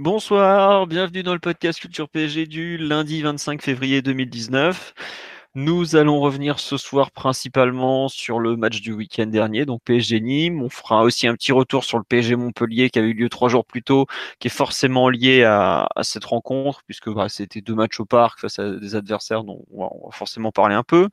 [0.00, 4.92] Bonsoir, bienvenue dans le podcast Culture PSG du lundi 25 février 2019.
[5.54, 10.60] Nous allons revenir ce soir principalement sur le match du week-end dernier, donc PSG Nîmes.
[10.62, 13.48] On fera aussi un petit retour sur le PSG Montpellier qui avait eu lieu trois
[13.48, 14.06] jours plus tôt,
[14.40, 18.58] qui est forcément lié à, cette rencontre, puisque bah, c'était deux matchs au parc face
[18.58, 21.08] à des adversaires dont on va forcément parler un peu.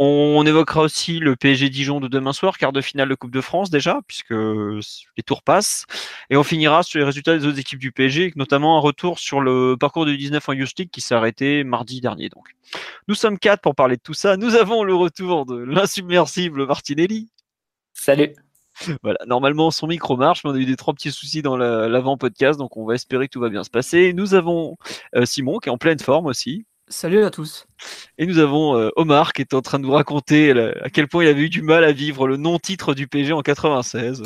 [0.00, 3.40] On évoquera aussi le PSG Dijon de demain soir, quart de finale de Coupe de
[3.40, 5.86] France déjà, puisque les tours passent.
[6.30, 9.40] Et on finira sur les résultats des autres équipes du PSG, notamment un retour sur
[9.40, 12.28] le parcours du 19 en Youth League qui s'est arrêté mardi dernier.
[12.28, 12.54] Donc,
[13.08, 14.36] nous sommes quatre pour parler de tout ça.
[14.36, 17.28] Nous avons le retour de l'insubmersible Martinelli.
[17.92, 18.34] Salut.
[19.02, 22.60] Voilà, normalement son micro marche, mais on a eu des trois petits soucis dans l'avant-podcast,
[22.60, 24.12] donc on va espérer que tout va bien se passer.
[24.12, 24.76] Nous avons
[25.16, 26.64] euh, Simon qui est en pleine forme aussi.
[26.90, 27.66] Salut à tous.
[28.16, 31.24] Et nous avons euh, Omar qui est en train de nous raconter à quel point
[31.24, 34.22] il avait eu du mal à vivre le non-titre du PG en 96.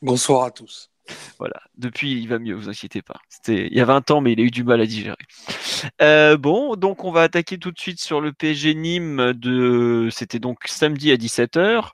[0.00, 0.90] Bonsoir à tous.
[1.38, 3.20] Voilà, depuis il va mieux, vous inquiétez pas.
[3.28, 5.16] C'était il y a 20 ans, mais il a eu du mal à digérer.
[6.02, 10.08] Euh, bon, donc on va attaquer tout de suite sur le PG Nîmes de.
[10.10, 11.90] C'était donc samedi à 17h.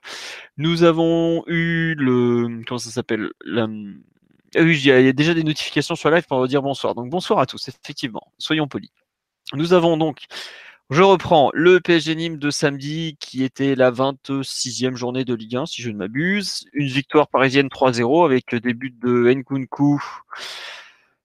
[0.57, 2.63] Nous avons eu le.
[2.65, 3.67] Comment ça s'appelle la...
[4.55, 6.95] Ah oui, il y a déjà des notifications sur live pour dire bonsoir.
[6.95, 8.31] Donc bonsoir à tous, effectivement.
[8.37, 8.91] Soyons polis.
[9.55, 10.25] Nous avons donc,
[10.89, 15.67] je reprends, le PSG Nîmes de samedi qui était la 26e journée de Ligue 1,
[15.67, 16.65] si je ne m'abuse.
[16.73, 20.01] Une victoire parisienne 3-0 avec des buts de Nkunku,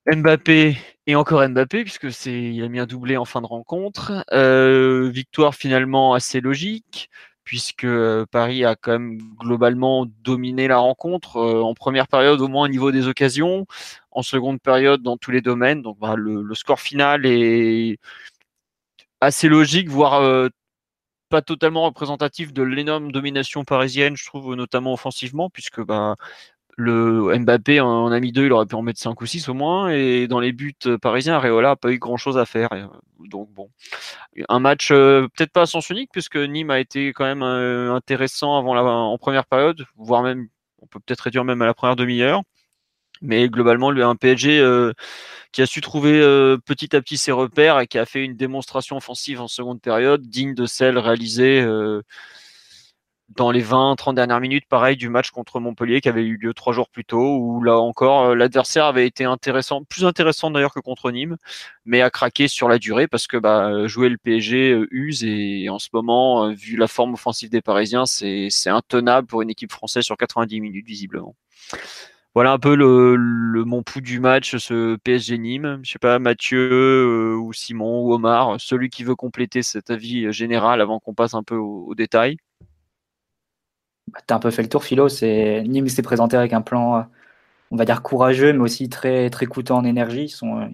[0.07, 4.25] Mbappé et encore Mbappé, puisque il a mis un doublé en fin de rencontre.
[4.31, 7.09] Euh, victoire finalement assez logique
[7.49, 7.87] puisque
[8.31, 12.69] Paris a quand même globalement dominé la rencontre euh, en première période au moins au
[12.69, 13.65] niveau des occasions,
[14.19, 15.83] en seconde période dans tous les domaines.
[15.83, 17.99] Donc bah, le, score final est
[19.21, 20.49] assez logique, voire euh,
[21.29, 26.17] pas totalement représentatif de l'énorme domination parisienne, je trouve notamment offensivement, puisque bah,
[26.77, 29.55] le Mbappé en a mis deux, il aurait pu en mettre cinq ou six au
[29.55, 29.91] moins.
[29.91, 32.71] Et dans les buts parisiens, Areola n'a pas eu grand chose à faire.
[33.21, 33.71] Donc bon,
[34.49, 37.93] un match euh, peut-être pas à sens unique puisque Nîmes a été quand même euh,
[37.95, 40.49] intéressant avant la, en première période, voire même
[40.81, 42.43] on peut peut-être réduire même à la première demi-heure.
[43.23, 44.93] Mais globalement, lui, un PSG euh,
[45.53, 46.21] qui a su trouver
[46.67, 50.23] petit à petit ses repères et qui a fait une démonstration offensive en seconde période
[50.23, 51.65] digne de celle réalisée
[53.37, 56.73] dans les 20-30 dernières minutes, pareil, du match contre Montpellier qui avait eu lieu trois
[56.73, 60.81] jours plus tôt, où là encore, euh, l'adversaire avait été intéressant, plus intéressant d'ailleurs que
[60.81, 61.37] contre Nîmes,
[61.85, 65.69] mais a craqué sur la durée parce que bah, jouer le PSG euh, use et
[65.69, 69.73] en ce moment, euh, vu la forme offensive des Parisiens, c'est intenable pour une équipe
[69.73, 71.35] française sur 90 minutes visiblement.
[72.39, 75.81] Voilà un peu le, mon pouls du match, ce PSG Nîmes.
[75.83, 80.81] Je sais pas, Mathieu ou Simon ou Omar, celui qui veut compléter cet avis général
[80.81, 82.37] avant qu'on passe un peu aux détails.
[84.13, 85.09] Bah, tu as un peu fait le tour, Philo.
[85.21, 87.09] Nîmes s'est présenté avec un plan,
[87.73, 90.27] on va dire, courageux, mais aussi très, très coûteux en énergie.
[90.27, 90.73] Ils, sont,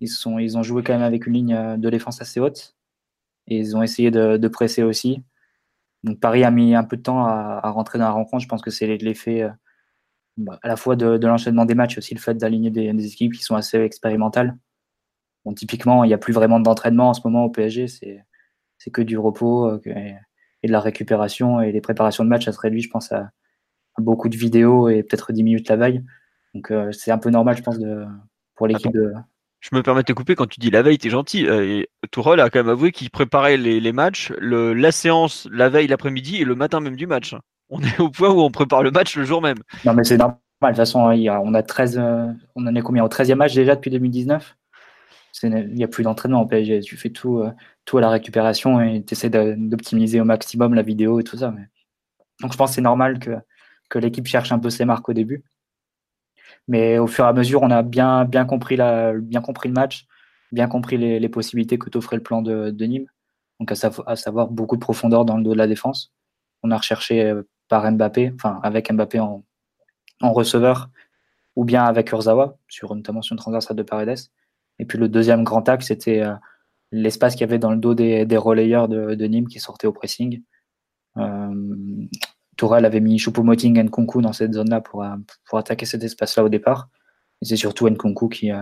[0.00, 2.76] ils, sont, ils ont joué quand même avec une ligne de défense assez haute.
[3.46, 5.22] Et ils ont essayé de, presser aussi.
[6.02, 8.42] Donc Paris a mis un peu de temps à, rentrer dans la rencontre.
[8.42, 9.50] Je pense que c'est l'effet
[10.62, 13.56] à la fois de, l'enchaînement des matchs, aussi le fait d'aligner des, équipes qui sont
[13.56, 14.56] assez expérimentales.
[15.44, 17.86] Bon, typiquement, il n'y a plus vraiment d'entraînement en ce moment au PSG.
[17.88, 18.24] C'est,
[18.78, 19.66] c'est que du repos.
[19.68, 19.80] Euh,
[20.64, 23.30] et de la récupération et les préparations de match, ça se réduit, je pense, à,
[23.98, 26.02] beaucoup de vidéos et peut-être 10 minutes la veille.
[26.54, 28.04] Donc euh, c'est un peu normal, je pense, de,
[28.56, 29.12] pour l'équipe de.
[29.60, 31.46] Je me permets de te couper quand tu dis la veille, tu es gentil.
[31.46, 35.86] Euh, Tourelle a quand même avoué qu'il préparait les, matchs, le, la séance la veille
[35.86, 37.34] l'après-midi et le matin même du match.
[37.70, 39.58] On est au point où on prépare le match le jour même.
[39.84, 40.38] Non, mais c'est normal.
[40.62, 43.74] De toute façon, on a 13, euh, on en est combien au 13e match déjà
[43.74, 44.56] depuis 2019
[45.42, 46.80] il n'y a plus d'entraînement en PSG.
[46.80, 47.50] Tu fais tout, euh,
[47.84, 51.52] tout à la récupération et tu essaies d'optimiser au maximum la vidéo et tout ça.
[52.40, 53.36] Donc je pense que c'est normal que,
[53.96, 55.44] l'équipe cherche un peu ses marques au début.
[56.66, 60.06] Mais au fur et à mesure, on a bien, compris, le match,
[60.50, 63.06] bien compris les, possibilités que t'offrait le plan de, de, Nîmes.
[63.60, 66.12] Donc à, à, savoir beaucoup de profondeur dans le dos de la défense.
[66.64, 67.42] On a recherché euh,
[67.74, 69.42] par Mbappé, enfin avec Mbappé en,
[70.22, 70.90] receveur,
[71.56, 74.30] ou bien avec Urzawa, sur notamment sur une transversale de Paredes.
[74.78, 76.34] Et puis le deuxième grand axe, c'était euh,
[76.92, 80.40] l'espace qu'il y avait dans le dos des, relayeurs de, Nîmes qui sortaient au pressing.
[81.16, 82.06] Euh,
[82.62, 85.04] avait mis Choupo-Moting et Nkunku dans cette zone-là pour,
[85.44, 86.88] pour attaquer cet espace-là au départ.
[87.42, 88.52] C'est surtout Nkunku qui,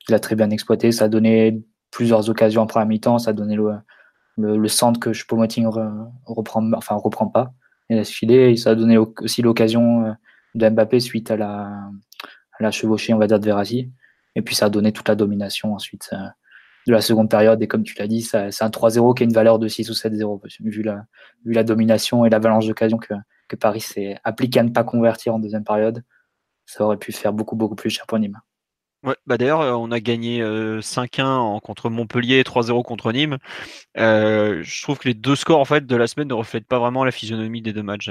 [0.00, 0.90] qui l'a très bien exploité.
[0.90, 1.62] Ça a donné
[1.92, 3.18] plusieurs occasions en première mi-temps.
[3.20, 3.76] Ça a donné le,
[4.36, 5.66] le, centre que Choupo-Moting
[6.26, 7.52] reprend, enfin, reprend pas
[7.90, 8.50] et filer.
[8.50, 10.14] Et ça a donné aussi l'occasion
[10.54, 11.90] de Mbappé suite à la,
[12.58, 13.90] à la chevauchée, on va dire, de Verratti.
[14.34, 16.10] Et puis ça a donné toute la domination ensuite
[16.86, 17.62] de la seconde période.
[17.62, 19.92] Et comme tu l'as dit, c'est un 3-0 qui a une valeur de 6 ou
[19.92, 21.04] 7-0, vu la,
[21.44, 23.14] vu la domination et l'avalanche d'occasions que,
[23.48, 26.02] que Paris s'est appliqué à ne pas convertir en deuxième période.
[26.66, 28.40] Ça aurait pu faire beaucoup, beaucoup plus cher pour Nîmes.
[29.04, 30.42] Ouais, bah d'ailleurs, on a gagné
[30.80, 33.38] 5-1 euh, contre Montpellier et 3-0 contre Nîmes.
[33.96, 37.04] Je trouve que les deux scores en fait de la semaine ne reflètent pas vraiment
[37.04, 38.10] la physionomie des deux matchs.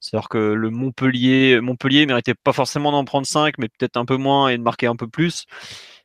[0.00, 4.16] C'est-à-dire que le Montpellier, Montpellier méritait pas forcément d'en prendre 5, mais peut-être un peu
[4.16, 5.44] moins et de marquer un peu plus.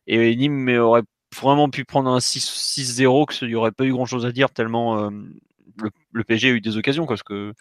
[0.07, 1.03] Et Nîmes aurait
[1.35, 5.89] vraiment pu prendre un 6-0, qu'il n'y aurait pas eu grand-chose à dire tellement le,
[6.11, 7.53] le, PSG a eu des occasions parce que,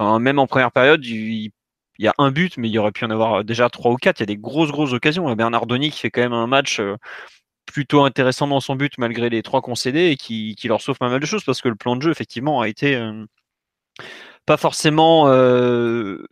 [0.00, 1.52] même en première période, il
[2.00, 3.96] il y a un but, mais il y aurait pu en avoir déjà trois ou
[3.96, 4.20] quatre.
[4.20, 5.30] Il y a des grosses, grosses occasions.
[5.34, 6.96] Bernard Denis qui fait quand même un match euh,
[7.66, 11.20] plutôt intéressant dans son but malgré les trois concédés et qui, leur sauve pas mal
[11.20, 13.26] de choses parce que le plan de jeu, effectivement, a été euh,
[14.46, 15.28] pas forcément.
[15.28, 16.24] Euh,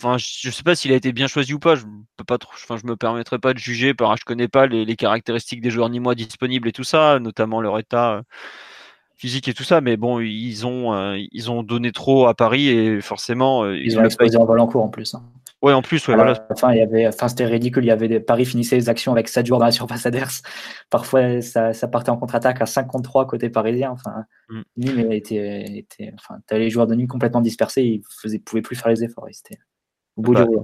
[0.00, 1.74] enfin, je sais pas s'il a été bien choisi ou pas.
[1.74, 1.84] Je
[2.16, 2.38] peux pas.
[2.40, 3.94] Enfin, je me permettrai pas de juger.
[3.94, 7.18] Par, je connais pas les, les caractéristiques des joueurs ni moi disponibles et tout ça,
[7.18, 8.22] notamment leur état
[9.18, 12.68] physique et tout ça, mais bon, ils ont, euh, ils ont donné trop à Paris
[12.68, 13.64] et forcément.
[13.64, 15.14] Euh, ils, ont explosé en vol en cours en plus.
[15.14, 15.22] Hein.
[15.60, 16.46] Ouais, en plus, ouais, voilà.
[16.52, 17.82] Enfin, il y avait, enfin, c'était ridicule.
[17.82, 18.20] Il y avait des...
[18.20, 20.42] Paris finissait les actions avec 7 joueurs dans la surface adverse.
[20.88, 23.90] Parfois, ça, ça partait en contre-attaque à 53 côté parisien.
[23.90, 24.62] Enfin, mm.
[24.76, 27.82] Nîmes était, était, enfin, les joueurs de Nîmes complètement dispersés.
[27.82, 29.26] Ils faisaient, pouvaient plus faire les efforts.
[29.32, 29.58] C'était
[30.16, 30.56] au bout bah, du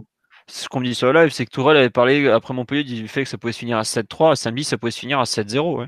[0.49, 3.09] ce qu'on me dit sur le live, c'est que Tourelle avait parlé après Montpellier du
[3.09, 4.37] fait que ça pouvait se finir à 7-3.
[4.37, 5.87] Samedi, ça pouvait se finir à 7-0.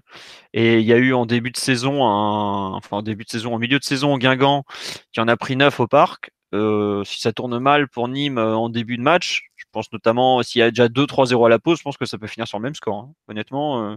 [0.54, 3.58] Et il y a eu en début de saison, enfin en début de saison, en
[3.58, 4.64] milieu de saison, Guingamp
[5.12, 6.30] qui en a pris 9 au parc.
[6.54, 10.42] Euh, si ça tourne mal pour Nîmes euh, en début de match, je pense notamment
[10.42, 12.58] s'il y a déjà 2-3-0 à la pause, je pense que ça peut finir sur
[12.58, 12.96] le même score.
[12.96, 13.12] Hein.
[13.28, 13.96] Honnêtement, euh,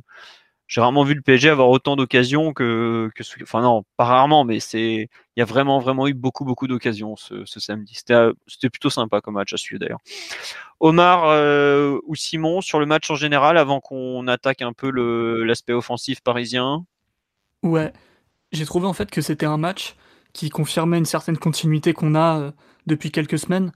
[0.70, 4.60] j'ai rarement vu le PSG avoir autant d'occasions que, que, enfin non, pas rarement, mais
[4.60, 7.96] c'est, il y a vraiment vraiment eu beaucoup beaucoup d'occasions ce, ce, samedi.
[7.96, 10.00] C'était, c'était plutôt sympa comme match à suivre d'ailleurs.
[10.80, 14.92] Omar euh, ou Simon sur le match en général avant qu'on attaque un peu
[15.44, 16.86] l'aspect offensif parisien?
[17.64, 17.92] Ouais,
[18.52, 19.96] j'ai trouvé en fait que c'était un match
[20.34, 22.52] qui confirmait une certaine continuité qu'on a euh,
[22.86, 23.72] depuis quelques semaines.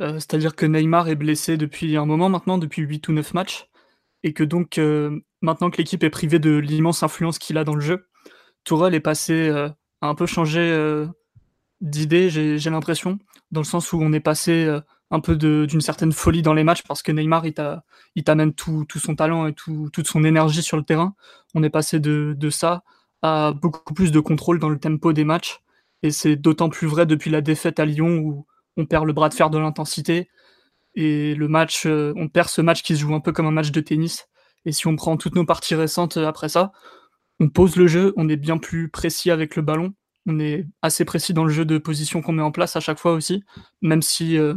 [0.00, 3.68] Euh, c'est-à-dire que Neymar est blessé depuis un moment maintenant, depuis 8 ou 9 matchs,
[4.22, 4.80] et que donc
[5.42, 8.08] maintenant que l'équipe est privée de l'immense influence qu'il a dans le jeu,
[8.64, 9.68] Tourelle est passé euh,
[10.00, 11.06] à un peu changer euh,
[11.80, 13.18] d'idée, j'ai l'impression,
[13.50, 14.80] dans le sens où on est passé euh,
[15.10, 18.98] un peu d'une certaine folie dans les matchs parce que Neymar, il t'amène tout, tout,
[18.98, 21.14] son talent et tout, toute son énergie sur le terrain.
[21.54, 22.82] On est passé de, de ça
[23.22, 25.60] à beaucoup plus de contrôle dans le tempo des matchs.
[26.02, 28.46] Et c'est d'autant plus vrai depuis la défaite à Lyon où
[28.76, 30.28] on perd le bras de fer de l'intensité.
[30.94, 33.70] Et le match, on perd ce match qui se joue un peu comme un match
[33.70, 34.28] de tennis
[34.68, 36.72] et si on prend toutes nos parties récentes euh, après ça,
[37.40, 39.94] on pose le jeu, on est bien plus précis avec le ballon,
[40.26, 42.98] on est assez précis dans le jeu de position qu'on met en place à chaque
[42.98, 43.42] fois aussi,
[43.80, 44.54] même si, euh,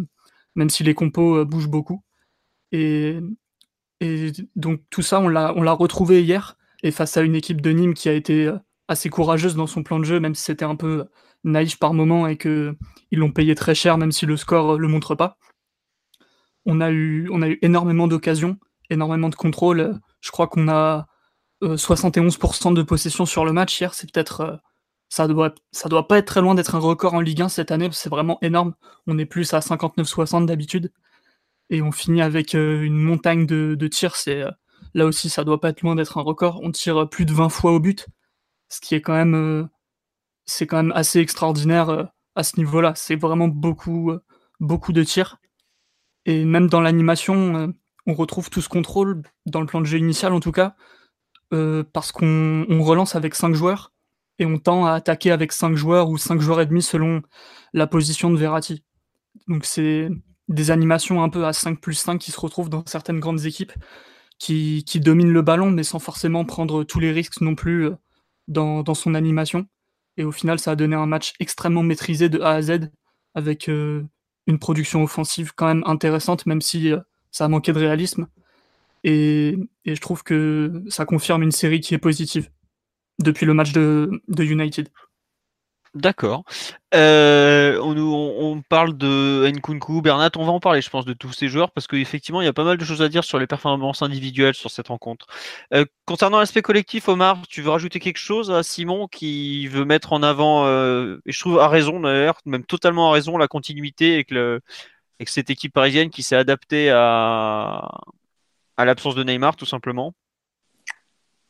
[0.56, 2.04] même si les compos euh, bougent beaucoup.
[2.74, 3.20] Et,
[4.56, 8.10] donc tout ça, on l'a, retrouvé hier, et face à une équipe de Nîmes qui
[8.10, 8.52] a été
[8.88, 11.06] assez courageuse dans son plan de jeu, même si c'était un peu
[11.44, 12.76] naïf par moment et qu'ils
[13.12, 15.38] l'ont payé très cher, même si le score le montre pas.
[16.66, 18.58] On a eu, on a eu énormément d'occasions,
[18.92, 20.00] énormément de contrôle.
[20.20, 21.08] Je crois qu'on a
[21.64, 23.94] 71% euh, de possession sur le match hier.
[23.94, 24.42] C'est peut-être.
[24.42, 24.58] Euh,
[25.10, 27.72] ça doit, ça doit pas être très loin d'être un record en Ligue 1 cette
[27.72, 27.90] année.
[27.92, 28.76] C'est vraiment énorme.
[29.08, 30.92] On est plus à 59-60 d'habitude.
[31.70, 34.16] Et on finit avec euh, une montagne de, tirs.
[34.16, 34.44] C'est
[34.94, 36.60] là aussi, ça doit pas être loin d'être un record.
[36.64, 38.08] On tire plus de 20 fois au but,
[38.70, 39.70] ce qui est quand même,
[40.46, 42.94] c'est quand même assez extraordinaire à ce niveau-là.
[42.96, 44.14] C'est vraiment beaucoup,
[44.60, 45.38] beaucoup de tirs.
[46.26, 47.74] Et même dans l'animation,
[48.08, 50.76] on retrouve tout ce contrôle dans le plan de jeu initial en tout cas,
[51.54, 53.92] euh, parce qu'on relance avec 5 joueurs
[54.40, 57.22] et on tend à attaquer avec 5 joueurs ou 5 joueurs et demi selon
[57.74, 58.84] la position de Verratti.
[59.48, 60.10] Donc c'est
[60.48, 63.74] des animations un peu à 5 plus 5 qui se retrouvent dans certaines grandes équipes
[64.40, 67.96] qui, dominent le ballon mais sans forcément prendre tous les risques non plus euh,
[68.48, 69.68] dans, son animation.
[70.18, 72.90] Et au final, ça a donné un match extrêmement maîtrisé de A à Z
[73.36, 74.04] avec euh,
[74.48, 76.92] une production offensive quand même intéressante, même si
[77.32, 78.28] ça a manqué de réalisme.
[79.04, 82.50] Et, je trouve que ça confirme une série qui est positive
[83.20, 84.90] depuis le match de, United.
[85.94, 86.46] D'accord.
[86.94, 91.50] Euh, on, parle de Nkunku, Bernat, on va en parler, je pense, de tous ces
[91.50, 94.02] joueurs parce qu'effectivement, il y a pas mal de choses à dire sur les performances
[94.02, 95.28] individuelles sur cette rencontre.
[95.74, 100.14] Euh, concernant l'aspect collectif, Omar, tu veux rajouter quelque chose à Simon qui veut mettre
[100.14, 104.14] en avant, euh, et je trouve à raison d'ailleurs, même totalement à raison, la continuité
[104.14, 104.62] avec, le,
[105.22, 108.02] avec cette équipe parisienne qui s'est adaptée à,
[108.76, 110.16] à l'absence de Neymar, tout simplement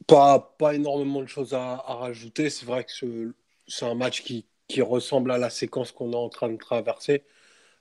[0.08, 2.50] pas, pas énormément de choses à, à rajouter.
[2.50, 3.34] C'est vrai que
[3.68, 7.24] c'est un match qui, qui, ressemble à la séquence qu'on est en train de traverser,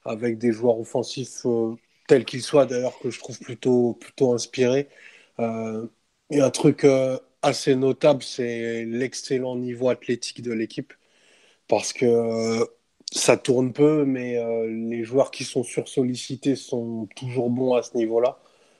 [0.04, 1.74] avec des joueurs offensifs euh,
[2.08, 4.88] tels qu'ils soient, d'ailleurs, que je trouve plutôt, plutôt inspirés.
[5.40, 5.86] Euh,
[6.30, 10.92] et un truc euh, assez notable, c'est l'excellent niveau athlétique de l'équipe,
[11.68, 12.64] parce que
[13.12, 14.38] ça tourne peu, mais
[14.68, 18.38] les joueurs qui sont sursollicités sont toujours bons à ce niveau-là.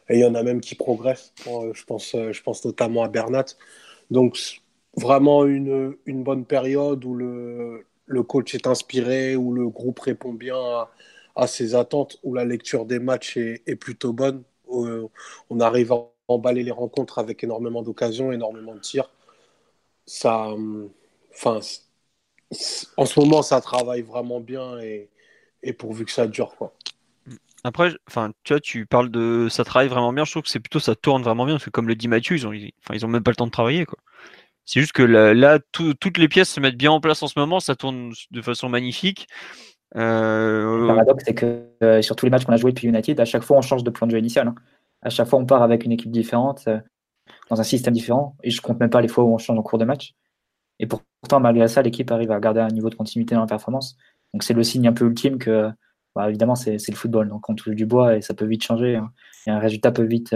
[0.09, 1.33] Et il y en a même qui progressent.
[1.47, 3.47] je, pense, je pense notamment à Bernat.
[4.11, 4.61] Donc,
[4.97, 10.33] vraiment une, une bonne période où le, le, coach est inspiré, où le groupe répond
[10.33, 10.57] bien
[11.37, 14.43] à, ses attentes, où la lecture des matchs est, est plutôt bonne.
[14.69, 19.11] on arrive à emballer les rencontres avec énormément d'occasions, énormément de tirs.
[20.07, 20.55] Ça,
[21.33, 21.61] enfin,
[22.97, 25.09] en ce moment, ça travaille vraiment bien et,
[25.63, 26.75] et pourvu que ça dure, quoi.
[27.63, 30.25] Après, enfin, tu vois, tu parles de ça travaille vraiment bien.
[30.25, 32.35] Je trouve que c'est plutôt ça tourne vraiment bien parce que comme le dit Mathieu,
[32.37, 33.99] ils ont, enfin, ils ont même pas le temps de travailler, quoi.
[34.65, 37.61] C'est juste que là, toutes les pièces se mettent bien en place en ce moment,
[37.61, 39.27] ça tourne de façon magnifique.
[39.97, 43.19] Euh, le paradoxe, c'est que euh, sur tous les matchs qu'on a joué depuis United,
[43.19, 44.47] à chaque fois on change de plan de jeu initial.
[44.47, 44.55] Hein.
[45.03, 46.79] À chaque fois on part avec une équipe différente, euh,
[47.49, 49.63] dans un système différent, et je compte même pas les fois où on change en
[49.63, 50.13] cours de match.
[50.79, 50.87] Et
[51.21, 53.97] pourtant, malgré ça, l'équipe arrive à garder un niveau de continuité dans la performance.
[54.33, 55.71] Donc c'est le signe un peu ultime que,
[56.15, 58.97] bah, évidemment, c'est le football, donc on touche du bois et ça peut vite changer.
[58.97, 59.13] Hein.
[59.47, 60.35] Et un résultat peut vite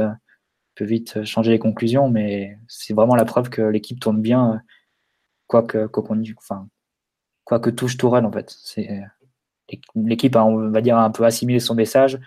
[0.74, 4.54] peut vite euh, changer les conclusions, mais c'est vraiment la preuve que l'équipe tourne bien,
[4.54, 4.58] euh,
[5.46, 6.04] quoi que, quoi,
[6.38, 6.68] enfin,
[7.44, 8.54] quoi que touche Tourelle en fait.
[8.62, 12.18] C'est euh, l'équipe, on va dire, a un peu assimilé son message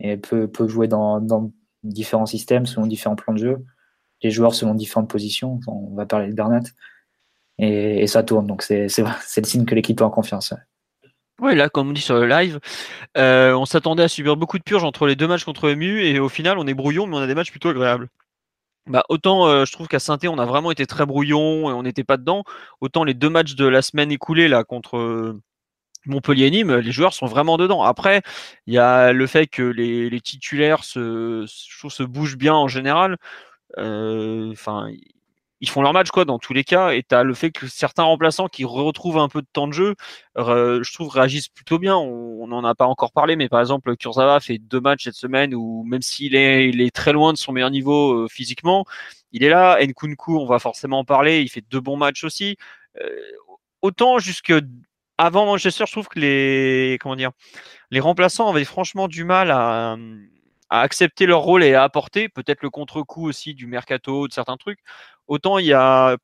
[0.00, 1.52] et peut, peut jouer dans, dans,
[1.84, 3.64] différents systèmes selon différents plans de jeu,
[4.22, 5.58] les joueurs selon différentes positions.
[5.66, 6.62] On va parler de Bernat
[7.62, 10.52] et, ça tourne, donc c'est le signe que l'équipe est en confiance.
[11.40, 12.60] Oui, là, comme on dit sur le live,
[13.16, 16.18] euh, on s'attendait à subir beaucoup de purges entre les deux matchs contre MU et
[16.18, 18.08] au final, on est brouillon, mais on a des matchs plutôt agréables.
[18.86, 21.84] Bah, autant euh, je trouve qu'à saint on a vraiment été très brouillon et on
[21.84, 22.42] n'était pas dedans.
[22.80, 25.40] Autant les deux matchs de la semaine écoulée là contre euh,
[26.06, 27.82] Montpellier Nîmes, les joueurs sont vraiment dedans.
[27.84, 28.22] Après,
[28.66, 33.18] il y a le fait que les, titulaires se, se bougent bien en général.
[33.78, 34.88] Enfin,
[35.62, 37.68] ils font leur match quoi dans tous les cas et tu as le fait que
[37.68, 39.94] certains remplaçants qui retrouvent un peu de temps de jeu
[40.36, 41.96] je trouve réagissent plutôt bien.
[41.96, 45.54] On n'en a pas encore parlé mais par exemple Kurzawa fait deux matchs cette semaine
[45.54, 48.84] où même s'il est, il est très loin de son meilleur niveau euh, physiquement
[49.30, 49.78] il est là.
[49.80, 52.56] Nkunku on va forcément en parler il fait deux bons matchs aussi.
[53.00, 53.08] Euh,
[53.82, 54.52] autant jusque
[55.16, 57.30] avant Manchester je trouve que les comment dire
[57.92, 59.96] les remplaçants avaient franchement du mal à
[60.72, 64.56] à accepter leur rôle et à apporter peut-être le contre-coup aussi du mercato, de certains
[64.56, 64.80] trucs.
[65.28, 66.16] Autant il y a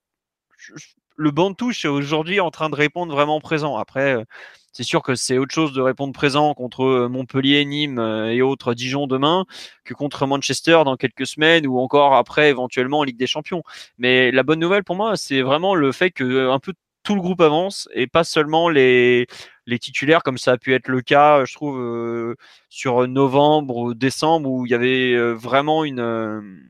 [1.17, 3.76] le banc de touche aujourd'hui en train de répondre vraiment présent.
[3.76, 4.25] Après, euh,
[4.73, 8.40] c'est sûr que c'est autre chose de répondre présent contre euh, Montpellier, Nîmes euh, et
[8.40, 9.45] autres Dijon demain
[9.85, 13.62] que contre Manchester dans quelques semaines ou encore après éventuellement en Ligue des Champions.
[13.99, 16.73] Mais la bonne nouvelle pour moi, c'est vraiment le fait que un peu
[17.09, 19.27] tout le groupe avance et pas seulement les,
[19.65, 22.37] les titulaires comme ça a pu être le cas, je trouve,
[22.69, 26.69] sur novembre ou décembre où il y avait vraiment une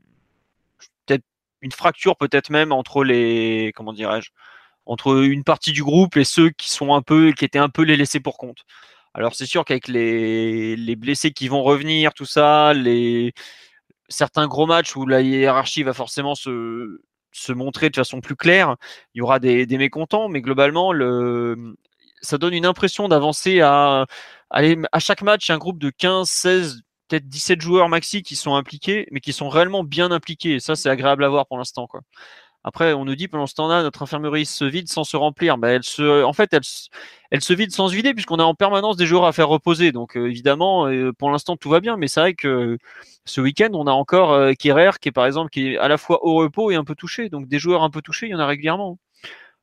[1.61, 4.29] une fracture peut-être même entre les comment dirais-je
[4.85, 7.83] entre une partie du groupe et ceux qui sont un peu qui étaient un peu
[7.83, 8.59] les laissés pour compte.
[9.13, 13.33] Alors c'est sûr qu'avec les, les blessés qui vont revenir, tout ça, les
[14.09, 18.75] certains gros matchs où la hiérarchie va forcément se, se montrer de façon plus claire,
[19.13, 21.75] il y aura des, mécontents, mais globalement le
[22.21, 24.05] ça donne une impression d'avancer à,
[24.49, 29.07] à chaque match, un groupe de 15, 16, peut-être 17 joueurs maxi qui sont impliqués,
[29.11, 30.55] mais qui sont réellement bien impliqués.
[30.55, 31.87] Et ça, c'est agréable à voir pour l'instant.
[31.87, 32.01] Quoi.
[32.63, 35.57] Après, on nous dit pendant ce temps-là, notre infirmerie se vide sans se remplir.
[35.57, 36.61] Ben, elle se, en fait, elle,
[37.31, 39.91] elle se vide sans se vider puisqu'on a en permanence des joueurs à faire reposer.
[39.93, 41.95] Donc, euh, évidemment, euh, pour l'instant, tout va bien.
[41.95, 42.77] Mais c'est vrai que
[43.25, 46.25] ce week-end, on a encore euh, qui est par exemple, qui est à la fois
[46.25, 47.29] au repos et un peu touché.
[47.29, 48.97] Donc, des joueurs un peu touchés, il y en a régulièrement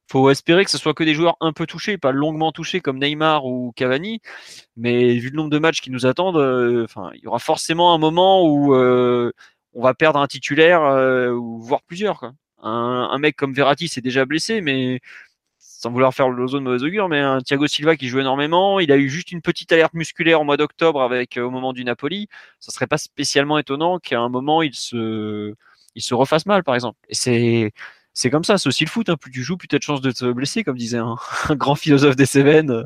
[0.08, 2.98] faut espérer que ce soit que des joueurs un peu touchés, pas longuement touchés comme
[2.98, 4.20] Neymar ou Cavani.
[4.76, 6.36] Mais vu le nombre de matchs qui nous attendent,
[7.14, 10.80] il y aura forcément un moment où on va perdre un titulaire
[11.34, 12.32] voire plusieurs.
[12.62, 15.00] Un, mec comme Verratti s'est déjà blessé, mais
[15.58, 18.80] sans vouloir faire le zone de mauvaise augure, mais un Thiago Silva qui joue énormément,
[18.80, 21.84] il a eu juste une petite alerte musculaire au mois d'octobre avec au moment du
[21.84, 22.28] Napoli.
[22.60, 25.54] Ça serait pas spécialement étonnant qu'à un moment il se
[25.94, 26.98] il se refasse mal, par exemple.
[27.08, 27.72] Et c'est
[28.16, 29.08] c'est comme ça, c'est aussi le foot.
[29.10, 29.16] Hein.
[29.16, 31.16] Plus tu joues, plus tu as de chances de te blesser, comme disait un,
[31.50, 32.84] grand philosophe des Cévennes euh,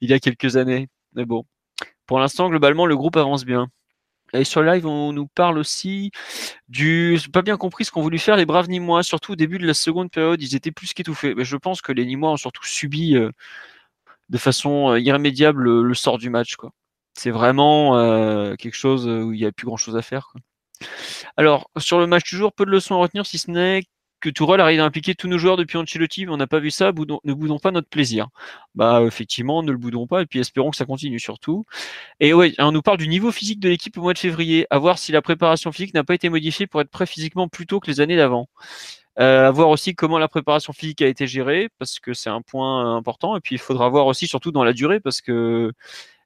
[0.00, 0.88] il y a quelques années.
[1.14, 1.44] Mais bon,
[2.06, 3.68] pour l'instant, globalement, le groupe avance bien.
[4.32, 6.10] Et sur live, on nous parle aussi
[6.68, 7.18] du.
[7.32, 9.74] Pas bien compris ce qu'ont voulu faire les braves Nîmois, surtout au début de la
[9.74, 11.34] seconde période, ils étaient plus qu'étouffés.
[11.34, 13.30] Mais je pense que les Nîmois ont surtout subi euh,
[14.28, 16.56] de façon euh, irrémédiable le, sort du match.
[17.14, 17.94] C'est vraiment
[18.56, 20.32] quelque chose où il n'y a plus grand chose à faire.
[21.36, 23.82] Alors, sur le match toujours, peu de leçons à retenir, si ce n'est
[24.20, 26.70] que Tourelle arrive à impliquer tous nos joueurs depuis Ancelotti, mais on n'a pas vu
[26.70, 28.28] ça, ne boudons pas notre plaisir.
[28.74, 31.64] Bah effectivement, ne le boudons pas, et puis espérons que ça continue surtout.
[32.20, 34.78] Et ouais, on nous parle du niveau physique de l'équipe au mois de février, à
[34.78, 37.80] voir si la préparation physique n'a pas été modifiée pour être prêt physiquement plus tôt
[37.80, 38.48] que les années d'avant.
[39.18, 42.42] Euh, à voir aussi comment la préparation physique a été gérée, parce que c'est un
[42.42, 45.72] point important, et puis il faudra voir aussi surtout dans la durée, parce que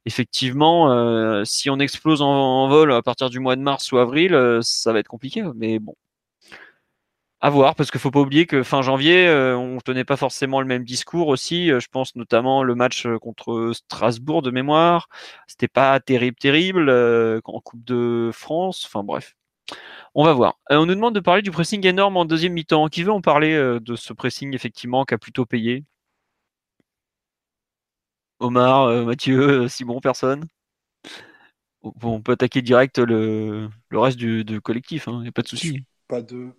[0.06, 4.34] effectivement, euh, si on explose en, vol à partir du mois de mars ou avril,
[4.34, 5.42] euh, ça va être compliqué.
[5.56, 5.94] Mais bon,
[7.44, 10.60] à voir, parce qu'il faut pas oublier que fin janvier, euh, on tenait pas forcément
[10.60, 11.68] le même discours aussi.
[11.68, 15.08] je pense notamment le match contre Strasbourg de mémoire,
[15.46, 16.90] c'était pas terrible, terrible
[17.44, 18.84] en Coupe de France.
[18.86, 19.36] Enfin bref.
[20.14, 20.58] On va voir.
[20.70, 22.88] on nous demande de parler du pressing énorme en deuxième mi-temps.
[22.88, 25.84] Qui veut en parler de ce pressing effectivement qui a plutôt payé?
[28.40, 30.46] Omar, euh, Mathieu, euh, Simon, personne
[31.82, 35.84] On peut attaquer direct le, reste du, collectif, il hein, n'y a pas de souci.
[36.08, 36.50] Pas de...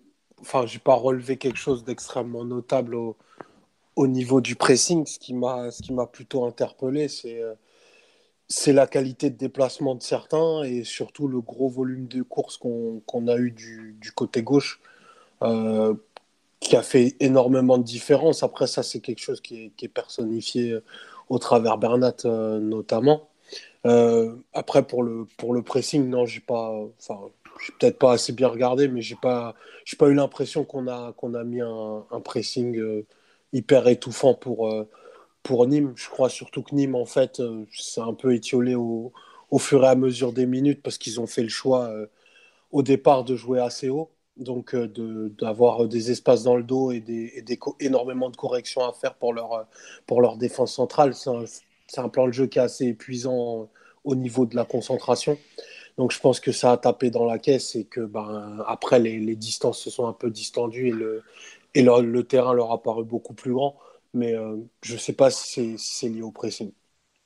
[0.42, 5.06] Enfin, j'ai pas relevé quelque chose d'extrêmement notable au, niveau du pressing.
[5.06, 7.54] Ce qui m'a plutôt interpellé, c'est euh,
[8.48, 13.28] c'est la qualité de déplacement de certains et surtout le gros volume de courses qu'on
[13.28, 14.80] a eu du, côté gauche,
[16.60, 18.44] qui a fait énormément de différence.
[18.44, 20.80] Après, ça, c'est quelque chose qui est, qui personnifié
[21.30, 23.30] au travers Bernat euh, notamment.
[23.86, 26.72] Euh, après, pour le, pour le pressing, non, j'ai pas.
[27.00, 27.20] Enfin,
[27.62, 31.14] j'ai peut-être pas assez bien regardé, mais j'ai pas, j'ai pas eu l'impression qu'on a,
[31.14, 33.06] qu'on a mis un, pressing euh,
[33.54, 34.74] hyper étouffant pour,
[35.44, 35.94] pour Nîmes.
[35.96, 39.14] Je crois surtout que Nîmes, en fait, c'est un peu étiolé au,
[39.60, 41.90] fur et à mesure des minutes parce qu'ils ont fait le choix
[42.72, 47.00] au départ de jouer assez haut donc euh, d'avoir des espaces dans le dos et,
[47.00, 47.44] des,
[47.80, 49.68] énormément de corrections à faire pour leur,
[50.06, 51.14] pour leur défense centrale.
[51.14, 53.70] C'est un, plan de jeu qui est assez épuisant
[54.04, 55.38] au niveau de la concentration.
[55.98, 59.36] Donc je pense que ça a tapé dans la caisse et que ben, après les,
[59.36, 61.24] distances se sont un peu distendues et, le,
[61.74, 63.78] et le, terrain leur a paru beaucoup plus grand.
[64.14, 66.72] Mais euh, je ne sais pas si c'est lié au pressing.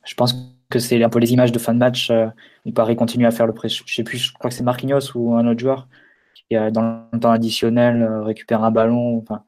[0.05, 0.35] Je pense
[0.69, 2.09] que c'est un peu les images de fin de match.
[2.09, 2.27] Euh,
[2.65, 3.83] où Paris continue à faire le pressing.
[3.85, 5.87] Je sais plus, je crois que c'est Marquinhos ou un autre joueur
[6.71, 9.43] dans le temps additionnel, euh, récupère un ballon, enfin,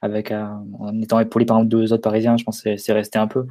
[0.00, 3.46] avec, en étant épaulé par deux autres Parisiens, je pense que c'est resté un peu.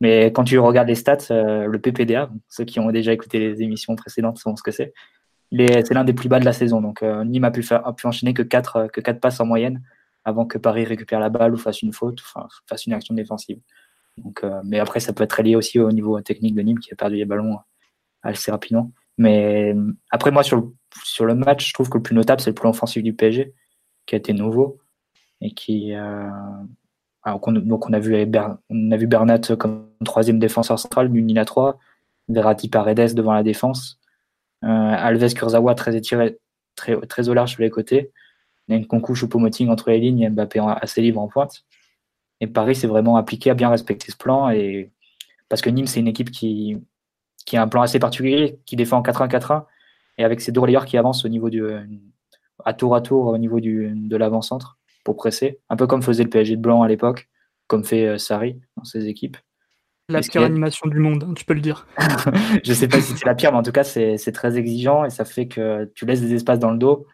[0.00, 3.62] Mais quand tu regardes les stats, euh, le PPDA, ceux qui ont déjà écouté les
[3.62, 4.92] émissions précédentes savent ce que c'est.
[5.52, 6.80] C'est l'un des plus bas de la saison.
[6.80, 9.82] Donc Nîmes a pu, faire, pu enchaîner que 4, que quatre passes en moyenne
[10.24, 13.60] avant que Paris récupère la balle ou fasse une faute, enfin, fasse une action défensive.
[14.18, 16.96] Donc, mais après, ça peut être lié aussi au niveau technique de Nîmes qui a
[16.96, 17.58] perdu les ballons
[18.22, 18.92] assez rapidement.
[19.18, 19.74] Mais
[20.10, 20.72] après, moi, sur
[21.20, 23.54] le, match, je trouve que le plus notable, c'est le plan offensif du PSG,
[24.06, 24.78] qui a été nouveau.
[25.40, 25.94] Et qui.
[25.94, 26.30] Euh,
[27.26, 28.14] donc, on a, vu
[28.70, 31.78] on Bernat comme troisième défenseur central, Munina 3,
[32.28, 33.98] Verratti Paredes devant la défense,
[34.64, 36.38] euh, Alves Kurzawa très étiré,
[36.76, 38.12] très, au large sur les côtés,
[38.68, 41.64] Nkunku Choupo-Moting entre les lignes Mbappé assez libre en pointe.
[42.40, 44.50] Et Paris s'est vraiment appliqué à bien respecter ce plan.
[44.50, 44.92] Et...
[45.48, 46.76] Parce que Nîmes, c'est une équipe qui,
[47.44, 49.64] qui a un plan assez particulier, qui défend en 4-1-4-1,
[50.18, 51.64] et avec ses deux relayeurs qui avancent au niveau du,
[52.64, 54.75] à tour à tour au niveau du, de l'avant-centre
[55.06, 57.28] pour presser, un peu comme faisait le PSG de Blanc à l'époque,
[57.68, 59.36] comme fait euh, Sarri dans ses équipes.
[60.08, 61.86] La pire animation du monde, hein, tu peux le dire.
[62.64, 65.10] je sais pas si c'est la pire, mais en tout cas, c'est très exigeant et
[65.10, 67.06] ça fait que tu laisses des espaces dans le dos.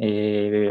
[0.00, 0.70] Et,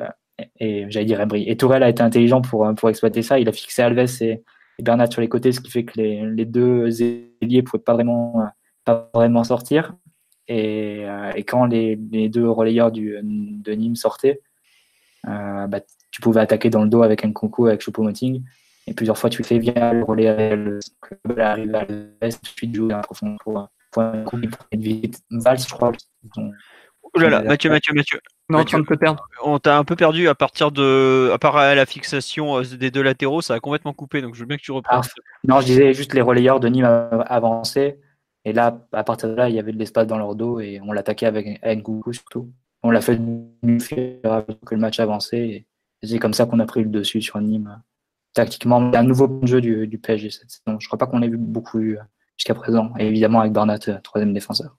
[0.60, 1.44] et j'allais dire Embry.
[1.48, 3.40] Et Tourelle a été intelligent pour, pour exploiter ça.
[3.40, 4.44] Il a fixé Alves et,
[4.82, 7.94] Bernat sur les côtés, ce qui fait que les, les deux ailiers ne pouvaient pas
[7.94, 8.46] vraiment
[8.84, 9.94] pas vraiment sortir.
[10.48, 14.51] Et, euh, et quand les, les, deux relayeurs du, de Nîmes sortaient, euh,
[15.24, 15.80] bah,
[16.12, 18.44] tu pouvais attaquer dans le dos avec un concours avec Choupo-Moting.
[18.88, 22.92] Et plusieurs fois, tu fais bien le relais, le club arrive à l'est, tu joues
[22.92, 24.38] à profond pour, pour un coup,
[24.72, 25.22] une vite.
[25.30, 25.92] Valls, je crois.
[27.14, 28.20] Oh là là, Mathieu, Mathieu, Mathieu.
[28.50, 29.28] Non, Mathieu, on perdre.
[29.44, 31.30] On t'a un peu perdu à partir de.
[31.34, 34.46] À part la fixation euh, des deux latéraux, ça a complètement coupé, donc je veux
[34.46, 35.02] bien que tu reprennes.
[35.04, 38.00] Ah, non, je disais juste les relayeurs de Nîmes avançaient
[38.44, 40.80] et là, à partir de là, il y avait de l'espace dans leur dos et
[40.84, 42.52] on l'attaquait avec Ngoukou surtout.
[42.84, 45.65] On l'a fait que le match avançait.
[46.02, 47.82] Et c'est comme ça qu'on a pris le dessus sur Nîmes.
[48.34, 50.80] Tactiquement, un nouveau jeu du, du PSG cette saison.
[50.80, 51.80] Je crois pas qu'on ait vu beaucoup
[52.38, 52.91] jusqu'à présent.
[52.98, 54.76] Et évidemment avec Barnat, troisième défenseur.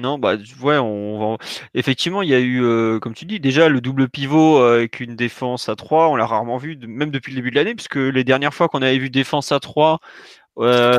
[0.00, 1.36] Non, bah ouais, on,
[1.74, 5.00] effectivement, il y a eu, euh, comme tu dis, déjà le double pivot euh, avec
[5.00, 7.96] une défense à 3, on l'a rarement vu, même depuis le début de l'année, puisque
[7.96, 10.00] les dernières fois qu'on avait vu défense à 3,
[10.58, 10.96] euh,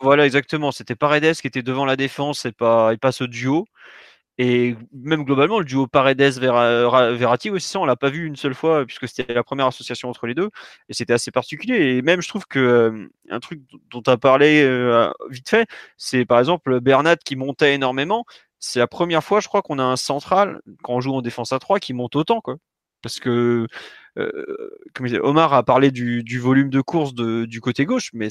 [0.00, 3.66] voilà, exactement, c'était Paredes qui était devant la défense et pas, et pas ce duo.
[4.38, 8.86] Et même globalement, le duo Paredes-Verratti aussi, ça, on l'a pas vu une seule fois,
[8.86, 10.48] puisque c'était la première association entre les deux,
[10.88, 11.96] et c'était assez particulier.
[11.96, 15.68] Et même, je trouve que euh, un truc dont tu as parlé euh, vite fait,
[15.98, 18.24] c'est par exemple Bernat qui montait énormément.
[18.58, 21.52] C'est la première fois, je crois, qu'on a un central, quand on joue en défense
[21.52, 22.40] à 3, qui monte autant.
[22.40, 22.56] Quoi.
[23.02, 23.66] Parce que,
[24.18, 28.28] euh, comme Omar a parlé du, volume de course du côté gauche, mais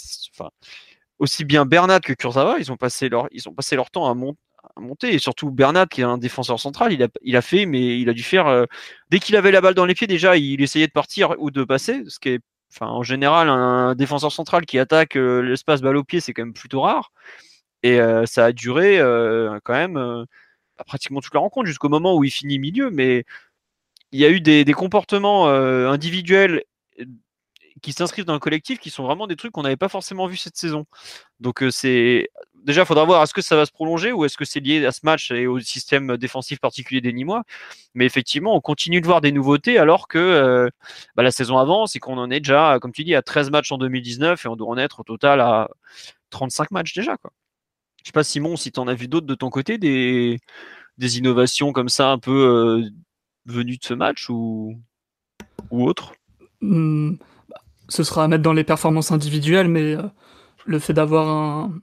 [1.19, 4.15] aussi bien Bernat que Kurzawa, ils ont passé leur, ils ont passé leur temps à,
[4.15, 4.39] monter
[4.77, 5.13] monter.
[5.13, 8.09] Et surtout Bernat, qui est un défenseur central, il a, il a fait, mais il
[8.09, 8.47] a dû faire.
[8.47, 8.65] Euh,
[9.09, 11.63] dès qu'il avait la balle dans les pieds, déjà, il essayait de partir ou de
[11.63, 12.39] passer, ce qui est.
[12.79, 16.53] En général, un défenseur central qui attaque euh, l'espace balle au pied, c'est quand même
[16.53, 17.11] plutôt rare.
[17.83, 18.99] Et euh, ça a duré
[19.63, 20.25] quand même
[20.87, 22.89] pratiquement toute la rencontre jusqu'au moment où il finit milieu.
[22.89, 23.25] Mais
[24.13, 26.63] il y a eu des, des comportements individuels
[27.81, 30.37] qui s'inscrivent dans le collectif qui sont vraiment des trucs qu'on n'avait pas forcément vu
[30.37, 30.85] cette saison.
[31.41, 32.29] Donc c'est
[32.63, 34.85] déjà, il faudra voir est-ce que ça va se prolonger ou est-ce que c'est lié
[34.85, 37.43] à ce match et au système défensif particulier des Nîmois?
[37.93, 40.69] Mais effectivement, on continue de voir des nouveautés alors que euh,
[41.15, 43.71] bah, la saison avance et qu'on en est déjà, comme tu dis, à 13 matchs
[43.71, 45.69] en 2019 et on doit en être au total à
[46.29, 47.17] 35 matchs déjà.
[47.17, 47.31] Quoi.
[48.03, 50.39] Je sais pas, Simon, si tu en as vu d'autres de ton côté, des,
[50.99, 52.89] innovations comme ça un peu euh,
[53.45, 54.79] venues de ce match ou,
[55.69, 56.13] ou autre?
[56.61, 57.13] Mmh,
[57.49, 60.03] bah, Ce sera à mettre dans les performances individuelles, mais euh,
[60.65, 61.73] le fait d'avoir un,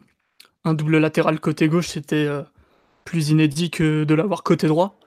[0.75, 2.43] double latéral côté gauche, c'était euh,
[3.05, 4.99] plus inédit que de l'avoir côté droit.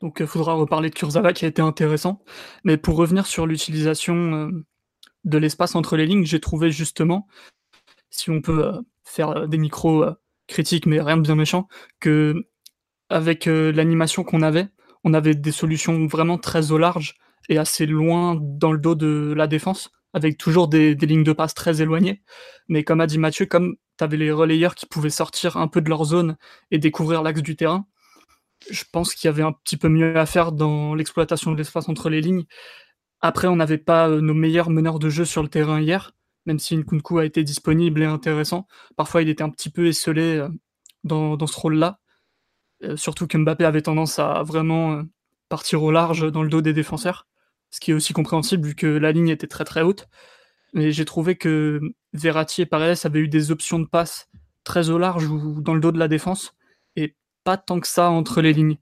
[0.00, 2.22] Donc il euh, faudra reparler de Kurzawa qui a été intéressant.
[2.64, 4.64] Mais pour revenir sur l'utilisation euh,
[5.24, 7.26] de l'espace entre les lignes, j'ai trouvé justement,
[8.10, 8.72] si on peut
[9.04, 10.04] faire des micros
[10.46, 11.68] critiques, mais rien de bien méchant,
[12.00, 12.46] que
[13.08, 14.68] avec l'animation qu'on avait,
[15.02, 17.16] on avait des solutions vraiment très au large
[17.48, 21.54] et assez loin dans le dos de la défense, avec toujours des lignes de passe
[21.54, 22.22] très éloignées.
[22.68, 23.76] Mais comme a dit Mathieu, comme
[24.08, 26.36] tu les relayeurs qui pouvaient sortir un peu de leur zone
[26.70, 27.86] et découvrir l'axe du terrain.
[28.70, 31.88] Je pense qu'il y avait un petit peu mieux à faire dans l'exploitation de l'espace
[31.88, 32.44] entre les lignes.
[33.20, 36.12] Après, on n'avait pas euh, nos meilleurs meneurs de jeu sur le terrain hier,
[36.46, 38.66] même si Nkunku a été disponible et intéressant.
[38.96, 40.48] Parfois, il était un petit peu esselé euh,
[41.04, 42.00] dans, ce rôle-là.
[42.82, 45.02] Euh, surtout que Mbappé avait tendance à vraiment
[45.48, 47.26] partir au large dans le dos des défenseurs,
[47.70, 50.08] ce qui est aussi compréhensible vu que la ligne était très très haute.
[50.72, 51.80] Mais j'ai trouvé que
[52.12, 54.28] Verratti et Paredes avaient eu des options de passe
[54.64, 56.54] très au large ou dans le dos de la défense,
[56.96, 58.78] et pas tant que ça entre les lignes.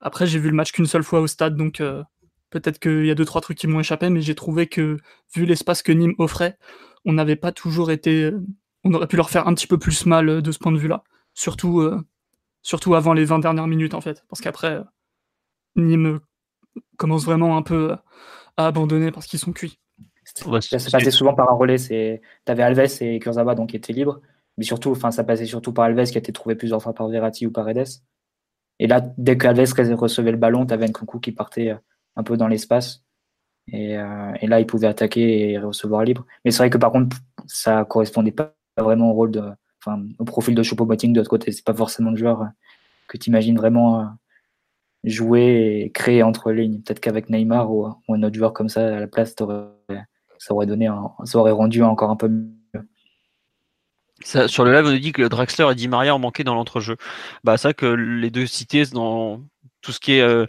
[0.00, 2.02] Après, j'ai vu le match qu'une seule fois au stade, donc euh,
[2.50, 4.96] peut-être qu'il y a deux trois trucs qui m'ont échappé, mais j'ai trouvé que
[5.34, 6.58] vu l'espace que Nîmes offrait,
[7.04, 8.40] on n'avait pas toujours été, euh,
[8.84, 10.78] on aurait pu leur faire un petit peu plus mal euh, de ce point de
[10.78, 11.02] vue-là,
[11.34, 11.88] surtout
[12.62, 14.82] surtout avant les 20 dernières minutes en fait, parce qu'après
[15.76, 16.20] Nîmes
[16.96, 17.92] commence vraiment un peu
[18.56, 19.78] à abandonner parce qu'ils sont cuits.
[20.60, 21.78] Ça passait souvent par un relais.
[21.78, 24.20] C'est, avais Alves et Kurzawa donc qui étaient libres,
[24.56, 27.08] mais surtout, enfin, ça passait surtout par Alves qui a été trouvé plusieurs fois par
[27.08, 27.88] Verratti ou par Paredes.
[28.78, 31.76] Et là, dès que Alves recevait le ballon, tu avais Nkunku qui partait euh,
[32.16, 33.04] un peu dans l'espace.
[33.74, 36.24] Euh, et, là, il pouvait attaquer et recevoir libre.
[36.44, 39.42] Mais c'est vrai que par contre, ça correspondait pas vraiment au rôle de,
[39.84, 41.52] enfin, au profil de Choupo-Moting de l'autre côté.
[41.52, 42.46] C'est pas forcément le joueur euh,
[43.08, 44.08] que tu imagines vraiment
[45.04, 46.80] jouer et créer entre lignes.
[46.82, 49.34] Peut-être qu'avec Neymar ou, un autre joueur comme ça à la place,
[50.38, 50.88] ça aurait donné,
[51.24, 52.48] ça aurait rendu encore un peu mieux.
[54.24, 56.54] Ça, sur le live, on nous dit que Draxler et Di Maria ont manqué dans
[56.54, 56.96] l'entrejeu.
[57.44, 59.40] Bah, ça que les deux cités dans
[59.80, 60.44] tout ce qui est euh,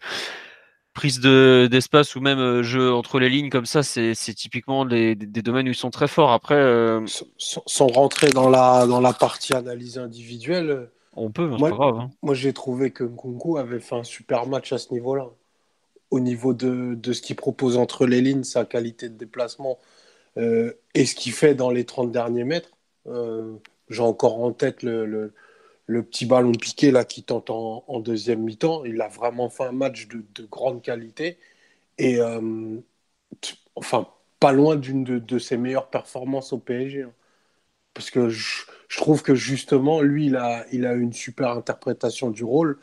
[0.94, 5.68] prise d'espace ou même euh, jeu entre les lignes comme ça, c'est typiquement des, domaines
[5.68, 6.32] où ils sont très forts.
[6.32, 7.06] Après, euh,
[7.38, 12.00] sans, rentrer dans la dans la partie analyse individuelle, on peut, moi, pas grave.
[12.00, 12.10] Hein.
[12.24, 15.28] Moi, j'ai trouvé que Nkunku avait fait un super match à ce niveau-là.
[16.12, 19.78] Au niveau de, de ce qu'il propose entre les lignes, sa qualité de déplacement
[20.38, 22.72] euh, et ce qu'il fait dans les 30 derniers mètres.
[23.08, 23.58] Euh,
[23.90, 25.06] j'ai encore en tête le,
[25.88, 28.86] le, petit ballon piqué là, qui tente en, deuxième mi-temps.
[28.86, 31.38] Il a vraiment fait un match de, de grande qualité.
[31.98, 32.80] Et euh,
[33.76, 34.08] enfin,
[34.40, 37.04] pas loin d'une de, de, ses meilleures performances au PSG.
[37.04, 37.14] Hein.
[37.94, 42.32] Parce que je, je trouve que justement, lui, il a, il a une super interprétation
[42.32, 42.80] du rôle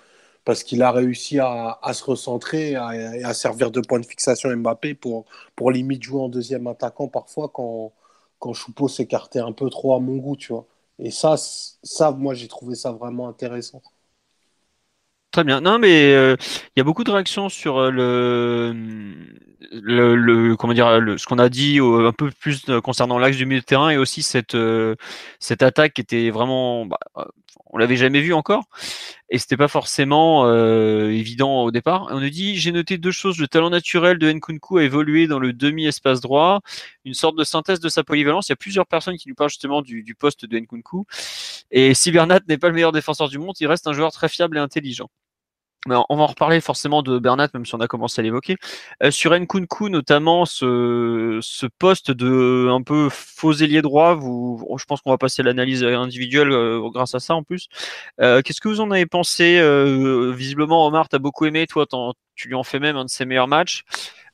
[0.46, 4.94] parce qu'il a réussi à, se recentrer et à, servir de point de fixation Mbappé
[4.94, 7.92] pour, pour limite jouer en deuxième attaquant parfois quand,
[8.38, 10.64] quand Choupo s'écartait un peu trop à mon goût, tu vois.
[11.00, 13.82] Et ça, ça moi, j'ai trouvé ça vraiment intéressant.
[15.32, 15.60] Très bien.
[15.60, 18.72] Non, mais il y a beaucoup de réactions sur le,
[19.72, 20.86] le, comment dire,
[21.18, 24.22] ce qu'on a dit un peu plus concernant l'axe du milieu de terrain et aussi
[24.22, 24.56] cette,
[25.40, 27.00] cette attaque qui était vraiment, bah,
[27.66, 28.68] on l'avait jamais vu encore
[29.28, 30.48] et c'était pas forcément
[31.08, 32.08] évident au départ.
[32.10, 33.38] on nous dit j'ai noté deux choses.
[33.38, 36.60] Le talent naturel de Nkunku a évolué dans le demi espace droit,
[37.04, 38.48] une sorte de synthèse de sa polyvalence.
[38.48, 41.06] Il y a plusieurs personnes qui nous parlent justement du, du poste de Nkunku.
[41.70, 44.28] Et si Bernat n'est pas le meilleur défenseur du monde, il reste un joueur très
[44.28, 45.10] fiable et intelligent
[45.86, 48.56] on va en reparler forcément de Bernat, même si on a commencé à l'évoquer.
[49.02, 55.10] Euh, sur Nkunku, notamment, ce, poste de un peu faux ailier droit, je pense qu'on
[55.10, 57.68] va passer à l'analyse individuelle euh, grâce à ça en plus.
[58.20, 59.60] Euh, qu'est-ce que vous en avez pensé
[60.34, 61.86] Visiblement, Omar, tu as beaucoup aimé, toi,
[62.34, 63.84] tu lui en fais même un de ses meilleurs matchs.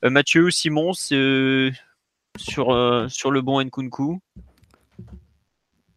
[0.03, 1.87] Mathieu, Simon, sur,
[2.37, 4.19] sur le bon Nkunku?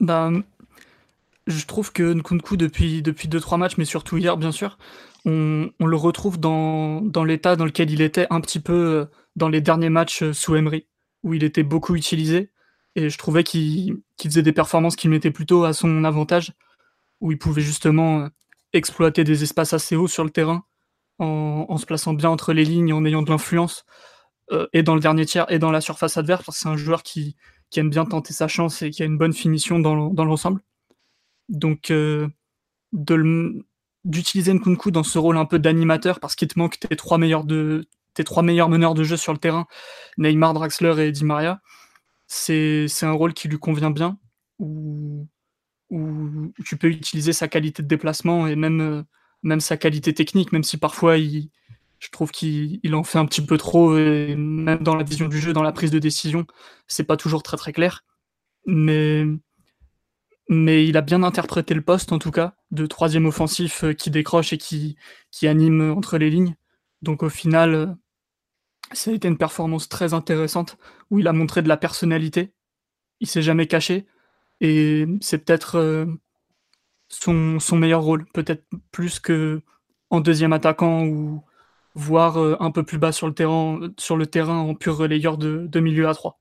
[0.00, 0.42] Ben,
[1.46, 4.78] je trouve que Nkunku, depuis 2-3 depuis deux, trois matchs, mais surtout hier, bien sûr,
[5.26, 9.60] on, le retrouve dans, l'état dans lequel il était un petit peu euh, dans les
[9.60, 10.86] derniers matchs euh, sous Emery,
[11.24, 12.52] où il était beaucoup utilisé.
[12.94, 16.52] Et je trouvais qu'il faisait des performances qui mettaient plutôt à son avantage,
[17.20, 18.28] où il pouvait justement euh,
[18.72, 20.64] exploiter des espaces assez hauts sur le terrain,
[21.18, 23.84] en, se plaçant bien entre les lignes, en ayant de l'influence,
[24.74, 27.36] et dans le dernier tiers, et dans la surface adverse, c'est un joueur qui,
[27.74, 30.60] aime bien tenter sa chance et qui a une bonne finition dans l'ensemble.
[31.48, 32.30] Donc, de
[32.92, 33.64] le,
[34.06, 37.44] d'utiliser Nkunku dans ce rôle un peu d'animateur parce qu'il te manque tes trois meilleurs
[37.44, 39.66] de tes trois meilleurs meneurs de jeu sur le terrain,
[40.16, 41.60] Neymar, Draxler et Di Maria.
[42.26, 44.18] C'est un rôle qui lui convient bien
[44.58, 45.28] où,
[46.64, 49.04] tu peux utiliser sa qualité de déplacement et même
[49.42, 51.50] même sa qualité technique, même si parfois il,
[51.98, 55.38] je trouve qu'il en fait un petit peu trop, et même dans la vision du
[55.38, 56.46] jeu, dans la prise de décision,
[56.86, 58.04] c'est pas toujours très très clair.
[58.66, 59.24] Mais
[60.48, 64.10] mais il a bien interprété le poste en tout cas, de troisième offensif euh, qui
[64.10, 64.96] décroche et qui,
[65.30, 66.54] qui anime entre les lignes.
[67.02, 67.86] Donc au final, euh,
[68.92, 70.78] ça a été une performance très intéressante
[71.10, 72.54] où il a montré de la personnalité.
[73.20, 74.06] Il s'est jamais caché
[74.60, 76.06] et c'est peut-être euh,
[77.08, 79.62] son, son, meilleur rôle, peut-être plus que
[80.10, 81.44] en deuxième attaquant ou
[81.94, 85.66] voire un peu plus bas sur le terrain, sur le terrain en pur relayeur de,
[85.66, 86.40] de milieu à 3.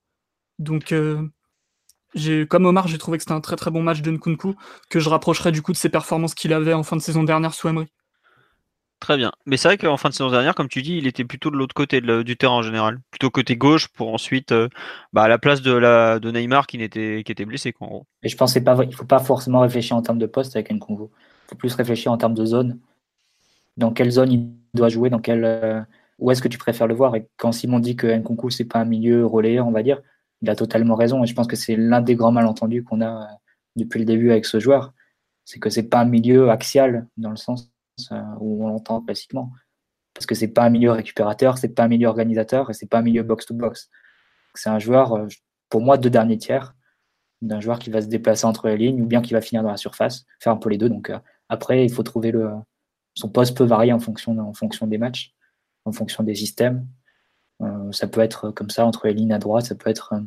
[0.60, 0.94] Donc
[2.50, 4.56] comme Omar, j'ai trouvé que c'était un très très bon match de Nkunku,
[4.90, 7.54] que je rapprocherais du coup de ses performances qu'il avait en fin de saison dernière
[7.54, 7.88] sous Emery.
[9.00, 9.32] Très bien.
[9.46, 11.58] Mais c'est vrai qu'en fin de saison dernière, comme tu dis, il était plutôt de
[11.58, 13.00] l'autre côté du terrain en général.
[13.12, 14.70] Plutôt côté gauche pour ensuite euh,
[15.14, 17.74] bah, à la place de, la, de Neymar qui, était, qui était blessé.
[17.74, 17.88] Quoi,
[18.24, 20.72] Et je pensais pas, il ne faut pas forcément réfléchir en termes de poste avec
[20.72, 21.04] Nkunku.
[21.04, 22.80] Il faut plus réfléchir en termes de zone.
[23.78, 25.82] Dans quelle zone il doit jouer, dans quelle, euh,
[26.18, 27.16] où est-ce que tu préfères le voir?
[27.16, 30.02] Et quand Simon dit que Nkunku, c'est pas un milieu relayeur, on va dire,
[30.42, 31.24] il a totalement raison.
[31.24, 33.36] Et je pense que c'est l'un des grands malentendus qu'on a euh,
[33.76, 34.94] depuis le début avec ce joueur.
[35.44, 37.72] C'est que c'est pas un milieu axial dans le sens
[38.12, 39.52] euh, où on l'entend classiquement.
[40.14, 43.00] Parce que c'est pas un milieu récupérateur, c'est pas un milieu organisateur et c'est pas
[43.00, 43.90] un milieu box-to-box.
[44.54, 45.28] C'est un joueur, euh,
[45.70, 46.74] pour moi, de dernier tiers,
[47.42, 49.72] d'un joueur qui va se déplacer entre les lignes ou bien qui va finir dans
[49.72, 50.90] la surface, faire un peu les deux.
[50.90, 51.12] Donc
[51.50, 52.52] après, il faut trouver le.
[53.14, 55.34] Son poste peut varier en fonction, en fonction des matchs,
[55.86, 56.88] en fonction des systèmes.
[57.62, 60.22] Euh, ça peut être comme ça, entre les lignes à droite, ça peut être euh,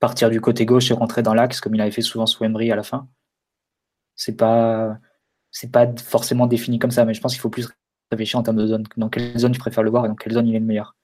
[0.00, 2.70] partir du côté gauche et rentrer dans l'axe, comme il avait fait souvent sous Emery
[2.70, 3.08] à la fin.
[4.16, 4.98] C'est pas,
[5.50, 7.68] c'est pas forcément défini comme ça, mais je pense qu'il faut plus
[8.10, 8.84] réfléchir en termes de zone.
[8.96, 10.96] Dans quelle zone tu préfères le voir et dans quelle zone il est le meilleur.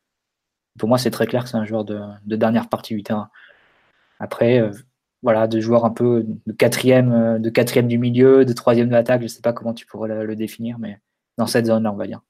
[0.78, 3.30] Pour moi, c'est très clair que c'est un joueur de, dernière partie du terrain.
[4.20, 4.70] Après, euh,
[5.22, 9.22] voilà, de joueurs un peu de quatrième, de quatrième du milieu, de troisième de l'attaque,
[9.22, 11.00] je sais pas comment tu pourrais le, définir, mais
[11.36, 12.20] dans cette zone-là, on va dire.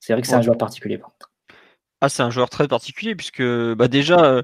[0.00, 1.32] C'est vrai que c'est un joueur particulier, par contre.
[2.06, 3.42] Ah, c'est un joueur très particulier puisque
[3.74, 4.42] bah déjà, euh,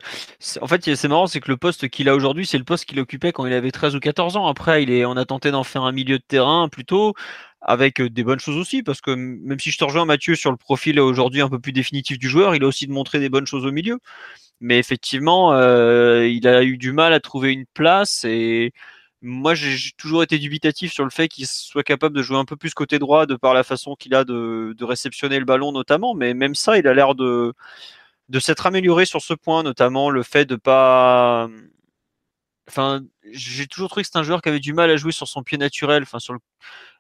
[0.60, 2.98] en fait, c'est marrant, c'est que le poste qu'il a aujourd'hui, c'est le poste qu'il
[2.98, 4.48] occupait quand il avait 13 ou 14 ans.
[4.48, 7.14] Après, il est, on a tenté d'en faire un milieu de terrain plutôt
[7.60, 10.50] avec euh, des bonnes choses aussi parce que même si je te rejoins Mathieu sur
[10.50, 13.46] le profil aujourd'hui un peu plus définitif du joueur, il a aussi de des bonnes
[13.46, 14.00] choses au milieu.
[14.60, 18.72] Mais effectivement, euh, il a eu du mal à trouver une place et
[19.22, 22.56] moi, j'ai toujours été dubitatif sur le fait qu'il soit capable de jouer un peu
[22.56, 26.14] plus côté droit de par la façon qu'il a de, réceptionner le ballon notamment.
[26.14, 27.54] Mais même ça, il a l'air de,
[28.28, 31.48] de s'être amélioré sur ce point, notamment le fait de pas.
[32.68, 35.28] Enfin, j'ai toujours trouvé que c'est un joueur qui avait du mal à jouer sur
[35.28, 36.18] son pied naturel, enfin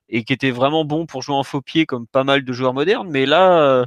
[0.08, 2.74] et qui était vraiment bon pour jouer en faux pied comme pas mal de joueurs
[2.74, 3.08] modernes.
[3.10, 3.86] Mais là,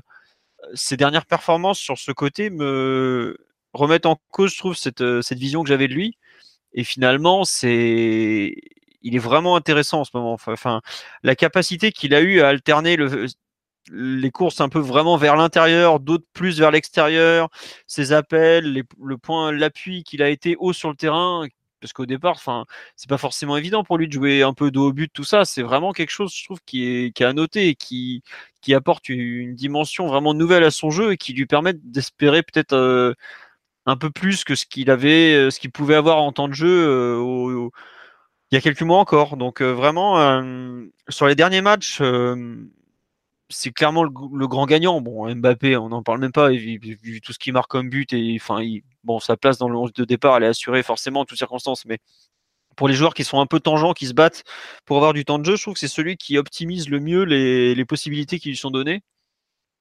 [0.74, 3.38] ses dernières performances sur ce côté me
[3.74, 6.17] remettent en cause, je trouve, cette, cette vision que j'avais de lui
[6.75, 8.55] et finalement, c'est
[9.01, 10.33] il est vraiment intéressant en ce moment.
[10.33, 10.81] Enfin,
[11.23, 13.27] la capacité qu'il a eu à alterner le,
[13.91, 17.49] les courses un peu vraiment vers l'intérieur, d'autres plus vers l'extérieur,
[17.88, 21.47] ses appels, le point, l'appui qu'il a été haut sur le terrain,
[21.81, 24.88] parce qu'au départ, enfin, c'est pas forcément évident pour lui de jouer un peu dos
[24.88, 25.45] au but, tout ça.
[25.45, 28.23] C'est vraiment quelque chose, je trouve, qui est, à noter qui,
[28.61, 32.73] qui apporte une dimension vraiment nouvelle à son jeu et qui lui permet d'espérer peut-être
[32.73, 33.13] euh,
[33.86, 36.54] un peu plus que ce qu'il avait, euh, ce qu'il pouvait avoir en temps de
[36.54, 37.69] jeu euh,
[38.52, 39.38] il y a quelques mois encore.
[39.38, 40.41] Donc vraiment,
[41.10, 42.02] sur les derniers matchs
[43.50, 45.02] c'est clairement le, grand gagnant.
[45.02, 48.38] Bon, Mbappé, on n'en parle même pas, vu, tout ce qu'il marque comme but, et
[48.39, 48.60] enfin,
[49.04, 51.86] bon, sa place dans le 11 de départ, elle est assurée forcément en toutes circonstances,
[51.86, 52.00] mais
[52.76, 54.43] pour les joueurs qui sont un peu tangents, qui se battent
[54.86, 57.24] pour avoir du temps de jeu, je trouve que c'est celui qui optimise le mieux
[57.24, 59.02] les, possibilités qui lui sont données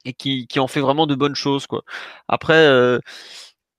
[0.04, 1.66] et qui, en fait vraiment de bonnes choses.
[1.66, 1.82] Quoi.
[2.28, 2.98] Après, euh,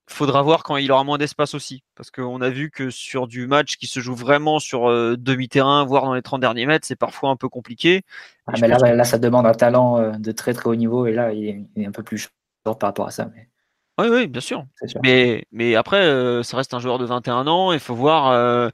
[0.07, 1.83] faudra voir quand il aura moins d'espace aussi.
[1.95, 5.83] Parce qu'on a vu que sur du match qui se joue vraiment sur euh, demi-terrain,
[5.85, 8.03] voire dans les 30 derniers mètres, c'est parfois un peu compliqué.
[8.47, 11.11] Ah, mais là, là, ça demande un talent euh, de très très haut niveau et
[11.11, 12.29] là, il est, un peu plus
[12.65, 13.29] short par rapport à ça.
[13.35, 13.49] Mais...
[13.97, 14.65] Oui, oui, bien sûr.
[15.03, 17.71] Mais, mais après, euh, ça reste un joueur de 21 ans.
[17.71, 18.71] Il faut voir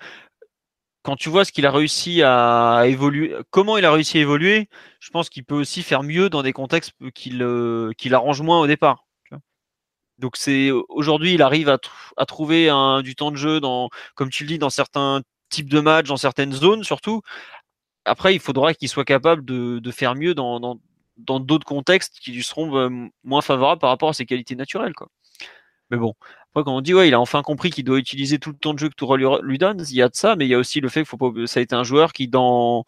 [1.03, 4.69] quand tu vois ce qu'il a réussi à évoluer, comment il a réussi à évoluer,
[4.99, 7.43] je pense qu'il peut aussi faire mieux dans des contextes qu'il
[7.97, 9.05] qu'il arrange moins au départ.
[10.21, 14.43] Donc c'est aujourd'hui, il arrive à, trouver un, du temps de jeu dans, comme tu
[14.43, 17.21] le dis, dans certains types de matchs, dans certaines zones surtout.
[18.05, 20.59] Après, il faudra qu'il soit capable de, faire mieux dans,
[21.17, 22.89] dans, d'autres contextes qui lui seront bah,
[23.23, 24.93] moins favorables par rapport à ses qualités naturelles.
[24.93, 25.09] Quoi.
[25.89, 26.13] Mais bon,
[26.51, 28.73] après, quand on dit ouais, il a enfin compris qu'il doit utiliser tout le temps
[28.73, 30.55] de jeu que Tourelle lui, lui donne, il y a de ça, mais il y
[30.55, 32.85] a aussi le fait que faut pas, ça a été un joueur qui, dans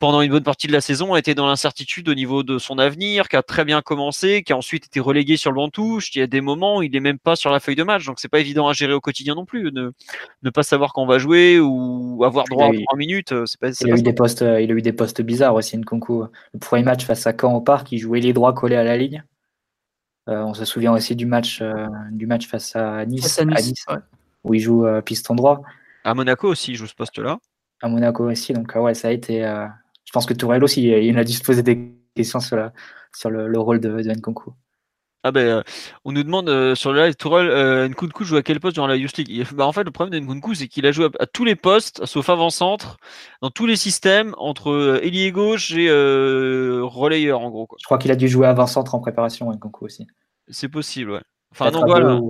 [0.00, 2.78] pendant une bonne partie de la saison, a été dans l'incertitude au niveau de son
[2.78, 5.72] avenir, qui a très bien commencé, qui a ensuite été relégué sur le banc de
[5.72, 6.14] touche.
[6.14, 8.04] Il y a des moments où il n'est même pas sur la feuille de match,
[8.06, 9.70] donc c'est pas évident à gérer au quotidien non plus.
[9.72, 9.90] Ne,
[10.42, 13.70] ne pas savoir quand on va jouer ou avoir droit à trois minutes, c'est pas.
[13.70, 16.24] Il a, eu des postes, il a eu des postes bizarres aussi, Nkunku.
[16.52, 18.96] Le premier match face à Caen au parc, il jouait les droits collés à la
[18.96, 19.24] ligne.
[20.28, 23.40] Euh, on se souvient aussi du match, euh, du match face à Nice,
[24.44, 25.62] où il joue euh, piston droit.
[26.04, 27.38] À Monaco aussi, il joue ce poste-là.
[27.80, 29.42] À Monaco aussi, donc ouais, ça a été
[30.12, 32.70] je pense que Tourelle aussi, il a dû se poser des questions sur,
[33.16, 34.52] sur le, rôle de, de Nkunku.
[35.22, 35.62] Ah ben, euh,
[36.04, 38.88] on nous demande euh, sur le live, Tourelle, euh, Nkunku joue à quel poste durant
[38.88, 39.46] la Youth League?
[39.54, 42.04] Bah, En fait, le problème de Nkunku, c'est qu'il a joué à, tous les postes,
[42.04, 42.98] sauf avant-centre,
[43.40, 47.66] dans tous les systèmes, entre ailier gauche et relayeur, en gros.
[47.66, 47.78] Quoi.
[47.80, 50.06] Je crois qu'il a dû jouer avant-centre en préparation, Nkunku aussi.
[50.48, 51.22] C'est possible, ouais.
[51.52, 52.20] Enfin, non, voilà.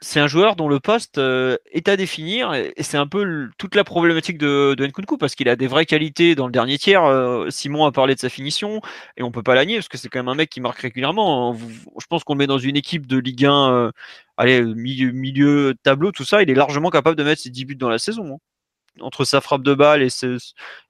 [0.00, 3.74] C'est un joueur dont le poste euh, est à définir et, c'est un peu toute
[3.74, 7.04] la problématique de, Nkunku parce qu'il a des vraies qualités dans le dernier tiers.
[7.04, 8.80] Euh, Simon a parlé de sa finition
[9.16, 11.54] et on peut pas la parce que c'est quand même un mec qui marque régulièrement.
[11.54, 13.92] Je pense qu'on le met dans une équipe de Ligue 1,
[14.40, 17.88] euh, milieu, tableau, tout ça, il est largement capable de mettre ses 10 buts dans
[17.88, 18.34] la saison.
[18.34, 18.53] Hein
[19.00, 20.08] entre sa frappe de balle et,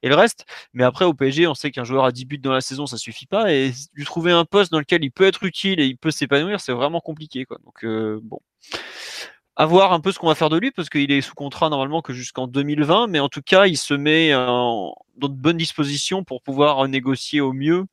[0.02, 0.46] et le reste.
[0.72, 2.96] Mais après, au PSG, on sait qu'un joueur a 10 buts dans la saison, ça
[2.96, 3.52] suffit pas.
[3.52, 6.60] Et lui trouver un poste dans lequel il peut être utile et il peut s'épanouir,
[6.60, 7.44] c'est vraiment compliqué.
[7.44, 7.58] Quoi.
[7.64, 8.40] Donc, euh, bon.
[9.56, 11.70] À voir un peu ce qu'on va faire de lui, parce qu'il est sous contrat
[11.70, 13.06] normalement que jusqu'en 2020.
[13.06, 17.52] Mais en tout cas, il se met dans de bonnes dispositions pour pouvoir négocier au
[17.52, 17.86] mieux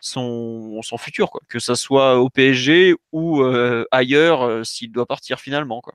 [0.00, 5.80] son, futur, que ça soit au PSG ou euh, ailleurs euh, s'il doit partir finalement.
[5.80, 5.94] Quoi.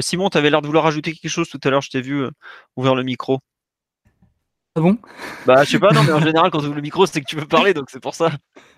[0.00, 2.22] Simon, tu avais l'air de vouloir rajouter quelque chose tout à l'heure, je t'ai vu
[2.22, 2.30] euh,
[2.76, 3.40] ouvrir le micro.
[4.74, 4.98] Ah bon?
[5.46, 7.26] Bah, je sais pas, non, mais en général, quand tu ouvres le micro, c'est que
[7.26, 8.30] tu veux parler, donc c'est pour ça.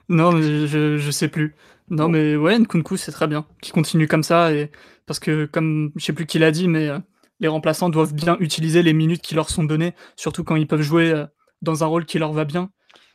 [0.09, 1.55] Non, mais je, je sais plus.
[1.89, 3.47] Non, mais ouais, Nkunku, c'est très bien.
[3.63, 4.73] Qui continue comme ça, et
[5.07, 6.99] parce que, comme je sais plus qui l'a dit, mais euh,
[7.39, 10.83] les remplaçants doivent bien utiliser les minutes qui leur sont données, surtout quand ils peuvent
[10.83, 11.27] jouer euh,
[11.63, 12.71] dans un rôle qui leur va bien.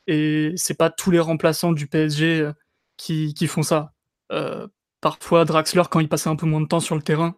[0.08, 2.50] Et c'est pas tous les remplaçants du PSG
[2.98, 3.94] qui, qui, font ça.
[5.02, 7.36] parfois, Draxler, quand il passait un peu moins de temps sur le terrain,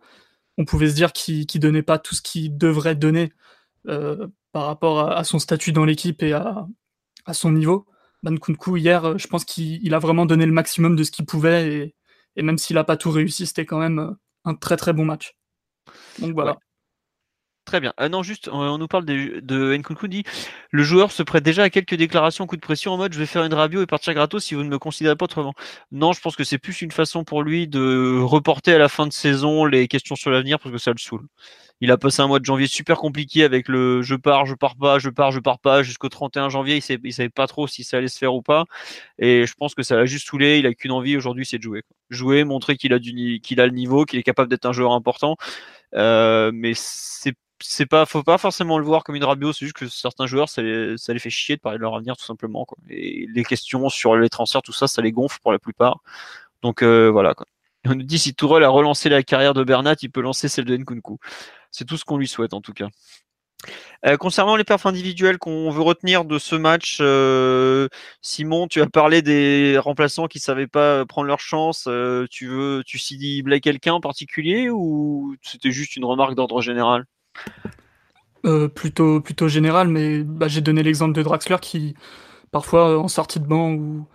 [0.58, 3.32] on pouvait se dire qu'il donnait pas tout ce qu'il devrait donner
[3.88, 6.68] euh, par rapport à, son statut dans l'équipe et à,
[7.34, 7.86] son niveau.
[8.24, 11.96] Bankunku, hier, je pense qu'il a vraiment donné le maximum de ce qu'il pouvait
[12.36, 15.36] et, même s'il n'a pas tout réussi, c'était quand même un très très bon match.
[16.20, 16.58] Donc voilà.
[17.66, 17.94] Très bien.
[17.98, 20.24] Ah non, juste, on, nous parle de, de Nkunku dit
[20.72, 23.28] le joueur se prête déjà à quelques déclarations coup de pression en mode je vais
[23.28, 25.54] faire une radio et partir gratos si vous ne me considérez pas autrement.
[25.92, 29.06] Non, je pense que c'est plus une façon pour lui de reporter à la fin
[29.06, 31.28] de saison les questions sur l'avenir parce que ça le saoule.
[31.82, 34.76] Il a passé un mois de janvier super compliqué avec le je pars, je pars
[34.76, 36.78] pas, je pars, je pars pas jusqu'au 31 janvier.
[36.78, 38.66] Il savait, savait pas trop si ça allait se faire ou pas.
[39.20, 40.60] Et je pense que ça l'a juste saoulé.
[40.60, 41.84] Il a qu'une envie aujourd'hui, c'est de jouer.
[42.12, 44.92] Jouer, montrer qu'il a, du, qu'il a le niveau, qu'il est capable d'être un joueur
[44.94, 45.38] important.
[45.96, 49.78] Euh, mais c'est c'est pas, faut pas forcément le voir comme une rabio, c'est juste
[49.78, 52.66] que certains joueurs, ça les, fait chier de parler de leur avenir tout simplement.
[52.66, 52.78] Quoi.
[52.90, 56.00] Et les questions sur les transferts, tout ça, ça les gonfle pour la plupart.
[56.62, 57.36] Donc euh, voilà.
[57.86, 60.66] On nous dit si Tourelle a relancé la carrière de Bernat, il peut lancer celle
[60.66, 61.18] de Nkunku.
[61.72, 62.90] C'est tout ce qu'on lui souhaite en tout cas.
[64.06, 67.88] Euh, concernant les perfs individuels qu'on veut retenir de ce match, euh,
[68.22, 71.88] Simon, tu as parlé des remplaçants qui savaient pas prendre leur chance.
[72.32, 77.06] Tu veux, tu ciblais quelqu'un en particulier ou c'était juste une remarque d'ordre général?
[78.76, 81.96] Plutôt, plutôt général, mais bah, j'ai donné l'exemple de Draxler qui,
[82.52, 84.08] parfois, en sortie de banc ou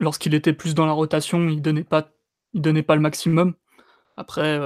[0.00, 2.10] lorsqu'il était plus dans la rotation, il donnait pas,
[2.54, 3.54] donnait pas le maximum.
[4.16, 4.58] Après,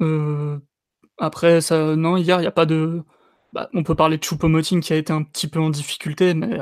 [0.00, 0.60] non,
[2.16, 3.02] hier, il n'y a pas de.
[3.52, 6.58] Bah, on peut parler de Choupo-Moting qui a été un petit peu en difficulté, mais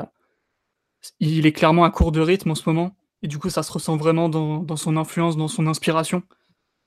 [1.19, 2.95] il est clairement à court de rythme en ce moment.
[3.21, 6.23] Et du coup, ça se ressent vraiment dans, son influence, dans son inspiration.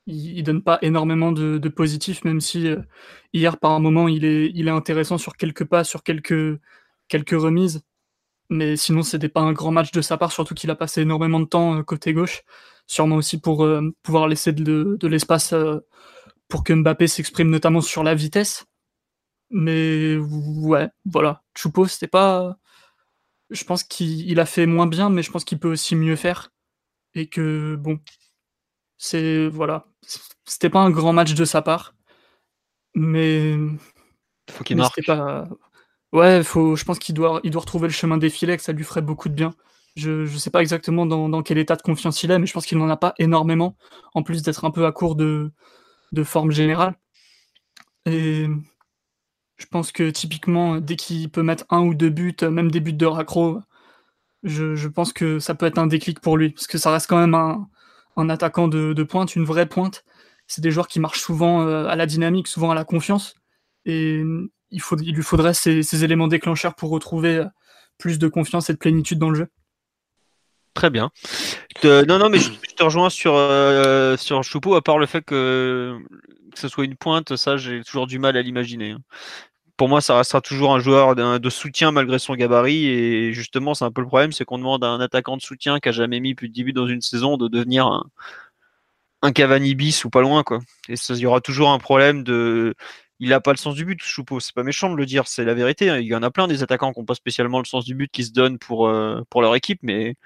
[0.07, 2.81] Il, ne donne pas énormément de, de positif, même si euh,
[3.33, 6.61] hier, par un moment, il est, intéressant sur quelques pas, sur quelques,
[7.33, 7.83] remises.
[8.51, 11.41] Mais sinon, c'était pas un grand match de sa part, surtout qu'il a passé énormément
[11.41, 12.43] de temps euh, côté gauche.
[12.87, 15.55] Sûrement aussi pour euh, pouvoir laisser de, de l'espace
[16.49, 18.67] pour que Mbappé s'exprime notamment sur la vitesse.
[19.51, 21.43] Mais ouais, voilà.
[21.57, 22.57] Choupo, c'était pas.
[23.51, 26.53] Je pense qu'il a fait moins bien, mais je pense qu'il peut aussi mieux faire.
[27.15, 28.01] Et que, bon,
[28.99, 29.49] c'est.
[29.49, 29.87] Voilà.
[30.45, 31.95] C'était pas un grand match de sa part.
[32.95, 33.57] Mais.
[34.51, 35.05] Faut qu'il marque.
[35.07, 35.49] Pas...
[36.13, 38.73] Ouais, faut, je pense qu'il doit, il doit retrouver le chemin des filets, que ça
[38.73, 39.53] lui ferait beaucoup de bien.
[39.97, 42.53] Je ne sais pas exactement dans, dans, quel état de confiance il est, mais je
[42.53, 43.77] pense qu'il n'en a pas énormément,
[44.15, 45.53] en plus d'être un peu à court de,
[46.13, 46.95] de forme générale.
[48.07, 48.47] Et
[49.57, 52.93] je pense que typiquement, dès qu'il peut mettre un ou deux buts, même des buts
[52.93, 53.61] de raccro,
[54.43, 56.51] je, pense que ça peut être un déclic pour lui.
[56.51, 57.69] Parce que ça reste quand même un,
[58.29, 60.05] attaquant de, pointe, une vraie pointe.
[60.47, 63.35] C'est des joueurs qui marchent souvent euh, à la dynamique, souvent à la confiance.
[63.85, 64.23] Et
[64.71, 67.45] il, faut, il lui faudrait ces éléments déclencheurs pour retrouver
[67.99, 69.49] plus de confiance et de plénitude dans le jeu.
[70.77, 71.11] Très bien.
[71.83, 75.99] non, non, mais je, te rejoins sur, euh, à part le fait que,
[76.53, 78.95] que ce soit une pointe, ça, j'ai toujours du mal à l'imaginer.
[79.77, 82.87] Pour moi, ça restera toujours un joueur de soutien malgré son gabarit.
[82.87, 85.81] Et justement, c'est un peu le problème, c'est qu'on demande à un attaquant de soutien
[85.81, 88.05] qui a jamais mis plus de 10 buts dans une saison de devenir un,
[89.23, 90.43] un Cavani bis ou pas loin.
[90.43, 90.61] Quoi.
[90.89, 92.75] Et il y aura toujours un problème de
[93.19, 94.41] il n'a pas le sens du but, Choupeau.
[94.41, 95.89] C'est pas méchant de le dire, c'est la vérité.
[95.91, 95.99] Hein.
[95.99, 98.11] Il y en a plein des attaquants qui n'ont pas spécialement le sens du but
[98.11, 100.17] qui se donnent pour, euh, pour leur équipe, mais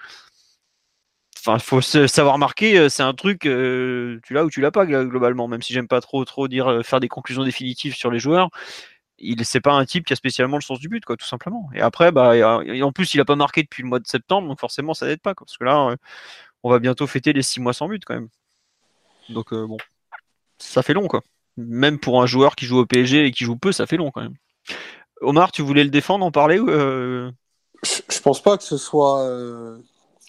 [1.38, 4.70] Enfin, il faut savoir marquer, euh, c'est un truc, euh, tu l'as ou tu l'as
[4.70, 8.18] pas globalement, même si j'aime pas trop trop dire faire des conclusions définitives sur les
[8.18, 8.50] joueurs.
[9.20, 11.68] Il c'est pas un type qui a spécialement le sens du but, quoi, tout simplement.
[11.74, 12.32] Et après, bah,
[12.82, 15.20] en plus, il a pas marqué depuis le mois de septembre, donc forcément, ça n'aide
[15.20, 15.94] pas, parce que là,
[16.62, 18.28] on va bientôt fêter les six mois sans but quand même.
[19.28, 19.76] Donc bon,
[20.58, 21.22] ça fait long, quoi.
[21.56, 24.10] Même pour un joueur qui joue au PSG et qui joue peu, ça fait long
[24.10, 24.36] quand même.
[25.20, 27.30] Omar, tu voulais le défendre, en parler je,
[28.10, 29.26] je pense pas que ce soit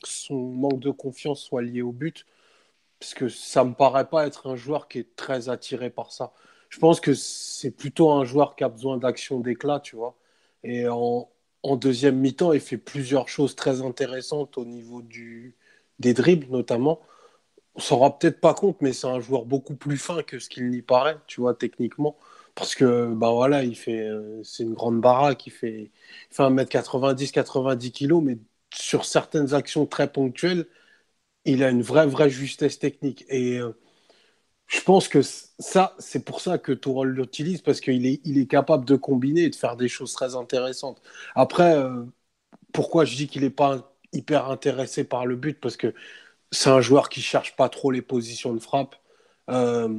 [0.04, 2.26] son manque de confiance soit lié au but,
[3.00, 6.34] parce que ça me paraît pas être un joueur qui est très attiré par ça.
[6.72, 10.18] Je pense que c'est plutôt un joueur qui a besoin d'action d'éclat, tu vois.
[10.64, 11.30] Et en,
[11.78, 15.56] deuxième mi-temps, il fait plusieurs choses très intéressantes au niveau du,
[16.00, 17.02] des dribbles, notamment.
[17.76, 20.50] On s'en rend peut-être pas compte, mais c'est un joueur beaucoup plus fin que ce
[20.50, 22.18] qu'il n'y paraît, tu vois, techniquement.
[22.56, 25.92] Parce que, ben voilà, il fait, euh, c'est une grande baraque, il fait,
[26.32, 28.38] il fait 1m90, 90 kg, mais
[28.74, 30.68] sur certaines actions très ponctuelles,
[31.46, 33.26] il a une vraie, vraie justesse technique.
[33.30, 33.74] Et euh,
[34.72, 38.48] je pense que ça, c'est pour ça que Tourol l'utilise, parce qu'il est, il est
[38.48, 41.02] capable de combiner et de faire des choses très intéressantes.
[41.36, 42.06] Après, euh,
[42.74, 45.60] pourquoi je dis qu'il n'est pas hyper intéressé par le but?
[45.60, 45.94] Parce que
[46.52, 48.96] c'est un joueur qui cherche pas trop les positions de frappe.
[49.50, 49.90] Euh,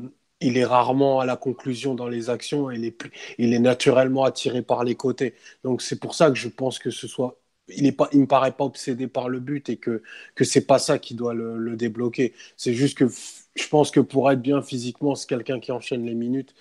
[0.41, 2.99] il est rarement à la conclusion dans les actions et il est,
[3.39, 5.35] il est naturellement attiré par les côtés.
[5.65, 8.53] Donc c'est pour ça que je pense que ce soit il ne il me paraît
[8.53, 10.03] pas obsédé par le but et que
[10.35, 12.35] que c'est pas ça qui doit le, débloquer.
[12.57, 13.07] C'est juste que
[13.55, 16.55] je pense que pour être bien physiquement, c'est quelqu'un qui enchaîne les minutes,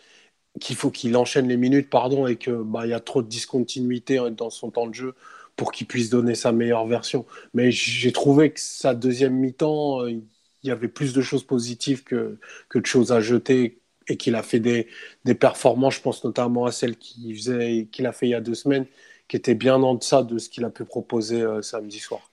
[0.59, 4.19] qu'il faut qu'il enchaîne les minutes, pardon, et que bah y a trop de discontinuité
[4.31, 5.15] dans son temps de jeu
[5.55, 7.25] pour qu'il puisse donner sa meilleure version.
[7.53, 10.23] Mais j'ai trouvé que sa deuxième mi-temps, euh, il
[10.63, 12.39] y avait plus de choses positives que
[12.69, 14.87] que de choses à jeter et qu'il a fait des,
[15.25, 15.95] des performances.
[15.95, 18.87] Je pense notamment à celle qu'il faisait a fait il y a deux semaines
[19.27, 22.30] qui était bien en deçà de ce qu'il a pu proposer euh, samedi soir.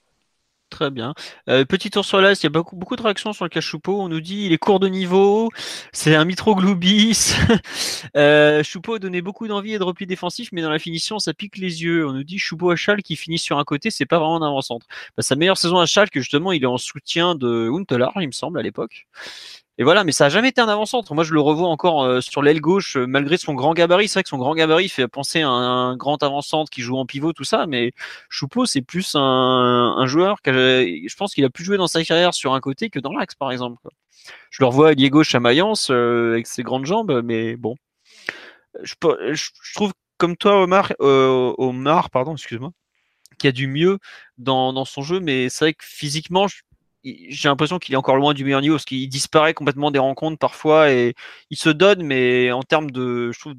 [0.71, 1.15] Très bien.
[1.49, 4.03] Euh, petit tour sur l'Est, il y a beaucoup, de réactions sur le cas Choupeau.
[4.03, 5.49] On nous dit il est court de niveau,
[5.93, 7.37] c'est un Mitroglou-bis.
[8.17, 11.33] euh, Choupeau a donné beaucoup d'envie et de repli défensif, mais dans la finition, ça
[11.33, 12.07] pique les yeux.
[12.07, 14.47] On nous dit Choupeau à Schalke qui finit sur un côté, c'est pas vraiment un
[14.47, 14.87] avant-centre.
[15.17, 18.33] Bah, sa meilleure saison à Schalke, justement, il est en soutien de Huntelaar, il me
[18.33, 19.07] semble, à l'époque.
[19.81, 21.15] Et voilà, mais ça a jamais été un avant-centre.
[21.15, 24.09] Moi, je le revois encore euh, sur l'aile gauche, euh, malgré son grand gabarit.
[24.09, 27.07] C'est vrai que son grand gabarit fait penser à un, grand avant-centre qui joue en
[27.07, 27.67] pivot, tout ça.
[27.67, 27.93] Mais
[28.29, 32.35] Choupeau, c'est plus un, joueur que je pense qu'il a plus joué dans sa carrière
[32.35, 33.81] sur un côté que dans l'axe, par exemple.
[34.51, 37.77] Je le revois à gauche à Mayence euh, avec ses grandes jambes, mais bon.
[38.83, 38.95] je,
[39.75, 42.73] trouve comme toi, Omar, Omar pardon, excuse-moi,
[43.39, 43.99] qui a du mieux
[44.39, 46.49] dans son jeu, mais c'est vrai que physiquement,
[47.05, 50.39] j'ai l'impression qu'il est encore loin du meilleur niveau, parce qu'il disparaît complètement des rencontres
[50.39, 51.15] parfois, et
[51.51, 53.55] il se donne, mais en termes de, je trouve,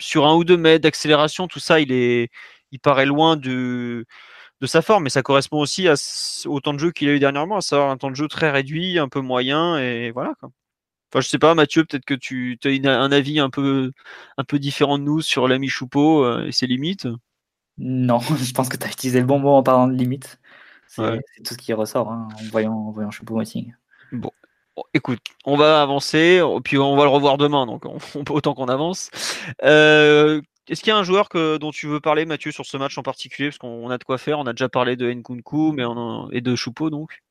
[0.00, 2.30] sur un ou deux mètres d'accélération, tout ça, il est,
[2.72, 4.06] il paraît loin de,
[4.60, 5.94] de sa forme, mais ça correspond aussi à,
[6.46, 8.50] au temps de jeu qu'il a eu dernièrement, à savoir un temps de jeu très
[8.50, 10.34] réduit, un peu moyen, et voilà.
[10.40, 10.50] Quoi.
[11.12, 13.92] Enfin, je sais pas, Mathieu, peut-être que tu as un avis un peu,
[14.38, 17.06] un peu différent de nous sur l'ami Choupeau euh, et ses limites?
[17.76, 20.40] Non, je pense que tu as utilisé le bon mot en parlant de limites.
[20.94, 23.10] C'est tout ce qui ressort hein, en voyant, en voyant.
[24.12, 24.30] Bon.
[24.92, 27.84] écoute, on va avancer, puis on va le revoir demain, donc
[28.14, 29.10] on, autant qu'on avance.
[29.64, 32.76] Euh, est-ce qu'il y a un joueur que, dont tu veux parler, Mathieu, sur ce
[32.76, 33.48] match en particulier?
[33.48, 35.84] Parce qu'on a de quoi faire, on a déjà parlé de Nkunku mais
[36.32, 37.22] et de Choupeau, donc.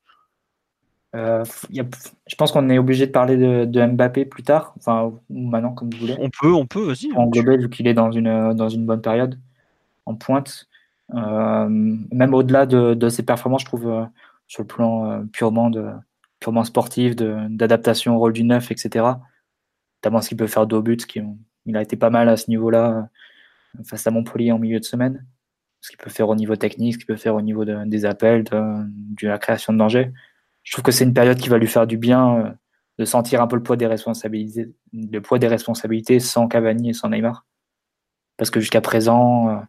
[1.13, 5.73] Euh, je pense qu'on est obligé de parler de, Mbappé plus tard, enfin, ou maintenant,
[5.73, 6.15] comme vous voulez.
[6.19, 7.11] On peut, on peut, vas-y.
[7.15, 9.37] En global, vu qu'il est dans une, dans une bonne période,
[10.05, 10.67] en pointe.
[11.13, 14.05] Euh, même au-delà de, ses performances, je trouve, euh,
[14.47, 15.87] sur le plan purement, de,
[16.39, 19.05] purement sportif, d'adaptation au rôle du neuf, etc.
[20.03, 21.21] Notamment ce qu'il peut faire de buts, qui,
[21.65, 23.07] il a été pas mal à ce niveau-là
[23.85, 25.25] face à Montpellier en milieu de semaine.
[25.79, 28.43] Ce qu'il peut faire au niveau technique, ce qu'il peut faire au niveau des appels,
[28.43, 30.11] de la création de danger
[30.63, 32.49] je trouve que c'est une période qui va lui faire du bien euh,
[32.99, 36.93] de sentir un peu le poids des responsabilités, le poids des responsabilités sans Cavani et
[36.93, 37.45] sans Neymar.
[38.37, 39.61] Parce que jusqu'à présent, euh, euh,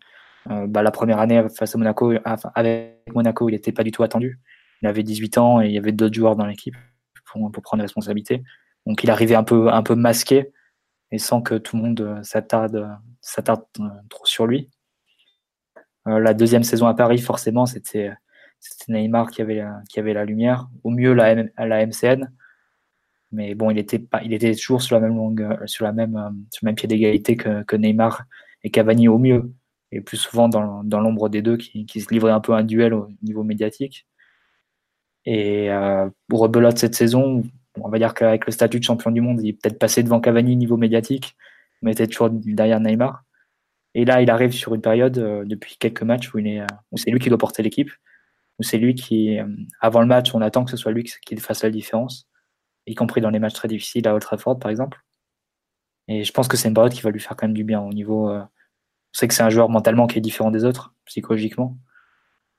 [0.47, 2.12] bah, la première année face à Monaco,
[2.55, 4.40] avec Monaco, il n'était pas du tout attendu.
[4.82, 6.74] Il avait 18 ans et il y avait d'autres joueurs dans l'équipe
[7.26, 8.43] pour, prendre des responsabilités.
[8.86, 10.53] Donc il arrivait un peu, un peu masqué
[11.12, 12.88] et sans que tout le monde s'attarde,
[13.20, 13.62] s'attarde
[14.09, 14.70] trop sur lui.
[16.07, 18.12] la deuxième saison à Paris, forcément, c'était
[18.88, 19.62] Neymar qui avait,
[20.12, 22.28] la, lumière, au mieux la, la MCN.
[23.32, 26.86] Mais bon, il était, toujours sur la même longue, euh, sur, euh, le même pied
[26.86, 28.24] d'égalité que, Neymar
[28.62, 29.53] et Cavani au mieux.
[29.93, 33.09] Et plus souvent dans, l'ombre des deux qui, se livraient un peu un duel au
[33.22, 34.07] niveau médiatique.
[35.24, 37.45] Et euh, rebelote cette saison,
[37.80, 40.20] on va dire qu'avec le statut de champion du monde, il est peut-être passé devant
[40.20, 41.36] Cavani niveau médiatique,
[41.82, 43.22] mais était toujours derrière Neymar.
[43.95, 45.12] Et là, il arrive sur une période
[45.47, 47.90] depuis quelques matchs où, est, où c'est lui qui doit porter l'équipe
[48.62, 49.47] c'est lui qui, euh,
[49.80, 52.28] avant le match, on attend que ce soit lui qui fasse la différence,
[52.86, 55.01] y compris dans les matchs très difficiles à Old Trafford, par exemple.
[56.09, 57.80] Et je pense que c'est une période qui va lui faire quand même du bien
[57.80, 58.28] au niveau.
[59.13, 61.77] Euh, on sait que c'est un joueur mentalement qui est différent des autres, psychologiquement.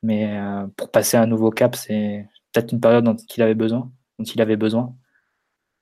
[0.02, 3.92] Mais euh, pour passer un nouveau cap, c'est peut-être une période dont il avait besoin,
[4.20, 4.96] dont il avait besoin.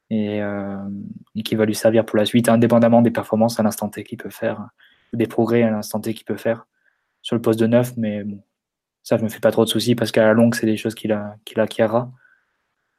[0.10, 0.42] Et,
[1.46, 4.30] qui va lui servir pour la suite, indépendamment des performances à l'instant T qu'il peut
[4.30, 4.68] faire,
[5.14, 6.68] des progrès à l'instant T qu'il peut faire
[7.22, 7.96] sur le poste de neuf.
[7.96, 8.44] Mais bon,
[9.04, 10.96] ça, je me fais pas trop de soucis parce qu'à la longue, c'est des choses
[10.96, 12.12] qu'il qu'il acquérera.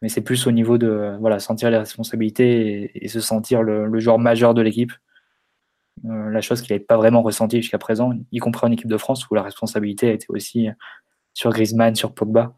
[0.03, 4.18] Mais c'est plus au niveau de voilà, sentir les responsabilités et, se sentir le, joueur
[4.18, 4.93] majeur de l'équipe.
[6.05, 8.97] Euh, la chose qu'il n'avait pas vraiment ressentie jusqu'à présent, y compris en équipe de
[8.97, 10.68] France où la responsabilité était aussi
[11.34, 12.55] sur Griezmann, sur Pogba.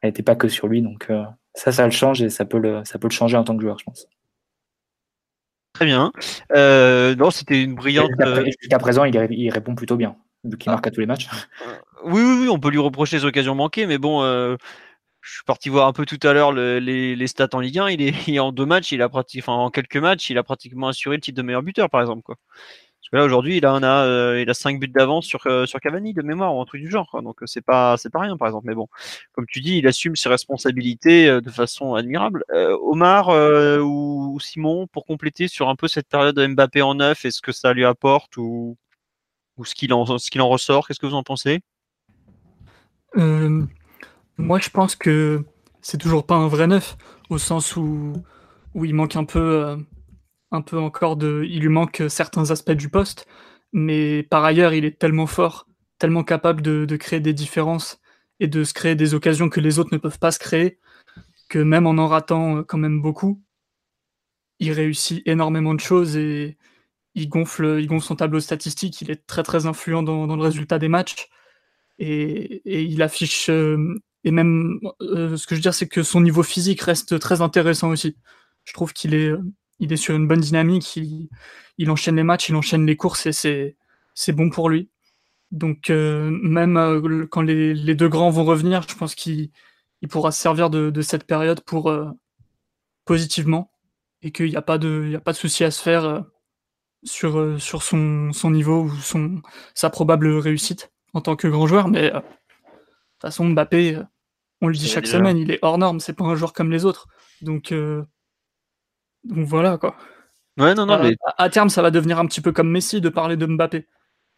[0.00, 0.82] Elle n'était pas que sur lui.
[0.82, 1.24] Donc euh,
[1.54, 3.62] ça, ça le change et ça peut le, ça peut le changer en tant que
[3.62, 4.06] joueur, je pense.
[5.72, 6.12] Très bien.
[6.54, 8.10] Euh, non, c'était une brillante.
[8.60, 10.74] Jusqu'à présent, il, il, répond plutôt bien, vu qu'il ah.
[10.74, 11.28] marque à tous les matchs.
[12.04, 14.22] Oui, oui, oui, on peut lui reprocher les occasions manquées, mais bon,
[15.24, 17.88] je suis parti voir un peu tout à l'heure les, stats en Ligue 1.
[17.90, 19.08] Il est, en deux matchs, il a
[19.46, 22.22] en quelques matchs, il a pratiquement assuré le titre de meilleur buteur, par exemple.
[22.22, 22.36] Quoi.
[23.00, 25.80] Parce que là, aujourd'hui, il a, euh, il a 5 buts d'avance sur, euh, sur
[25.80, 27.20] Cavani de mémoire ou un truc du genre.
[27.22, 28.66] Donc, c'est pas, c'est pas rien, par exemple.
[28.66, 28.88] Mais bon,
[29.32, 32.44] comme tu dis, il assume ses responsabilités de façon admirable.
[32.52, 33.28] Omar
[33.82, 37.52] ou, Simon, pour compléter sur un peu cette période de Mbappé en neuf, est-ce que
[37.52, 38.76] ça lui apporte ou,
[39.56, 40.86] ou ce qu'il en, ce qu'il en ressort?
[40.86, 41.60] Qu'est-ce que vous en pensez?
[43.16, 43.62] Euh,
[44.38, 45.44] moi, je pense que
[45.80, 46.96] c'est toujours pas un vrai neuf,
[47.30, 48.12] au sens où,
[48.74, 49.76] où il manque un peu, euh,
[50.50, 51.44] un peu encore de.
[51.48, 53.26] Il lui manque certains aspects du poste,
[53.72, 55.68] mais par ailleurs, il est tellement fort,
[55.98, 58.00] tellement capable de, de créer des différences
[58.40, 60.78] et de se créer des occasions que les autres ne peuvent pas se créer,
[61.48, 63.42] que même en en ratant euh, quand même beaucoup,
[64.58, 66.56] il réussit énormément de choses et
[67.14, 70.42] il gonfle, il gonfle son tableau statistique, il est très très influent dans, dans le
[70.42, 71.28] résultat des matchs
[71.98, 76.20] et, il affiche euh, et même euh, ce que je veux dire c'est que son
[76.20, 78.16] niveau physique reste très intéressant aussi.
[78.64, 79.32] Je trouve qu'il est
[79.80, 81.28] il est sur une bonne dynamique, il,
[81.78, 83.76] il enchaîne les matchs, il enchaîne les courses et c'est
[84.14, 84.90] c'est bon pour lui.
[85.50, 89.50] Donc euh, même quand les, les, deux grands vont revenir, je pense qu'il
[90.02, 91.92] il pourra se servir de, de cette période pour
[93.04, 93.70] positivement
[94.22, 96.24] et qu'il n'y a pas de de souci à se faire
[97.04, 99.42] sur sur son, son niveau ou son
[99.74, 104.02] sa probable réussite en tant que grand joueur, mais euh, de toute façon, Mbappé, euh,
[104.64, 106.84] on le dit chaque semaine, il est hors norme, c'est pas un joueur comme les
[106.84, 107.06] autres.
[107.42, 108.02] Donc, euh,
[109.24, 109.96] donc voilà quoi.
[110.58, 113.08] Ouais, non, non, mais à, terme, ça va devenir un petit peu comme Messi de
[113.08, 113.86] parler de Mbappé.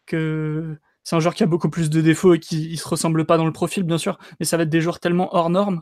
[0.05, 3.25] Que c'est un joueur qui a beaucoup plus de défauts et qui ne se ressemble
[3.25, 5.81] pas dans le profil, bien sûr, mais ça va être des joueurs tellement hors normes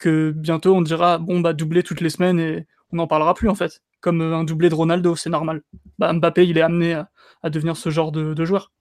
[0.00, 3.48] que bientôt on dira bon bah doubler toutes les semaines et on n'en parlera plus
[3.48, 3.82] en fait.
[4.00, 5.62] Comme un doublé de Ronaldo, c'est normal.
[5.98, 6.94] Bah, Mbappé, il est amené
[7.42, 8.72] à, devenir ce genre de, joueur.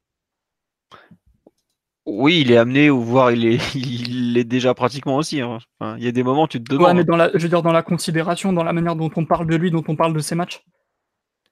[2.11, 5.41] Oui, il est amené, ou voire il est, il est déjà pratiquement aussi.
[5.41, 5.59] Hein.
[5.97, 6.87] il y a des moments où tu te demandes.
[6.87, 9.25] Ouais, mais dans la, je veux dire, dans la considération, dans la manière dont on
[9.25, 10.63] parle de lui, dont on parle de ses matchs.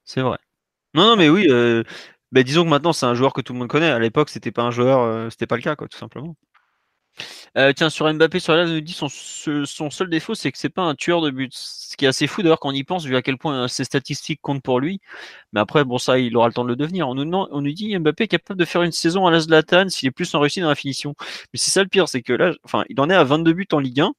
[0.04, 0.38] C'est vrai.
[0.94, 1.84] Non, non, mais oui, euh,
[2.32, 3.90] bah, disons que maintenant c'est un joueur que tout le monde connaît.
[3.90, 6.34] À l'époque, c'était pas un joueur, euh, c'était pas le cas, quoi, tout simplement.
[7.56, 10.82] Euh, tiens, sur Mbappé, sur là, nous dit son, seul défaut, c'est que c'est pas
[10.82, 11.52] un tueur de but.
[11.54, 13.84] Ce qui est assez fou d'ailleurs quand on y pense, vu à quel point ses
[13.84, 15.00] statistiques comptent pour lui.
[15.52, 17.08] Mais après, bon, ça, il aura le temps de le devenir.
[17.08, 20.12] On nous, dit Mbappé est capable de faire une saison à la Zlatan s'il est
[20.12, 21.14] plus en réussite dans la finition.
[21.52, 23.68] Mais c'est ça le pire, c'est que là, enfin, il en est à 22 buts
[23.72, 24.12] en Ligue 1.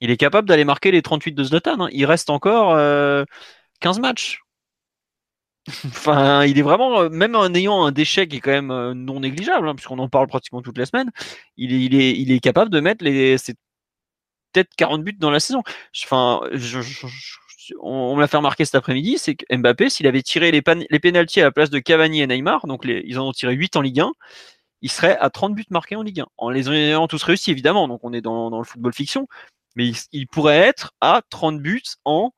[0.00, 1.80] Il est capable d'aller marquer les 38 de Zlatan.
[1.80, 1.88] Hein.
[1.92, 2.76] Il reste encore
[3.80, 4.40] 15 matchs.
[5.86, 8.94] Enfin, il est vraiment, euh, même en ayant un déchet qui est quand même euh,
[8.94, 11.10] non négligeable, hein, puisqu'on en parle pratiquement toutes les semaines,
[11.56, 13.36] il est, capable de mettre les,
[14.52, 15.62] peut-être 40 buts dans la saison.
[17.80, 21.40] On, l'a fait remarquer cet après-midi, c'est que Mbappé, s'il avait tiré les, les pénalties
[21.40, 24.00] à la place de Cavani et Neymar, donc ils en ont tiré 8 en Ligue
[24.00, 24.12] 1,
[24.80, 26.26] il serait à 30 buts marqués en Ligue 1.
[26.38, 29.28] En les ayant tous réussi, évidemment, donc on est dans, le football fiction,
[29.76, 32.32] mais il, pourrait être à 30 buts en.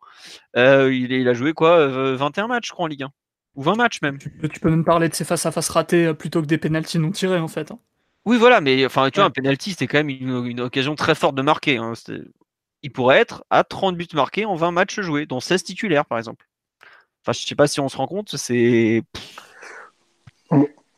[0.56, 3.12] Euh, il, a joué quoi 21 matchs, je crois, en Ligue 1
[3.54, 4.18] ou 20 matchs même.
[4.18, 7.38] Tu peux, même parler de ces face-à-face ratés euh, plutôt que des pénalties non tirés
[7.38, 7.70] en fait.
[7.70, 7.78] Hein.
[8.26, 11.34] Oui, voilà, mais enfin, tu vois, un penalty, c'est quand même une, occasion très forte
[11.34, 11.78] de marquer.
[11.78, 11.94] Hein.
[12.82, 16.18] Il pourrait être à 30 buts marqués en 20 matchs joués, dont 16 titulaires par
[16.18, 16.46] exemple.
[17.22, 19.02] Enfin, je sais pas si on se rend compte, c'est.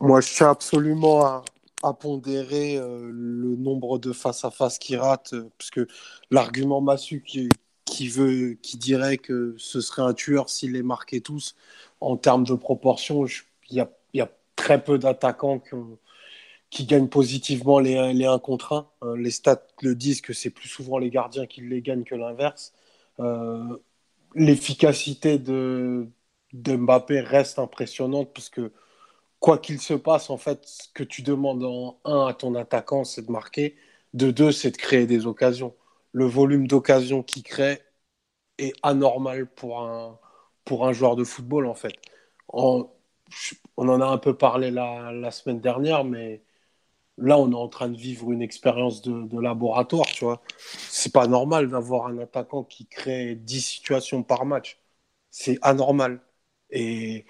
[0.01, 1.43] Moi, je tiens absolument
[1.83, 5.89] à, pondérer euh, le nombre de face-à-face qui ratent, euh, parce que
[6.31, 7.49] l'argument massu qui,
[7.85, 11.57] qui, veut, qui dirait que ce serait un tueur s'il les marquait tous,
[12.01, 13.27] en termes de proportion,
[13.71, 15.61] il y a, très peu d'attaquants
[16.71, 19.09] qui, gagnent positivement les 1 les contre 1.
[19.09, 22.15] Euh, les stats le disent que c'est plus souvent les gardiens qui les gagnent que
[22.15, 22.73] l'inverse.
[23.19, 23.77] Euh,
[24.35, 26.07] l'efficacité de,
[26.55, 28.73] Mbappé reste impressionnante parce que
[29.41, 33.05] quoi qu'il se passe, en fait, ce que tu demandes en 1 à ton attaquant,
[33.05, 33.77] c'est de marquer.
[34.15, 35.75] De 2, c'est de créer des occasions.
[36.13, 37.81] Le volume d'occasions qu'il crée
[38.59, 40.19] est anormal pour un,
[40.65, 41.95] pour un joueur de football, en fait.
[42.53, 42.89] on
[43.77, 46.43] en a un peu parlé la, la, semaine dernière, mais
[47.19, 50.43] là, on est en train de vivre une expérience de, laboratoire, tu vois.
[50.59, 54.81] C'est pas normal d'avoir un attaquant qui crée 10 situations par match.
[55.31, 56.21] C'est anormal.
[56.71, 57.27] Et,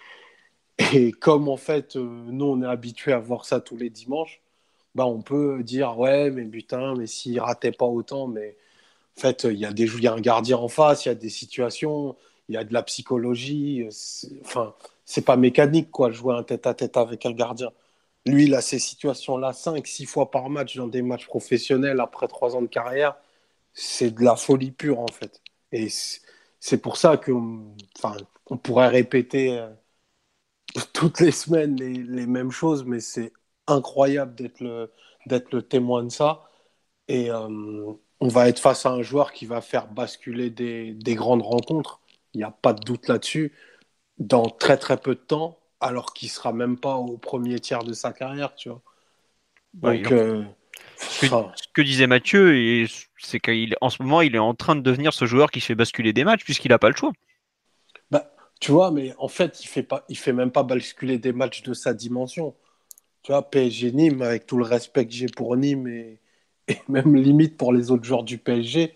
[0.95, 4.43] et comme, en fait, euh, nous, on est habitué à voir ça tous les dimanches,
[4.95, 8.57] bah, on peut dire, ouais, mais putain, mais s'il ratait pas autant, mais
[9.19, 11.29] en fait, il y, a des, il un gardien en face, il y a des
[11.29, 12.17] situations
[12.49, 13.89] il y a de la psychologie.
[14.43, 17.71] Enfin, c'est pas mécanique, quoi, jouer un tête-à-tête avec un gardien.
[18.27, 22.29] Lui, il a ces situations-là 5, 6 fois par match dans des matchs professionnels après
[22.29, 23.17] 3 ans de carrière.
[23.75, 25.41] C'est de la folie pure, en fait.
[25.73, 25.89] Et
[26.61, 27.33] c'est pour ça que,
[27.99, 29.71] enfin, on pourrait répéter euh,
[30.93, 33.33] toutes les semaines les, mêmes choses, mais c'est
[33.67, 34.93] incroyable d'être le,
[35.27, 36.51] le témoin de ça.
[37.09, 41.15] Et euh, on va être face à un joueur qui va faire basculer des, des
[41.15, 42.03] grandes rencontres
[42.35, 43.53] il n'y a pas de doute là-dessus,
[44.19, 47.85] dans très très peu de temps, alors qu'il ne sera même pas au premier tiers
[47.85, 48.83] de sa carrière, tu vois.
[49.75, 50.45] Donc, euh,
[50.99, 51.27] ce,
[51.73, 52.87] que, disait Mathieu,
[53.19, 56.13] c'est qu'en ce moment, il est en train de devenir ce joueur qui fait basculer
[56.13, 57.13] des matchs, puisqu'il n'a pas le choix.
[58.11, 61.33] Bah, tu vois, mais en fait, il fait pas, il fait même pas basculer des
[61.33, 62.55] matchs de sa dimension.
[63.23, 66.19] Tu vois, PSG Nîmes, avec tout le respect que j'ai pour Nîmes et,
[66.73, 68.95] et, même limite pour les autres joueurs du PSG,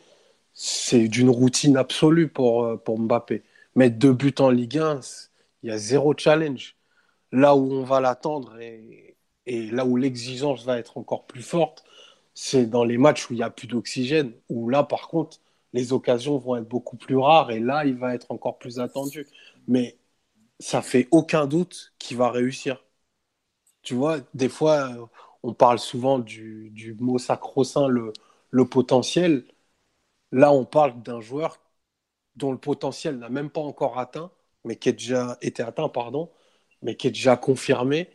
[0.54, 3.42] c'est d'une routine absolue pour, euh, pour Mbappé.
[3.74, 5.00] Mettre deux buts en Ligue 1,
[5.62, 6.76] il y a zéro challenge.
[7.32, 9.16] Là où on va l'attendre et,
[9.46, 11.84] là où l'exigence va être encore plus forte,
[12.34, 15.40] c'est dans les matchs où il n'y a plus d'oxygène, où là, par contre,
[15.72, 19.26] les occasions vont être beaucoup plus rares et là, il va être encore plus attendu.
[19.68, 19.98] Mais
[20.60, 22.84] ça fait aucun doute qu'il va réussir.
[23.82, 25.10] Tu vois, des fois,
[25.46, 28.12] on parle souvent du, mot sacro-saint, le,
[28.50, 29.44] le potentiel.
[30.32, 31.60] Là, on parle d'un joueur
[32.36, 34.32] dont le potentiel n'a même pas encore atteint,
[34.64, 36.32] mais qui a déjà été atteint, pardon,
[36.82, 38.10] mais qui est déjà confirmé,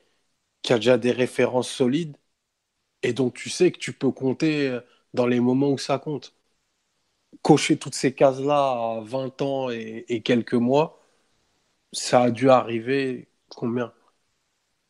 [0.64, 2.18] qui a déjà des références solides,
[3.04, 4.80] et donc tu sais que tu peux compter
[5.14, 6.36] dans les moments où ça compte.
[7.42, 11.00] Cocher toutes ces cases-là à 20 ans et, et, quelques mois,
[11.94, 13.94] ça a dû arriver combien?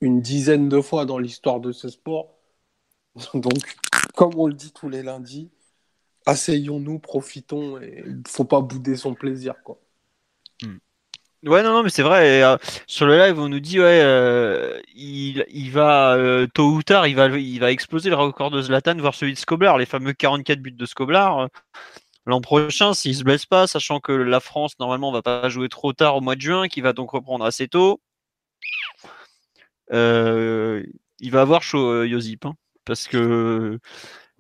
[0.01, 2.35] Une dizaine de fois dans l'histoire de ce sport.
[3.33, 3.77] Donc,
[4.15, 5.51] comme on le dit tous les lundis,
[6.25, 9.55] asseyons-nous, profitons et faut pas bouder son plaisir.
[9.63, 9.79] Quoi.
[10.61, 10.77] Hmm.
[11.43, 12.43] Ouais, non, non, mais c'est vrai.
[12.43, 16.83] euh, sur le live, on nous dit, ouais, euh, il, il va, euh, tôt ou
[16.83, 19.87] tard, il va, il va exploser le record de Zlatan, voire celui de Skoblar, les
[19.87, 21.47] fameux 44 buts de Skoblar.
[22.27, 25.93] L'an prochain, s'il se blesse pas, sachant que la France, normalement, va pas jouer trop
[25.93, 27.99] tard au mois de juin, qu'il va donc reprendre assez tôt,
[29.91, 32.45] il va avoir chaud, euh, Yosip.
[32.45, 33.79] hein, parce que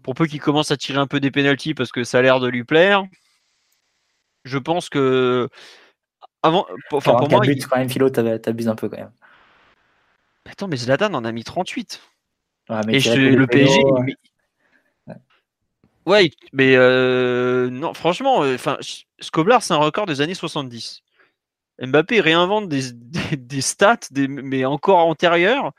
[0.03, 2.39] pour peu qu'il commence à tirer un peu des pénalties, parce que ça a l'air
[2.39, 3.03] de lui plaire,
[4.45, 5.47] je pense que.
[6.43, 8.97] Avant, enfin, pour 44 moi, buts, il- quand même, Philo, t'ab- t'abuses un peu quand
[8.97, 9.11] même.
[10.49, 12.01] Attends, mais Zlatan en a mis 38.
[12.69, 13.79] Ouais, mais Et je- le PSG.
[13.85, 15.13] euh,
[16.07, 18.77] Ouais, mais euh, non, franchement, euh, enfin,
[19.19, 21.03] Skoblar, c'est un record des années 70.
[21.79, 25.71] Mbappé réinvente des, des, des stats, des, mais encore antérieurs.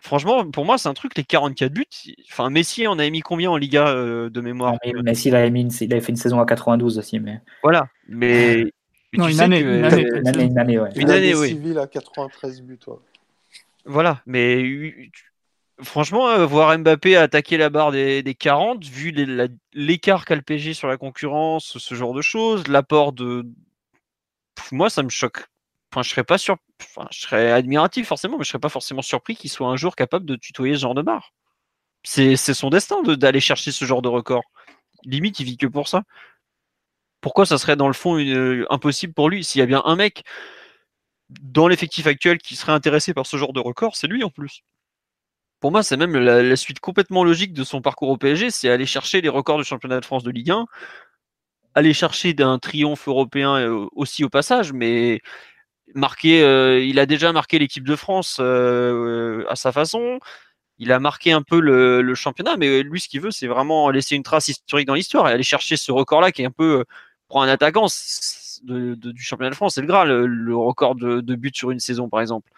[0.00, 1.84] Franchement, pour moi, c'est un truc, les 44 buts.
[2.30, 4.76] Enfin, Messi en a mis combien en Liga euh, de mémoire?
[4.84, 7.18] Mais Messi, il avait, mis une- il avait fait une saison à 92 aussi.
[7.18, 7.40] Mais...
[7.62, 8.64] Voilà, mais.
[9.12, 10.06] mais Non, tu une sais année, que- une année.
[10.14, 10.90] Une année, une année, ouais.
[10.96, 11.48] Une année, oui.
[11.48, 12.78] civile à 93 buts.
[12.86, 12.94] ouais.
[13.84, 15.32] Voilà, mais euh, tu-
[15.82, 19.12] franchement, euh, voir Mbappé attaquer la barre des, des 40, vu
[19.72, 23.44] l'écart qu'a le PSG sur la concurrence, ce genre de choses, l'apport de.
[24.72, 25.46] Moi, ça me choque.
[25.92, 26.56] Enfin, je serais pas sur...
[26.82, 29.96] enfin, je serais admiratif forcément, mais je serais pas forcément surpris qu'il soit un jour
[29.96, 31.32] capable de tutoyer ce genre de barre.
[32.04, 34.44] C'est son destin de- d'aller chercher ce genre de record.
[35.04, 36.04] Limite, il vit que pour ça.
[37.20, 39.96] Pourquoi ça serait dans le fond une- impossible pour lui S'il y a bien un
[39.96, 40.24] mec
[41.40, 44.62] dans l'effectif actuel qui serait intéressé par ce genre de record, c'est lui en plus.
[45.60, 48.70] Pour moi, c'est même la, la suite complètement logique de son parcours au PSG, c'est
[48.70, 50.66] aller chercher les records du championnat de France de Ligue 1,
[51.78, 55.20] aller chercher d'un triomphe européen aussi au passage, mais
[55.94, 60.18] marquer, euh, il a déjà marqué l'équipe de France à sa façon.
[60.78, 64.16] Il a marqué un peu le, championnat, mais lui, ce qu'il veut, c'est vraiment laisser
[64.16, 66.84] une trace historique dans l'histoire et aller chercher ce record-là qui est un peu,
[67.28, 67.86] pour un attaquant
[68.62, 72.08] du championnat de France, c'est le Graal, le, record de, de buts sur une saison,
[72.08, 72.50] par exemple.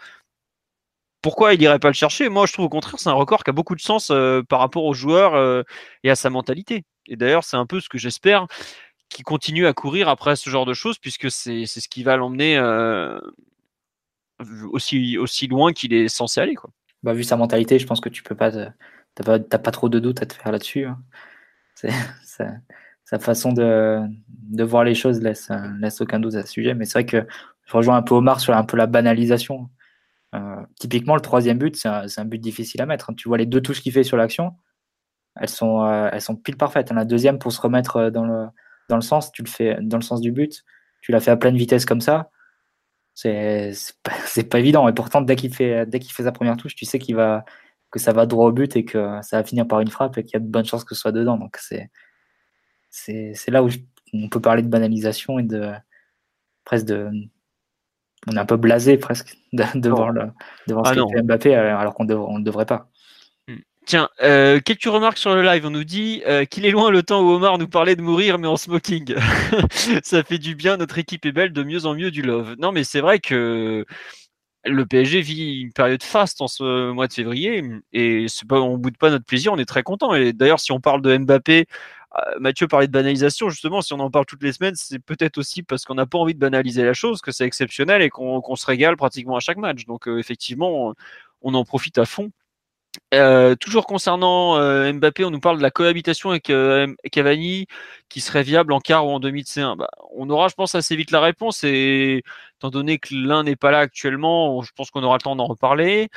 [1.23, 2.31] Pourquoi il irait pas le chercher?
[2.31, 4.11] Moi, je trouve au contraire, c'est un record qui a beaucoup de sens
[4.49, 5.65] par rapport aux joueurs
[6.03, 6.85] et à sa mentalité.
[7.07, 8.47] Et d'ailleurs, c'est un peu ce que j'espère
[9.11, 12.57] qu'il continue à courir après ce genre de choses, puisque c'est ce qui va l'emmener
[12.57, 13.21] euh,
[14.71, 16.55] aussi, aussi loin qu'il est censé aller.
[16.55, 16.71] Quoi.
[17.03, 19.99] Bah, vu sa mentalité, je pense que tu peux pas, t'as pas, pas trop de
[19.99, 20.87] doutes à te faire là-dessus.
[20.87, 20.99] hein.
[23.05, 25.51] Sa, façon de, de voir les choses laisse,
[25.81, 26.75] laisse aucun doute à ce sujet.
[26.75, 27.27] Mais c'est vrai que
[27.67, 29.69] je rejoins un peu Omar sur un peu la banalisation.
[30.37, 33.11] Euh, typiquement, le troisième but, c'est un, un but difficile à mettre.
[33.11, 33.15] hein.
[33.15, 34.55] Tu vois les deux touches qu'il fait sur l'action,
[35.41, 36.93] elles sont, euh, elles sont pile parfaites.
[36.93, 38.47] La deuxième, pour se remettre dans le,
[38.91, 40.63] dans le sens, tu le fais dans le sens du but,
[41.01, 42.31] tu l'as fait à pleine vitesse comme ça.
[43.15, 44.89] C'est pas, évident.
[44.89, 47.45] Et pourtant, dès qu'il fait, dès qu'il fait sa première touche, tu sais qu'il va,
[47.91, 50.25] que ça va droit au but et que ça va finir par une frappe et
[50.25, 51.37] qu'il y a de bonnes chances que ce soit dedans.
[51.37, 51.91] Donc, c'est
[52.91, 53.79] c'est là où je-
[54.13, 55.71] on peut parler de banalisation et de
[56.65, 57.11] presque de.
[58.27, 59.95] On est un peu blasé presque de, de Non.
[59.97, 60.23] voir, le,
[60.67, 61.09] de voir Ah ce que non.
[61.11, 62.90] fait Mbappé alors qu'on dev- ne devrait pas.
[63.91, 65.67] Tiens, euh, quelques remarques sur le live.
[65.67, 68.39] On nous dit euh, qu'il est loin le temps où Omar nous parlait de mourir,
[68.39, 69.17] mais en smoking.
[70.05, 70.77] Ça fait du bien.
[70.77, 72.55] Notre équipe est belle, de mieux en mieux du love.
[72.61, 73.85] Non, mais c'est vrai que
[74.65, 79.11] le PSG vit une période faste en ce mois de février et on boude pas
[79.11, 79.53] notre plaisir.
[79.53, 80.15] On est très content.
[80.15, 81.67] Et d'ailleurs, si on parle de Mbappé,
[82.17, 83.49] euh, Mathieu parlait de banalisation.
[83.49, 86.19] Justement, si on en parle toutes les semaines, c'est peut-être aussi parce qu'on n'a pas
[86.19, 89.41] envie de banaliser la chose, que c'est exceptionnel et qu'on qu'on se régale pratiquement à
[89.41, 89.85] chaque match.
[89.87, 90.95] Donc, euh, effectivement,
[91.43, 92.31] on en profite à fond.
[93.13, 97.67] Euh, toujours concernant euh, Mbappé, on nous parle de la cohabitation avec euh, Cavani
[98.09, 99.77] qui serait viable en quart ou en demi de C1.
[99.77, 102.23] Bah, on aura, je pense, assez vite la réponse et
[102.59, 105.47] étant donné que l'un n'est pas là actuellement, je pense qu'on aura le temps d'en
[105.47, 106.09] reparler.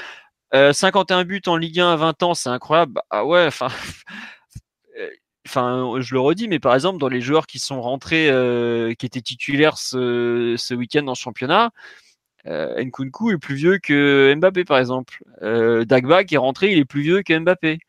[0.54, 3.02] Euh, 51 buts en Ligue 1 à 20 ans, c'est incroyable.
[3.10, 3.48] Ah ouais,
[5.48, 8.28] enfin, je le redis, mais par exemple, dans les joueurs qui sont rentrés,
[9.00, 11.72] qui étaient titulaires ce, ce week-end en championnat,
[12.48, 15.24] euh, Nkunku est plus vieux que Mbappé, par exemple.
[15.42, 17.80] Euh, Dagba qui est rentré, il est plus vieux que Mbappé.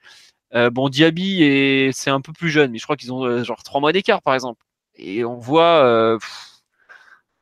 [0.54, 3.44] Euh, bon, Diaby est, c'est un peu plus jeune, mais je crois qu'ils ont euh,
[3.44, 4.64] genre trois mois d'écart, par exemple.
[4.96, 6.18] Et on voit, euh,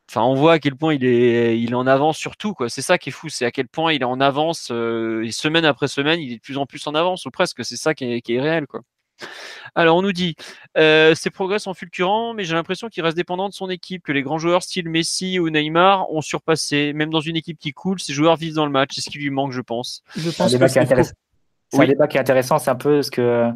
[0.09, 2.69] enfin, on voit à quel point il est, il est en avance sur tout, quoi.
[2.69, 5.65] C'est ça qui est fou, c'est à quel point il est en avance et semaine
[5.65, 7.63] après semaine, il est de plus en plus en avance, ou presque.
[7.65, 8.81] C'est ça qui est, qui est réel, quoi.
[9.75, 10.35] Alors on nous dit,
[10.77, 14.11] euh, ses progrès sont fulgurants, mais j'ai l'impression qu'il reste dépendant de son équipe, que
[14.11, 16.93] les grands joueurs style Messi ou Neymar ont surpassé.
[16.93, 18.91] Même dans une équipe qui coule, ces joueurs vivent dans le match.
[18.93, 20.03] C'est ce qui lui manque, je pense.
[20.15, 21.13] Je C'est un pense débat qui est c'est intéressant.
[21.71, 21.85] C'est Oui.
[21.85, 23.49] un débat qui est intéressant, c'est un peu ce que,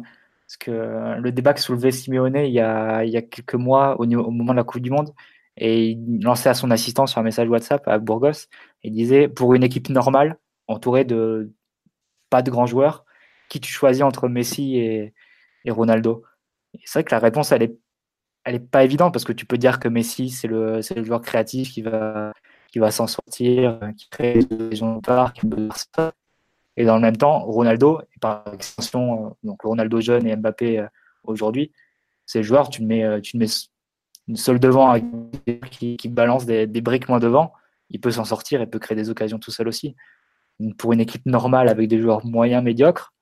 [0.48, 3.94] ce que le débat que soulevait Simeone il y a, il y a quelques mois
[4.00, 5.14] au, au moment de la Coupe du Monde.
[5.56, 8.46] Et il lançait à son assistant sur un message WhatsApp à Burgos.
[8.82, 10.36] Il disait Pour une équipe normale,
[10.68, 11.52] entourée de
[12.30, 13.04] pas de grands joueurs,
[13.48, 15.14] qui tu choisis entre Messi et,
[15.68, 16.24] et Ronaldo
[16.84, 17.78] C'est vrai que la réponse, elle est,
[18.44, 21.04] elle est pas évidente parce que tu peux dire que Messi, c'est le, c'est le
[21.04, 22.32] joueur créatif qui va,
[22.72, 25.42] qui va s'en sortir, qui crée des occasions de parc,
[26.76, 30.86] et dans le même temps, Ronaldo, par extension, donc Ronaldo jeune et Mbappé
[31.24, 31.72] aujourd'hui,
[32.24, 33.46] ces joueurs, tu mets, tu mets
[34.34, 34.96] seul devant
[35.70, 37.52] qui, qui balance des, des, briques moins devant,
[37.90, 39.96] il peut s'en sortir et peut créer des occasions tout seul aussi.
[40.78, 43.12] pour une équipe normale avec des joueurs moyens, médiocres,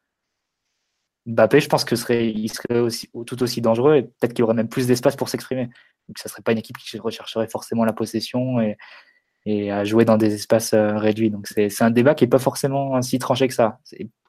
[1.26, 4.54] Mbappé, je pense que serait, il serait aussi, tout aussi dangereux et peut-être qu'il aurait
[4.54, 5.64] même plus d'espace pour s'exprimer.
[6.08, 10.16] Donc, ça serait pas une équipe qui rechercherait forcément la possession et, à jouer dans
[10.16, 11.30] des espaces euh, réduits.
[11.30, 13.78] Donc, c'est un débat qui n'est pas forcément si tranché que ça.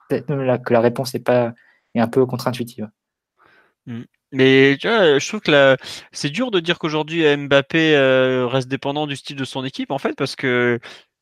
[0.10, 1.54] Peut-être même que la réponse est, pas,
[1.96, 2.90] est un peu contre-intuitive.
[3.88, 4.04] Mmh.
[4.34, 5.78] Mais tu vois, je trouve que
[6.12, 10.00] c'est dur de dire qu'aujourd'hui Mbappé euh, reste dépendant du style de son équipe en
[10.00, 10.80] fait parce que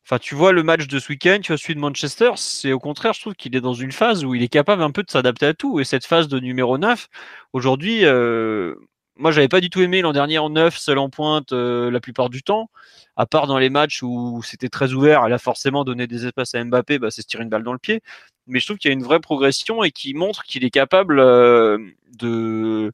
[0.08, 2.78] Enfin, tu vois le match de ce week-end, tu vois celui de Manchester, c'est au
[2.78, 5.10] contraire, je trouve qu'il est dans une phase où il est capable un peu de
[5.10, 5.80] s'adapter à tout.
[5.80, 7.08] Et cette phase de numéro 9,
[7.52, 8.76] aujourd'hui, euh,
[9.16, 12.00] moi, j'avais pas du tout aimé l'an dernier en 9, seul en pointe euh, la
[12.00, 12.70] plupart du temps.
[13.16, 16.54] À part dans les matchs où c'était très ouvert, elle a forcément donné des espaces
[16.54, 18.00] à Mbappé, bah, c'est se tirer une balle dans le pied.
[18.46, 21.18] Mais je trouve qu'il y a une vraie progression et qui montre qu'il est capable
[21.18, 21.78] euh,
[22.18, 22.92] de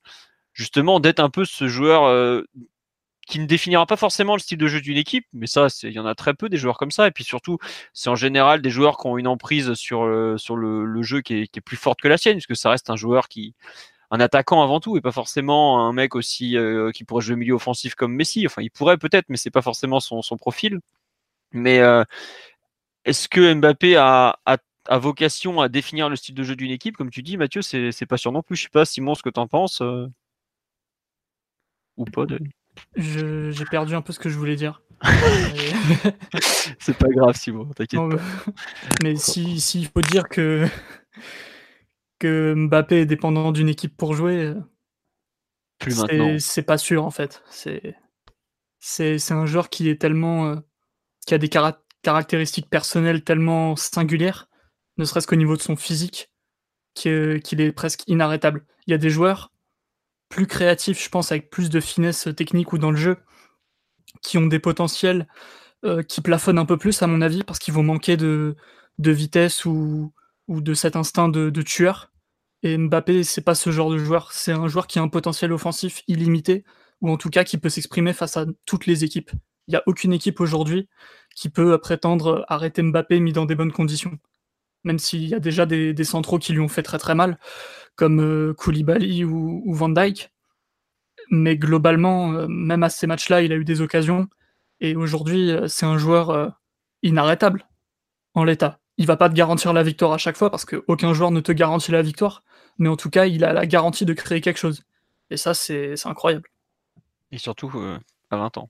[0.54, 2.42] justement d'être un peu ce joueur euh,
[3.26, 5.98] qui ne définira pas forcément le style de jeu d'une équipe, mais ça, il y
[5.98, 7.06] en a très peu des joueurs comme ça.
[7.06, 7.58] Et puis surtout,
[7.92, 11.34] c'est en général des joueurs qui ont une emprise sur, le, sur le, jeu qui
[11.34, 13.54] est, plus forte que la sienne, puisque ça reste un joueur qui,
[14.10, 17.54] un attaquant avant tout, et pas forcément un mec aussi euh, qui pourrait jouer milieu
[17.54, 18.46] offensif comme Messi.
[18.46, 20.80] Enfin, il pourrait peut-être, mais c'est pas forcément son, profil.
[21.52, 22.04] Mais euh,
[23.04, 24.36] est-ce que Mbappé a,
[24.90, 26.96] vocation à définir le style de jeu d'une équipe?
[26.96, 28.56] Comme tu dis, Mathieu, c'est pas sûr non plus.
[28.56, 29.80] Je sais pas, Simon, ce que tu en penses.
[29.80, 30.06] Euh,
[31.96, 32.38] ou pas de...
[32.96, 34.82] J'ai perdu un peu ce que je voulais dire.
[36.78, 38.22] c'est pas grave, Simon, t'inquiète pas.
[39.02, 40.66] Mais s'il si, faut dire que,
[42.20, 44.54] que Mbappé est dépendant d'une équipe pour jouer,
[45.82, 46.36] plus maintenant.
[46.38, 47.42] C'est pas sûr en fait.
[47.50, 50.48] C'est un joueur qui est tellement.
[50.48, 50.56] Euh,
[51.26, 51.50] qui a des
[52.02, 54.48] caractéristiques personnelles tellement singulières,
[54.96, 56.32] ne serait-ce qu'au niveau de son physique,
[56.94, 58.66] qu'il est presque inarrêtable.
[58.86, 59.51] Il y a des joueurs
[60.32, 63.18] plus créatifs, je pense, avec plus de finesse technique ou dans le jeu,
[64.22, 65.28] qui ont des potentiels
[65.84, 68.56] euh, qui plafonnent un peu plus, à mon avis, parce qu'ils vont manquer de,
[68.98, 70.12] vitesse ou,
[70.48, 72.10] de cet instinct de, tueur.
[72.62, 74.32] Et Mbappé, c'est pas ce genre de joueur.
[74.32, 76.64] C'est un joueur qui a un potentiel offensif illimité,
[77.02, 79.32] ou en tout cas qui peut s'exprimer face à toutes les équipes.
[79.68, 80.88] Il n'y a aucune équipe aujourd'hui
[81.36, 84.18] qui peut prétendre arrêter Mbappé mis dans des bonnes conditions.
[84.84, 87.38] Même s'il y a déjà des, des, centraux qui lui ont fait très très mal
[88.02, 90.32] comme euh, Koulibaly ou, Van Dyke.
[91.30, 94.26] Mais globalement, euh, même à ces matchs-là, il a eu des occasions.
[94.80, 96.58] Et aujourd'hui, euh, c'est un joueur
[97.04, 97.64] inarrêtable
[98.34, 98.80] en l'état.
[98.98, 101.52] Il va pas te garantir la victoire à chaque fois parce qu'aucun joueur ne te
[101.52, 102.42] garantit la victoire.
[102.78, 104.82] Mais en tout cas, il a la garantie de créer quelque chose.
[105.30, 106.48] Et ça, c'est incroyable.
[107.30, 107.70] Et surtout
[108.30, 108.68] à 20 ans.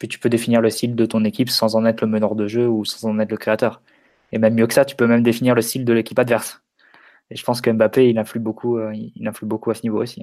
[0.00, 2.48] Puis tu peux définir le style de ton équipe sans en être le meneur de
[2.48, 3.80] jeu ou sans en être le créateur.
[4.32, 6.60] Et même mieux que ça, tu peux même définir le style de l'équipe adverse.
[7.30, 10.02] Et je pense que Mbappé, il influe beaucoup, euh, il influe beaucoup à ce niveau
[10.02, 10.22] aussi.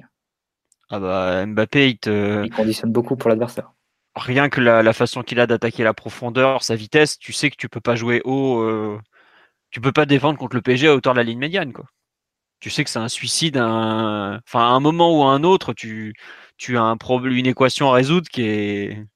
[0.90, 2.44] Ah bah Mbappé, il te.
[2.44, 3.72] Il conditionne beaucoup pour l'adversaire.
[4.14, 7.68] Rien que la, façon qu'il a d'attaquer la profondeur, sa vitesse, tu sais que tu
[7.68, 8.60] peux pas jouer haut.
[8.60, 8.98] Euh...
[9.70, 11.86] Tu peux pas défendre contre le PSG à hauteur de la ligne médiane, quoi.
[12.60, 14.40] Tu sais que c'est un suicide, un...
[14.46, 16.14] enfin à un moment ou à un autre, tu,
[16.56, 19.06] tu as un problème, une équation à résoudre qui est,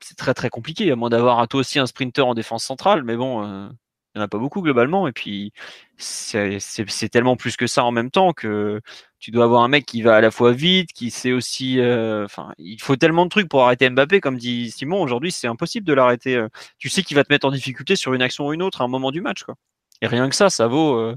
[0.00, 3.16] c'est très très compliqué, à moins d'avoir toi aussi un sprinter en défense centrale, mais
[3.16, 3.68] bon, euh,
[4.14, 5.06] il n'y en a pas beaucoup globalement.
[5.06, 5.52] Et puis,
[5.96, 8.80] c'est tellement plus que ça en même temps que
[9.20, 11.78] tu dois avoir un mec qui va à la fois vite, qui sait aussi.
[11.78, 15.00] Euh, enfin, il faut tellement de trucs pour arrêter Mbappé, comme dit Simon.
[15.02, 16.36] Aujourd'hui, c'est impossible de l'arrêter.
[16.36, 16.48] Euh.
[16.78, 18.84] Tu sais qu'il va te mettre en difficulté sur une action ou une autre à
[18.84, 19.44] un moment du match.
[19.44, 19.54] Quoi.
[20.02, 21.16] Et rien que ça, ça vaut, euh,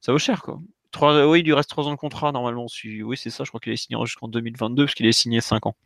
[0.00, 0.42] ça vaut cher.
[0.42, 0.58] Quoi.
[1.26, 2.66] oui, il lui reste 3 ans de contrat normalement.
[2.84, 3.44] Oui, c'est ça.
[3.44, 5.76] Je crois qu'il est signé jusqu'en 2022 parce qu'il est signé 5 ans.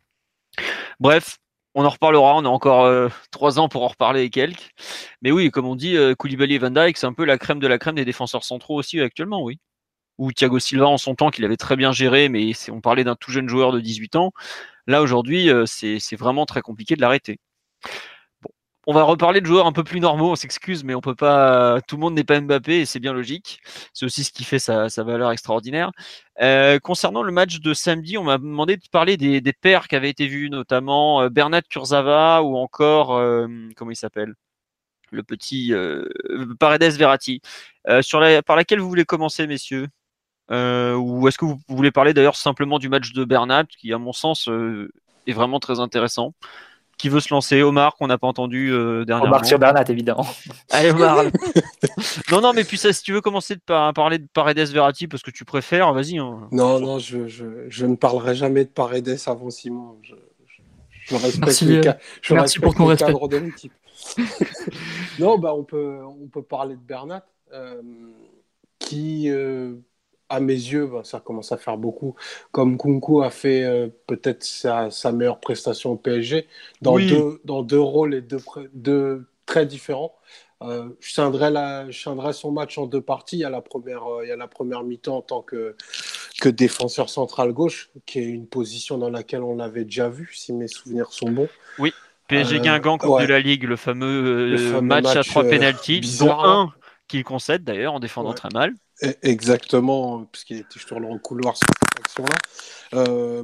[0.99, 1.39] Bref,
[1.75, 4.71] on en reparlera, on a encore euh, trois ans pour en reparler et quelques.
[5.21, 7.59] Mais oui, comme on dit, euh, Koulibaly et Van Dijk, c'est un peu la crème
[7.59, 9.59] de la crème des défenseurs centraux aussi actuellement, oui.
[10.19, 13.15] Ou Thiago Silva en son temps, qu'il avait très bien géré, mais on parlait d'un
[13.15, 14.31] tout jeune joueur de 18 ans.
[14.87, 17.39] Là, aujourd'hui, euh, c'est vraiment très compliqué de l'arrêter
[18.85, 21.79] on va reparler de joueurs un peu plus normaux, on s'excuse, mais on peut pas.
[21.87, 23.61] Tout le monde n'est pas Mbappé et c'est bien logique.
[23.93, 25.91] C'est aussi ce qui fait sa, valeur extraordinaire.
[26.41, 29.95] Euh, concernant le match de samedi, on m'a demandé de parler des, des paires qui
[29.95, 34.33] avaient été vues, notamment euh, Bernat Kurzawa ou encore euh, comment il s'appelle?
[35.11, 35.71] Le petit
[36.59, 37.41] Paredes Verratti.
[37.85, 39.87] par laquelle vous voulez commencer, messieurs?
[40.49, 44.11] Ou est-ce que vous voulez parler d'ailleurs simplement du match de Bernat, qui à mon
[44.11, 44.49] sens
[45.27, 46.33] est vraiment très intéressant?
[47.03, 49.35] Qui veut se lancer Omar, qu'on n'a pas entendu euh, dernièrement.
[49.35, 50.25] Omar sur Bernat, évidemment.
[50.71, 51.25] Allez, Omar.
[52.31, 55.21] non, non, mais puis ça, si tu veux commencer de parler de Paredes Verratti, parce
[55.21, 56.17] que tu préfères, vas-y.
[56.17, 56.47] Hein.
[56.53, 59.99] Non, non, je, je, je, ne parlerai jamais de Paredes avant Simon.
[60.01, 60.13] Je,
[61.01, 63.11] Je respecte Merci, les euh, ca- je merci respecte pour ton respect.
[63.11, 63.73] de l'équipe.
[65.19, 67.81] non, bah, on, peut, on peut parler de Bernat, euh,
[68.79, 69.73] qui, euh,
[70.35, 72.15] à mes yeux, bah, ça commence à faire beaucoup.
[72.51, 76.47] Comme Kunku a fait euh, peut-être sa, sa meilleure prestation au PSG,
[76.81, 77.07] dans, Oui.
[77.07, 78.21] deux, dans deux rôles et
[78.73, 80.15] deux, très différents.
[80.61, 83.37] Euh, je, scinderais la, je scinderais son match en deux parties.
[83.37, 85.75] Il y a la première, euh, il y a la première mi-temps en tant que,
[86.39, 90.53] que défenseur central gauche, qui est une position dans laquelle on l'avait déjà vu, si
[90.53, 91.49] mes souvenirs sont bons.
[92.27, 93.23] PSG Euh, Guingamp, Coupe ouais.
[93.23, 96.43] de la Ligue, le fameux, Le fameux match, à trois pénalties, dont là.
[96.43, 96.73] un
[97.07, 98.35] qu'il concède d'ailleurs en défendant Ouais.
[98.35, 98.73] très mal.
[99.01, 102.35] E- Exactement, parce qu'il était toujours dans le couloir sur cette action-là.
[102.93, 103.43] Euh,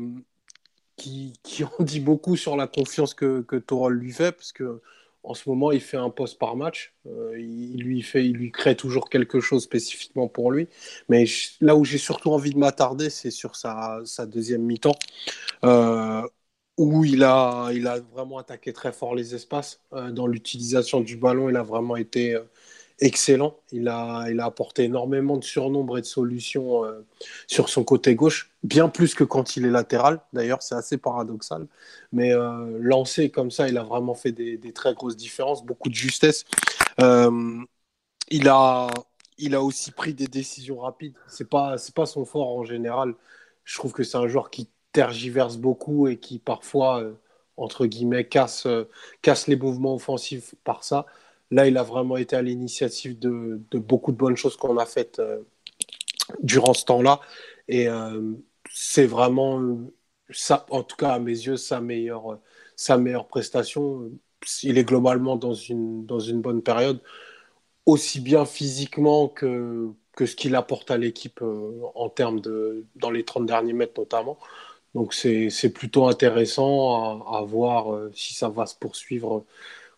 [0.98, 4.82] qui, qui en dit beaucoup sur la confiance que, que Tourelle lui fait, parce que
[5.24, 6.94] en ce moment, il fait un poste par match.
[7.08, 10.70] Euh, il, lui fait, il lui crée toujours quelque chose spécifiquement pour lui.
[11.10, 11.26] Mais
[11.62, 14.96] là où j'ai surtout envie de m'attarder, c'est sur sa, sa deuxième mi-temps,
[15.66, 16.22] euh,
[16.78, 19.82] où il a, il a vraiment attaqué très fort les espaces.
[19.92, 22.38] Dans l'utilisation du ballon, il a vraiment été
[23.02, 23.60] excellent.
[23.72, 27.06] Il a, il a apporté énormément de surnombre et de solutions euh,
[27.48, 30.22] sur son côté gauche, bien plus que quand il est latéral.
[30.34, 31.68] D'ailleurs, c'est assez paradoxal.
[32.12, 35.96] Mais euh, lancé comme ça, il a vraiment fait des, très grosses différences, beaucoup de
[35.96, 36.46] justesse.
[37.02, 37.58] Euh,
[38.30, 38.90] il, a,
[39.38, 41.16] il a aussi pris des décisions rapides.
[41.28, 43.16] C'est pas, c'est pas son fort en général.
[43.64, 47.04] Je trouve que c'est un joueur qui tergiverse beaucoup et qui parfois,
[47.58, 48.68] entre guillemets, casse,
[49.22, 51.06] casse les mouvements offensifs par ça.
[51.52, 55.20] Là, il a vraiment été à l'initiative de, beaucoup de bonnes choses qu'on a faites
[55.20, 55.40] euh,
[56.44, 57.22] durant ce temps-là.
[57.68, 58.34] Et euh,
[58.72, 62.40] c'est vraiment, euh, en tout cas à mes yeux, sa meilleure,
[63.30, 64.12] prestation.
[64.64, 67.02] Il est globalement dans une, dans bonne période,
[67.86, 69.90] aussi bien physiquement que,
[70.20, 71.42] ce qu'il apporte à l'équipe
[71.96, 74.38] en termes de, dans les 30 derniers mètres notamment.
[74.96, 79.46] Donc c'est plutôt intéressant à, voir si ça va se poursuivre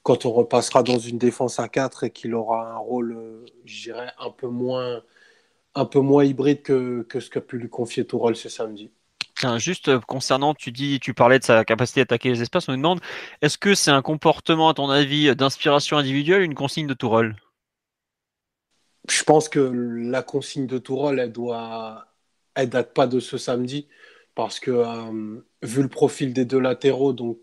[0.04, 3.84] quand on repassera dans une défense à 4 et qu'il aura un rôle, euh, je
[3.84, 5.02] dirais, un peu moins,
[5.76, 8.91] un peu moins hybride que, que ce qu'a pu lui confier Tourelle ce samedi.
[9.36, 12.68] Tiens, juste euh, concernant, tu dis, tu parlais de sa capacité à attaquer les espaces,
[12.68, 13.02] on nous demande,
[13.41, 17.36] est-ce que c'est un comportement, à ton avis, d'inspiration individuelle ou une consigne de Tourelle?
[19.10, 22.08] Je pense que la consigne de Tourelle, elle doit,
[22.56, 23.88] elle date pas de ce samedi
[24.36, 27.39] parce que euh, vu le profil des deux latéraux, donc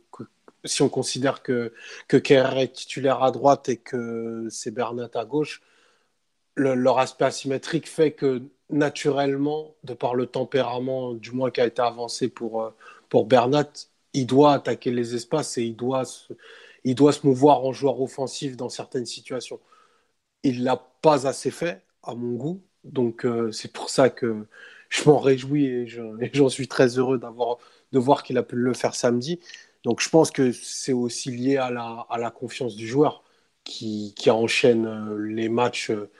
[0.64, 1.72] si on considère que
[2.08, 5.62] que Kerr est titulaire à droite et que c'est Bernat à gauche,
[6.56, 11.66] le- leur aspect asymétrique fait que naturellement, de par le tempérament du moins qui a
[11.66, 12.70] été avancé pour euh,
[13.08, 13.70] pour Bernat,
[14.14, 16.32] il doit attaquer les espaces et il doit se,
[16.84, 19.60] il doit se mouvoir en joueur offensif dans certaines situations.
[20.42, 24.46] Il l'a pas assez fait à mon goût, donc euh, c'est pour ça que
[24.88, 25.86] je m'en réjouis et
[26.34, 27.58] j'en suis très heureux d'avoir
[27.92, 29.40] de voir qu'il a pu le faire samedi.
[29.88, 33.24] Donc je pense que c'est aussi lié à la, confiance du joueur
[33.64, 36.10] qui, enchaîne euh, les matchs euh,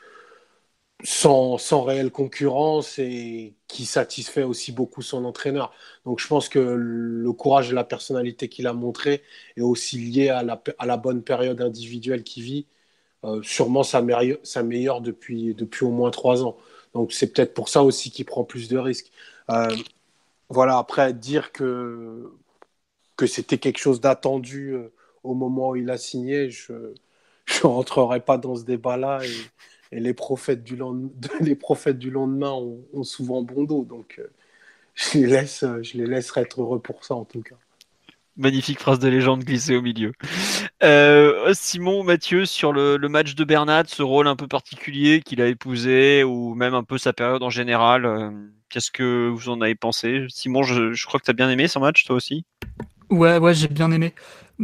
[1.04, 5.74] sans, sans réelle concurrence et qui satisfait aussi beaucoup son entraîneur.
[6.06, 9.22] Donc je pense que le courage et la personnalité qu'il a montré
[9.58, 12.66] est aussi lié à la, bonne période individuelle qu'il vit,
[13.24, 16.56] euh, sûrement sa, meilleure- depuis, au moins trois ans.
[16.94, 19.12] Donc c'est peut-être pour ça aussi qu'il prend plus de risques.
[20.50, 22.32] Voilà, après dire que,
[23.18, 24.92] que c'était quelque chose d'attendu euh,
[25.24, 29.20] au moment où il a signé, je ne rentrerai pas dans ce débat-là.
[29.92, 31.10] Et, les, prophètes du lendemain,
[31.40, 33.84] les prophètes du lendemain ont, souvent bon dos.
[33.84, 34.28] Donc euh,
[34.94, 37.56] je, les laisse, je les laisserai être heureux pour ça en tout cas.
[38.36, 40.12] Magnifique phrase de légende glissée au milieu.
[40.84, 45.48] Euh, Simon, Mathieu, sur le, match de Bernat, ce rôle un peu particulier qu'il a
[45.48, 48.30] épousé, ou même un peu sa période en général, euh,
[48.68, 50.26] qu'est-ce que vous en avez pensé?
[50.28, 52.44] Simon, je, je crois que tu as bien aimé ce match, toi aussi?
[53.11, 54.14] Ouais, ouais, j'ai bien aimé.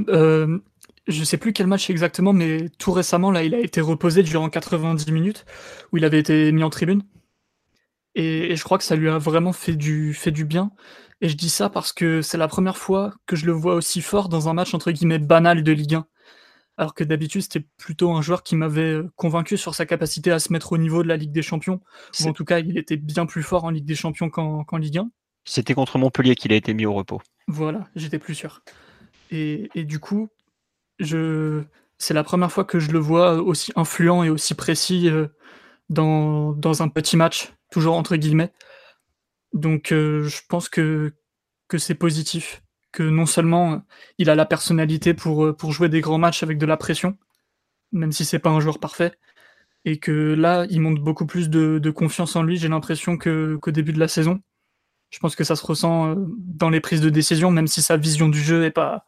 [0.09, 0.59] Euh,
[1.07, 4.49] je sais plus quel match exactement, mais tout récemment, là, il a été reposé durant
[4.51, 5.45] 90 minutes,
[5.93, 7.03] où il avait été mis en tribune.
[8.15, 10.71] Et, et je crois que ça lui a vraiment fait du, fait du bien.
[11.21, 14.03] Et je dis ça parce que c'est la première fois que je le vois aussi
[14.03, 16.07] fort dans un match entre guillemets banal de Ligue 1.
[16.77, 20.41] Alors que d'habitude, c'était plutôt un joueur qui m'avait euh, convaincu sur sa capacité à
[20.41, 21.81] se mettre au niveau de la Ligue des Champions.
[22.21, 24.77] Ou en tout cas, il était bien plus fort en Ligue des Champions qu'en qu'en
[24.77, 25.11] Ligue 1.
[25.45, 27.21] C'était contre Montpellier qu'il a été mis au repos.
[27.47, 28.63] Voilà, j'étais plus sûr.
[29.31, 30.29] Et, du coup,
[30.99, 31.63] je...
[31.99, 35.29] c'est la première fois que je le vois aussi influent et aussi précis euh,
[35.91, 38.53] dans, un petit match, toujours entre guillemets.
[39.53, 41.15] Donc euh, je pense que,
[41.77, 43.79] c'est positif, que non seulement euh,
[44.19, 47.19] il a la personnalité pour, jouer des grands matchs avec de la pression,
[47.93, 49.13] même si c'est pas un joueur parfait,
[49.85, 53.71] et que là, il montre beaucoup plus de, de confiance en lui, j'ai l'impression, qu'au
[53.71, 54.41] début de la saison.
[55.15, 57.97] Je pense que ça se ressent euh, dans les prises de décision, même si sa
[57.97, 59.07] vision du jeu est pas,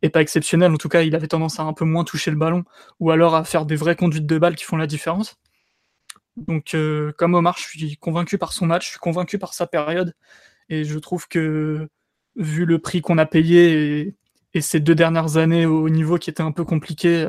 [0.00, 0.72] exceptionnelle.
[0.72, 2.64] En tout cas, il avait tendance à un peu moins toucher le ballon,
[3.00, 5.36] ou alors à faire des vraies conduites de balles qui font la différence.
[6.38, 9.66] Donc, euh, comme Omar, je suis convaincu par son match, je suis convaincu par sa
[9.66, 10.14] période,
[10.70, 11.86] et je trouve que,
[12.36, 14.16] vu le prix qu'on a payé et,
[14.54, 17.28] et, ces deux dernières années au niveau qui était un peu compliqué,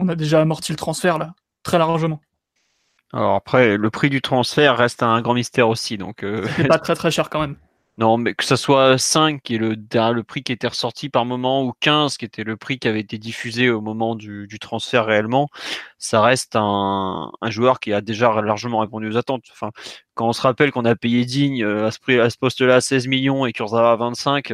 [0.00, 2.20] on a déjà amorti le transfert là, très largement.
[3.14, 5.96] Alors après, le prix du transfert reste un grand mystère aussi.
[5.96, 6.46] Donc, euh...
[6.56, 7.56] c'est pas très très cher quand même.
[7.96, 11.24] Non, mais que ce soit 5 qui est le, le prix qui était ressorti par
[11.24, 14.58] moment ou 15 qui était le prix qui avait été diffusé au moment du, du
[14.58, 15.48] transfert réellement,
[15.96, 19.44] ça reste un, un, joueur qui a déjà largement répondu aux attentes.
[19.52, 19.70] Enfin,
[20.14, 23.06] quand on se rappelle qu'on a payé Digne euh, à ce, à ce poste-là 16
[23.06, 24.52] millions et Kurzawa à 25.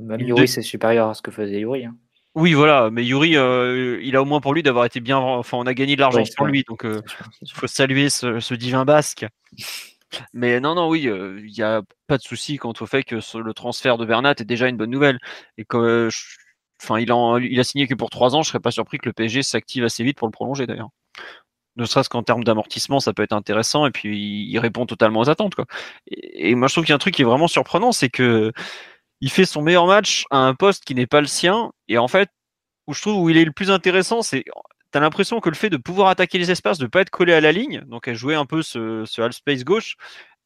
[0.00, 1.84] Même Yuri, c'est supérieur à ce que faisait Yuri.
[1.84, 1.96] Hein.
[2.36, 5.18] Oui, voilà, mais Yuri, euh, il a au moins pour lui d'avoir été bien.
[5.18, 8.84] Enfin, on a gagné de l'argent pour lui, donc il faut saluer ce, ce, divin
[8.84, 9.26] basque.
[10.32, 13.16] Mais non, non, oui, il euh, n'y a pas de souci quant au fait que
[13.38, 15.18] le transfert de Bernat est déjà une bonne nouvelle.
[15.58, 16.08] Et que,
[16.82, 18.42] enfin, il, en, il a signé que pour trois ans.
[18.42, 20.90] Je serais pas surpris que le PSG s'active assez vite pour le prolonger d'ailleurs.
[21.76, 23.86] Ne serait-ce qu'en termes d'amortissement, ça peut être intéressant.
[23.86, 25.54] Et puis, il répond totalement aux attentes.
[25.54, 25.66] Quoi.
[26.08, 28.10] Et, et moi, je trouve qu'il y a un truc qui est vraiment surprenant, c'est
[28.10, 28.52] que
[29.20, 31.72] il fait son meilleur match à un poste qui n'est pas le sien.
[31.88, 32.30] Et en fait,
[32.86, 34.44] où je trouve où il est le plus intéressant, c'est
[34.92, 37.32] tu as l'impression que le fait de pouvoir attaquer les espaces, de pas être collé
[37.32, 39.96] à la ligne, donc à jouer un peu ce, ce half space gauche,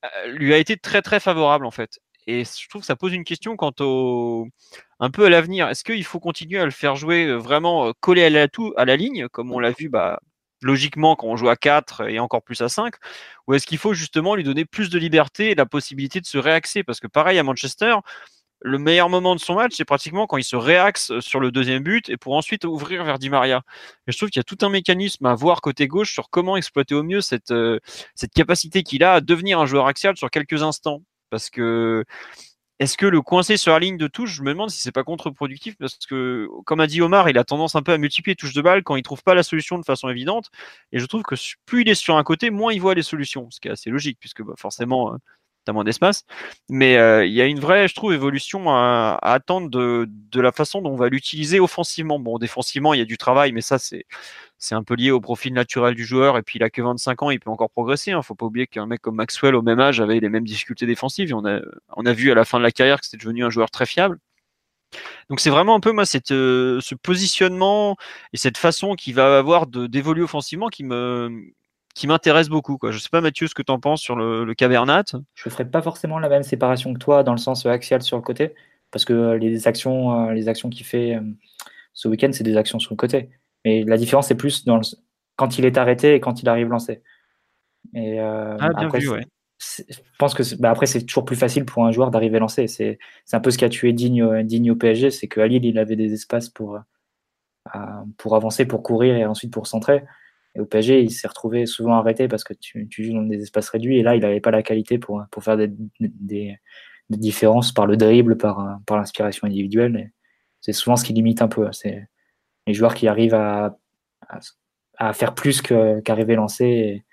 [0.04, 1.98] euh, lui a été très très favorable en fait.
[2.26, 4.48] Et je trouve que ça pose une question quant au
[5.00, 5.68] un peu à l'avenir.
[5.68, 8.72] Est-ce qu'il faut continuer à le faire jouer euh, vraiment euh, collé à la, tout,
[8.76, 10.20] à la ligne, comme on l'a vu bah,
[10.62, 12.94] logiquement quand on joue à 4 et encore plus à 5
[13.46, 16.38] Ou est-ce qu'il faut justement lui donner plus de liberté et la possibilité de se
[16.38, 16.82] réaxer?
[16.82, 17.96] Parce que pareil à Manchester,
[18.64, 21.52] le meilleur moment de son match, c'est pratiquement quand il se réaxe euh, sur le
[21.52, 23.62] deuxième but et pour ensuite ouvrir vers Di Maria.
[24.06, 26.56] Et je trouve qu'il y a tout un mécanisme à voir côté gauche sur comment
[26.56, 27.78] exploiter au mieux cette, euh,
[28.14, 31.02] cette capacité qu'il a à devenir un joueur axial sur quelques instants.
[31.28, 32.04] Parce que
[32.80, 35.04] est-ce que le coincer sur la ligne de touche, je me demande si c'est pas
[35.04, 38.54] contre-productif parce que, comme a dit Omar, il a tendance un peu à multiplier touches
[38.54, 40.50] de balle quand il trouve pas la solution de façon évidente.
[40.90, 41.34] Et je trouve que
[41.66, 43.90] plus il est sur un côté, moins il voit les solutions, ce qui est assez
[43.90, 45.18] logique puisque bah, forcément euh,
[45.64, 46.24] t'as moins d'espace.
[46.68, 50.52] Mais euh, il y a une vraie, je trouve, évolution à, attendre de, de, la
[50.52, 52.18] façon dont on va l'utiliser offensivement.
[52.18, 54.06] Bon, défensivement, il y a du travail, mais ça, c'est
[54.58, 56.38] c'est un peu lié au profil naturel du joueur.
[56.38, 58.12] Et puis, il a que 25 ans, il peut encore progresser.
[58.12, 58.22] Hein.
[58.22, 61.34] Faut pas oublier qu'un mec comme Maxwell, au même âge, avait les mêmes difficultés défensives.
[61.34, 61.60] On a,
[61.96, 63.86] on a vu à la fin de la carrière que c'était devenu un joueur très
[63.86, 64.18] fiable.
[65.28, 67.96] Donc c'est vraiment un peu moi cette, euh, ce positionnement
[68.32, 71.52] et cette façon qu'il va avoir d'évoluer offensivement qui me
[71.94, 72.76] qui m'intéresse beaucoup.
[72.76, 72.90] Quoi.
[72.90, 75.04] Je sais pas, Mathieu, ce que tu en penses sur le, le Cavernat.
[75.34, 78.16] Je ne ferais pas forcément la même séparation que toi dans le sens axial sur
[78.16, 78.54] le côté,
[78.90, 81.20] parce que les actions, euh, les actions qu'il fait euh,
[81.92, 83.30] ce week-end, c'est des actions sur le côté.
[83.64, 84.82] Mais la différence, c'est plus dans le...
[85.36, 87.02] quand il est arrêté et quand il arrive lancé.
[87.94, 89.24] Et, euh, ah, bien après, vu, ouais.
[89.60, 92.66] Je pense que bah après, c'est toujours plus facile pour un joueur d'arriver lancé.
[92.66, 92.98] C'est
[93.32, 95.96] un peu ce qui a tué Digne, Digne au PSG, c'est qu'à Lille, il avait
[95.96, 96.80] des espaces pour,
[98.18, 100.04] pour avancer, pour courir et ensuite pour centrer.
[100.54, 103.68] Et au PSG, il s'est retrouvé souvent arrêté parce que tu, joues dans des espaces
[103.70, 103.98] réduits.
[103.98, 106.56] Et là, il n'avait pas la qualité pour, pour faire des, des,
[107.10, 110.12] différences par le dribble, par, par l'inspiration individuelle.
[110.60, 111.68] C'est souvent ce qui limite un peu.
[111.72, 112.08] C'est
[112.66, 113.76] les joueurs qui arrivent à,
[114.96, 117.04] à, faire plus qu'arriver lancer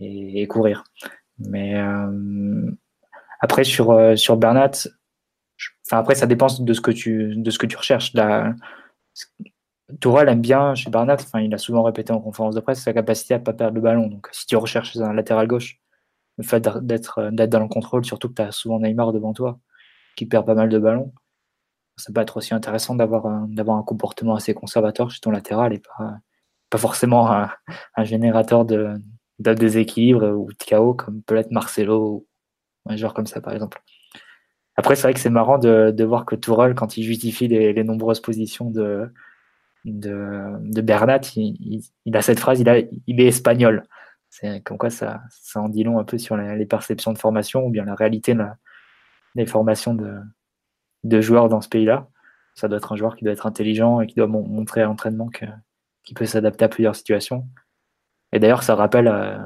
[0.00, 0.84] et, courir.
[1.38, 2.70] Mais euh,
[3.40, 4.70] après, sur, euh, sur Bernat,
[5.90, 8.12] après, ça dépend de ce que tu, de ce que tu recherches.
[10.00, 12.92] Tourelle aime bien chez Barnat, enfin, il a souvent répété en conférence de presse sa
[12.92, 14.08] capacité à ne pas perdre le ballon.
[14.08, 15.80] Donc, si tu recherches un latéral gauche,
[16.36, 19.58] le fait d'être dans le contrôle, surtout que tu as souvent Neymar devant toi,
[20.16, 21.12] qui perd pas mal de ballons,
[21.96, 25.80] ça peut être aussi intéressant d'avoir un, un comportement assez conservateur chez ton latéral et
[25.80, 26.18] pas,
[26.70, 28.94] pas forcément un, générateur de,
[29.38, 32.26] de, déséquilibre ou de chaos comme peut être Marcelo ou
[32.86, 33.82] un joueur comme ça, par exemple.
[34.76, 37.84] Après, c'est vrai que c'est marrant de, de, voir que Tourelle, quand il justifie les
[37.84, 39.10] nombreuses positions de,
[39.84, 43.84] de, de Bernat, il, il, a cette phrase, il, a, il est espagnol.
[44.30, 47.64] C'est comme quoi ça, ça en dit long un peu sur les, perceptions de formation
[47.64, 48.36] ou bien la réalité
[49.34, 50.18] des formations de,
[51.04, 52.08] de joueurs dans ce pays-là.
[52.54, 55.28] Ça doit être un joueur qui doit être intelligent et qui doit montrer à l'entraînement
[55.28, 57.46] qu'il peut s'adapter à plusieurs situations.
[58.32, 59.38] Et d'ailleurs, ça rappelle euh,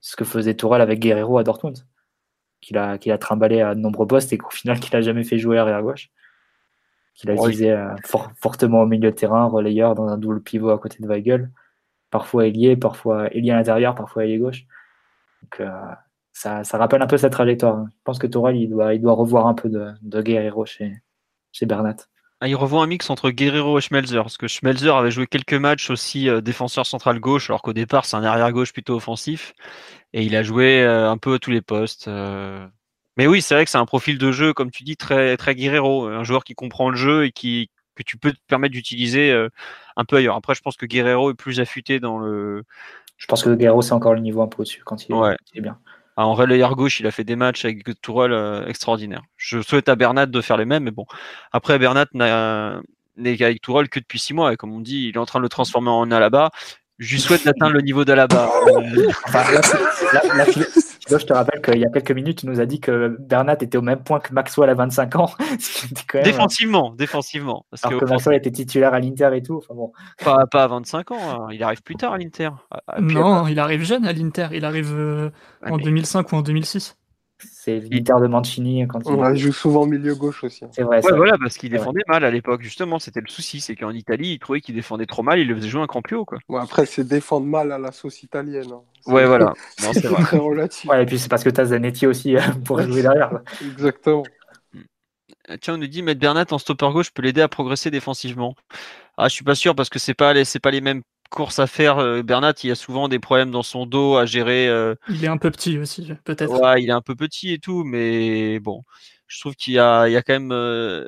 [0.00, 1.78] ce que faisait Tourelle avec Guerrero à Dortmund,
[2.60, 5.24] qu'il a, qu'il a trimballé à de nombreux postes et qu'au final, qu'il a jamais
[5.24, 6.10] fait jouer arrière gauche
[7.14, 7.94] qu'il a visé euh,
[8.40, 11.50] fortement au milieu de terrain, relayeur dans un double pivot à côté de Weigel,
[12.10, 14.64] parfois ailier, parfois ailier à l'intérieur, parfois ailier gauche.
[15.42, 15.70] Donc, euh,
[16.32, 17.84] ça, ça, rappelle un peu sa trajectoire.
[17.86, 21.02] Je pense que Tourelle, il doit, il doit revoir un peu de, de Guerrero chez,
[21.52, 21.96] chez Bernat.
[22.42, 25.52] Ah, il revoit un mix entre Guerrero et Schmelzer, parce que Schmelzer avait joué quelques
[25.52, 29.52] matchs aussi euh, défenseur central gauche, alors qu'au départ c'est un arrière gauche plutôt offensif,
[30.14, 32.08] et il a joué euh, un peu à tous les postes.
[32.08, 32.66] Euh,
[33.20, 35.54] Mais oui, c'est vrai que c'est un profil de jeu, comme tu dis, très très
[35.54, 39.30] Guerrero, un joueur qui comprend le jeu et qui que tu peux te permettre d'utiliser
[39.30, 39.50] euh,
[39.96, 40.36] un peu ailleurs.
[40.36, 42.62] Après, je pense que Guerrero est plus affûté dans le.
[43.18, 45.36] Je pense que Guerrero c'est encore le niveau un peu au-dessus quand il est, Ouais.
[45.52, 45.76] il est bien.
[46.16, 49.22] Ah, en relayeur gauche, il a fait des matchs avec Tourelle euh, extraordinaires.
[49.36, 51.04] Je souhaite à Bernat de faire les mêmes, mais bon.
[51.52, 52.80] Après, Bernat n'a-
[53.18, 54.54] n'est avec Tourelle que depuis six mois.
[54.54, 56.50] Et comme on dit, il est en train de le transformer en Alaba.
[56.98, 58.50] Je lui souhaite d'atteindre le niveau d'Alaba.
[58.68, 60.82] Euh, Enfin, là, c'est- là- là, Philo, Philo,
[61.18, 63.76] je te rappelle qu'il y a quelques minutes, tu nous as dit que Bernat était
[63.78, 65.26] au même point que Maxwell à 25 ans.
[66.08, 67.64] quand même, euh, défensivement, défensivement.
[67.70, 69.56] Parce alors que que Maxwell était titulaire à l'Inter et tout.
[69.56, 69.92] Enfin bon,
[70.24, 71.46] pas, pas à 25 ans, hein.
[71.52, 72.50] il arrive plus tard à l'Inter.
[73.00, 74.48] Non, il arrive jeune à l'Inter.
[74.52, 75.30] Il arrive euh,
[75.62, 76.96] ah, en mais- 2005 ou en 2006.
[77.38, 79.12] c'est l'Inter de Mancini quand il.
[79.14, 80.64] Ouais, il joue souvent milieu gauche aussi.
[80.64, 80.68] hein.
[80.72, 81.02] C'est vrai.
[81.04, 81.78] Ouais, voilà, parce qu'il Ouais.
[81.78, 82.60] défendait mal à l'époque.
[82.62, 85.54] Justement, c'était le souci, c'est qu'en Italie, il trouvait qu'il défendait trop mal, il le
[85.56, 86.38] faisait jouer un cran plus haut, quoi.
[86.60, 88.70] Après, c'est défendre mal à la sauce italienne.
[88.72, 88.82] hein.
[89.06, 89.52] Ouais, voilà.
[89.82, 90.22] Non, C'est vrai.
[90.22, 90.88] très relatif.
[90.88, 93.40] Ouais, et puis c'est parce que tu as Zanetti aussi euh, pour jouer derrière.
[93.60, 94.24] Exactement.
[95.50, 98.54] Euh, Tiens, on nous dit mettre Bernat en stopper gauche peut l'aider à progresser défensivement.
[99.16, 101.58] Ah, je suis pas sûr parce que c'est pas les, c'est pas les mêmes courses
[101.58, 101.98] à faire.
[101.98, 104.68] Euh, Bernat, il y a souvent des problèmes dans son dos à gérer.
[104.68, 106.52] euh, Il est un peu petit aussi, peut-être.
[106.60, 108.82] Ouais, il est un peu petit et tout, mais bon,
[109.26, 110.52] je trouve qu'il y a, il y a quand même.
[110.52, 111.06] euh,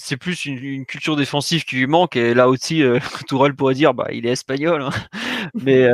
[0.00, 2.16] c'est plus une, une culture défensive qui lui manque.
[2.16, 2.98] Et là aussi, euh,
[3.28, 4.90] Tourelle pourrait dire, bah, il est espagnol, hein.
[5.54, 5.88] Mais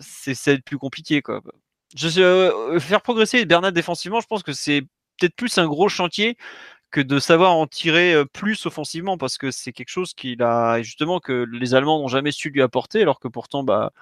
[0.00, 1.22] c'est plus compliqué,
[2.80, 4.82] faire progresser Bernat défensivement, je pense que c'est
[5.18, 6.36] peut-être plus un gros chantier
[6.90, 11.20] que de savoir en tirer plus offensivement, parce que c'est quelque chose qu'il a justement
[11.20, 13.92] que les Allemands n'ont jamais su lui apporter, alors que pourtant, bah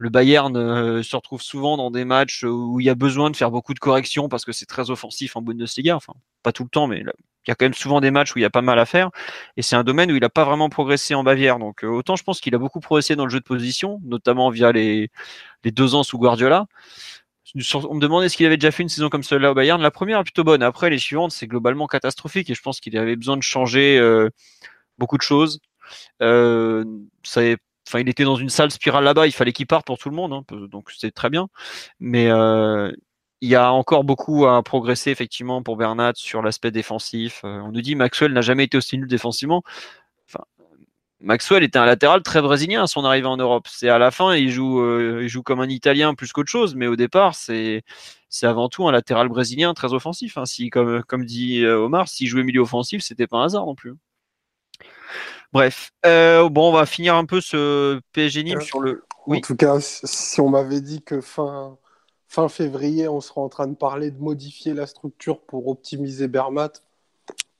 [0.00, 3.36] le Bayern euh, se retrouve souvent dans des matchs où il y a besoin de
[3.36, 5.94] faire beaucoup de corrections parce que c'est très offensif en Bundesliga.
[5.94, 8.38] Enfin, pas tout le temps, mais il y a quand même souvent des matchs où
[8.38, 9.10] il y a pas mal à faire.
[9.58, 11.58] Et c'est un domaine où il n'a pas vraiment progressé en Bavière.
[11.58, 14.48] Donc, euh, autant je pense qu'il a beaucoup progressé dans le jeu de position, notamment
[14.48, 15.10] via les,
[15.66, 16.64] deux ans sous Guardiola.
[17.84, 19.82] On me demandait ce qu'il avait déjà fait une saison comme celle-là au Bayern.
[19.82, 20.62] La première est plutôt bonne.
[20.62, 22.48] Après, les suivantes, c'est globalement catastrophique.
[22.48, 24.30] Et je pense qu'il avait besoin de changer euh,
[24.98, 25.60] beaucoup de choses.
[26.22, 26.84] Euh,
[27.22, 27.42] ça
[27.90, 29.26] enfin, il était dans une sale spirale là-bas.
[29.26, 31.48] Il fallait qu'il parte pour tout le monde, hein, donc c'était très bien.
[32.00, 32.92] Mais euh,
[33.40, 37.42] il y a encore beaucoup à progresser effectivement pour Bernat sur l'aspect défensif.
[37.44, 39.62] Euh, on nous dit Maxwell n'a jamais été aussi nul défensivement.
[41.22, 43.66] Maxwell était un latéral très brésilien à son arrivée en Europe.
[43.68, 46.74] C'est à la fin, il joue, euh, il joue comme un Italien plus qu'autre chose,
[46.74, 47.82] mais au départ, c'est
[48.30, 50.38] c'est avant tout un latéral brésilien très offensif.
[50.38, 50.46] hein.
[50.46, 53.94] Si, comme, comme dit Omar, s'il jouait milieu offensif, c'était pas un hasard non plus.
[55.52, 59.02] Bref, Euh, bon, on va finir un peu ce PSG Nîmes Euh, sur le.
[59.26, 61.76] En tout cas, si on m'avait dit que fin,
[62.28, 66.72] fin février, on serait en train de parler de modifier la structure pour optimiser Bernat,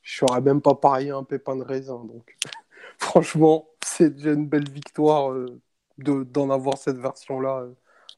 [0.01, 2.03] je serais même pas parié un pépin de raisin.
[2.05, 2.37] Donc,
[2.99, 5.61] franchement, c'est déjà une belle victoire euh,
[5.97, 7.65] de, d'en avoir cette version-là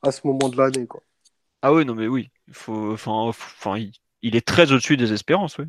[0.01, 0.87] à ce moment de l'année.
[1.61, 2.29] Ah oui, non, mais oui.
[2.51, 3.91] Faut- enfin, il,
[4.21, 5.65] il est très au-dessus des espérances, oui.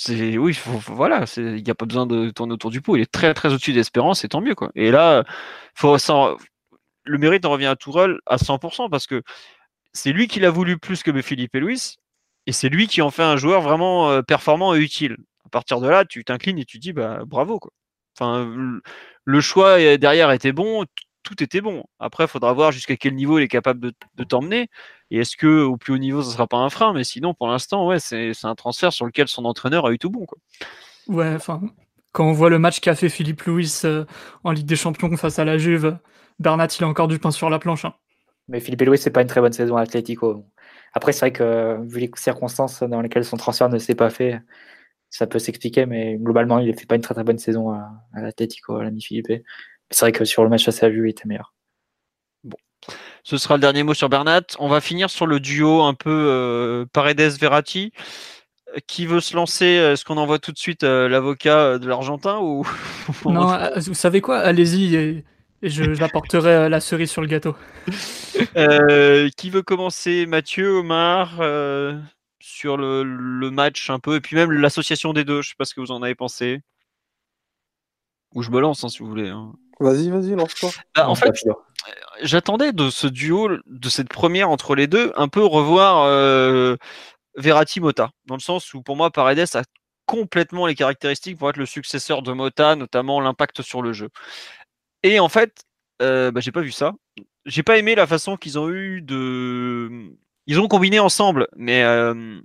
[0.00, 2.94] C'est, oui, faut- voilà, il n'y a pas besoin de tourner autour du pot.
[2.96, 4.70] Il est très, très au-dessus des espérances, et tant mieux, quoi.
[4.76, 5.24] Et là,
[7.04, 9.22] le mérite en revient à Tourelle à 100% parce que
[9.92, 11.96] c'est lui qui l'a voulu plus que Philippe et Luis,
[12.46, 15.16] et c'est lui qui en fait un joueur vraiment euh, performant et utile.
[15.46, 17.72] À partir de là, tu t'inclines et tu dis, bah, bravo, quoi.
[18.18, 18.46] Enfin,
[19.24, 20.84] le- choix euh, derrière était bon,
[21.28, 21.84] tout était bon.
[21.98, 24.70] Après, il faudra voir jusqu'à quel niveau il est capable de, de t'emmener.
[25.10, 26.92] Et est-ce que au plus haut niveau, ça sera pas un frein?
[26.94, 30.10] Mais sinon, pour l'instant, ouais, c'est un transfert sur lequel son entraîneur a eu tout
[30.10, 30.24] bon.
[30.24, 30.38] Quoi.
[31.06, 31.60] Ouais, enfin,
[32.12, 34.04] quand on voit le match qu'a fait Philippe Louis euh,
[34.44, 35.98] en Ligue des Champions face à la Juve,
[36.38, 37.84] Bernat, il a encore du pain sur la planche.
[37.84, 37.94] hein.
[38.48, 40.46] Mais Philippe Louis, c'est pas une très bonne saison à Atletico.
[40.94, 44.40] Après, c'est vrai que vu les circonstances dans lesquelles son transfert ne s'est pas fait,
[45.10, 47.90] ça peut s'expliquer, mais globalement, il ne fait pas une très très bonne saison à,
[48.14, 49.42] à l'Atletico, à l'ami Philippe.
[49.90, 51.54] C'est vrai que sur le match face à la Juve, il était meilleur.
[53.24, 54.42] Ce sera le dernier mot sur Bernat.
[54.58, 57.92] On va finir sur le duo un peu euh, Paredes-Verratti.
[58.74, 59.66] Euh, Qui veut se lancer?
[59.66, 62.66] Est-ce qu'on envoie tout de suite euh, l'avocat de l'Argentin ou
[63.26, 63.46] Non,
[63.76, 64.38] vous savez quoi?
[64.38, 65.24] Allez-y et,
[65.62, 67.54] et je- j'apporterai euh, la cerise sur le gâteau.
[68.56, 70.24] Euh, Qui veut commencer?
[70.26, 71.98] Mathieu, Omar euh,
[72.40, 75.42] sur le, le match un peu et puis même l'association des deux.
[75.42, 76.60] Je sais pas ce que vous en avez pensé.
[78.34, 79.28] Ou je me lance hein, si vous voulez.
[79.28, 79.52] hein.
[79.80, 80.70] Vas-y, vas-y, lance-toi.
[80.94, 81.32] Bah, en fait,
[82.22, 86.76] j'attendais de ce duo, de cette première entre les deux, un peu revoir euh,
[87.36, 89.62] Verratti Mota, dans le sens où pour moi Paredes a
[90.06, 94.08] complètement les caractéristiques pour être le successeur de Mota, notamment l'impact sur le jeu.
[95.02, 95.64] Et en fait,
[96.02, 96.94] euh, bah, j'ai pas vu ça.
[97.46, 100.10] J'ai pas aimé la façon qu'ils ont eu de.
[100.46, 102.40] Ils ont combiné ensemble, mais euh,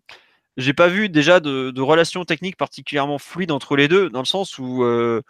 [0.57, 4.25] j'ai pas vu déjà de, de relations techniques particulièrement fluides entre les deux, dans le
[4.25, 5.21] sens où euh,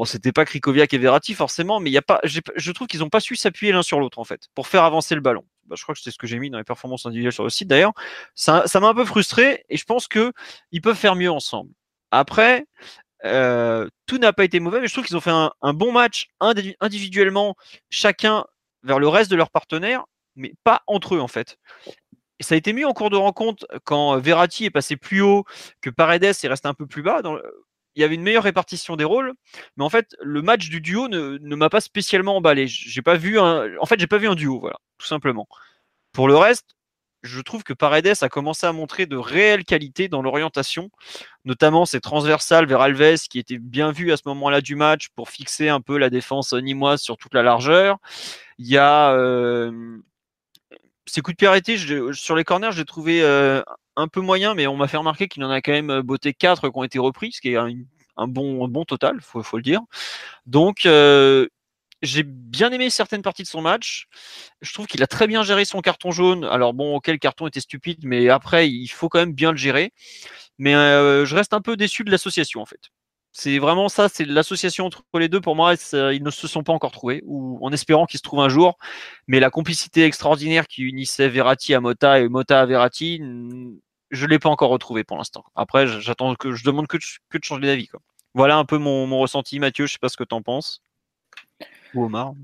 [0.00, 3.70] Bon, c'était pas Krikoviak et Verratti forcément, mais je trouve qu'ils n'ont pas su s'appuyer
[3.70, 5.44] l'un sur l'autre en fait pour faire avancer le ballon.
[5.66, 7.50] Bah, je crois que c'est ce que j'ai mis dans les performances individuelles sur le
[7.50, 7.92] site d'ailleurs.
[8.34, 10.32] Ça, m'a un peu frustré et je pense que
[10.72, 11.72] ils peuvent faire mieux ensemble.
[12.12, 12.64] Après,
[13.26, 16.30] euh, tout n'a pas été mauvais, mais je trouve qu'ils ont fait un, bon match
[16.40, 17.54] individuellement,
[17.90, 18.46] chacun
[18.82, 21.58] vers le reste de leurs partenaires, mais pas entre eux en fait.
[22.40, 25.44] Ça a été mieux en cours de rencontre quand Verratti est passé plus haut,
[25.82, 27.20] que Paredes est resté un peu plus bas.
[27.94, 29.34] Il y avait une meilleure répartition des rôles,
[29.76, 32.66] mais en fait, le match du duo ne, m'a pas spécialement emballé.
[32.68, 35.48] J'ai pas vu un, en fait, j'ai pas vu un duo, voilà, tout simplement.
[36.12, 36.76] Pour le reste,
[37.22, 40.90] je trouve que Paredes a commencé à montrer de réelles qualités dans l'orientation,
[41.44, 45.28] notamment ses transversales vers Alves qui étaient bien vues à ce moment-là du match pour
[45.28, 47.98] fixer un peu la défense nimoise sur toute la largeur.
[48.58, 49.98] Il y a euh,
[51.06, 51.76] ses coups de pied arrêtés
[52.12, 53.62] sur les corners, j'ai trouvé euh,
[54.00, 56.68] un peu moyen, mais on m'a fait remarquer qu'il en a quand même botté 4
[56.68, 59.80] qui ont été repris, ce qui est un, bon, bon total, faut, faut le dire.
[60.46, 61.48] Donc, euh,
[62.02, 64.06] j'ai bien aimé certaines parties de son match.
[64.62, 66.44] Je trouve qu'il a très bien géré son carton jaune.
[66.44, 69.92] Alors bon, quel carton était stupide, mais après, il faut quand même bien le gérer.
[70.58, 72.90] Mais euh, je reste un peu déçu de l'association en fait.
[73.32, 75.40] C'est vraiment ça, c'est l'association entre les deux.
[75.40, 78.40] Pour moi, ils ne se sont pas encore trouvés, ou en espérant qu'ils se trouvent
[78.40, 78.76] un jour.
[79.28, 83.20] Mais la complicité extraordinaire qui unissait Verratti à Mota et Mota à Verratti,
[84.10, 85.44] je l'ai pas encore retrouvé pour l'instant.
[85.54, 87.88] Après, j'attends que je demande que de, que de changer d'avis.
[88.34, 89.86] Voilà un peu mon, mon, ressenti, Mathieu.
[89.86, 90.82] Je sais pas ce que tu en penses.
[91.94, 92.34] Ou Omar.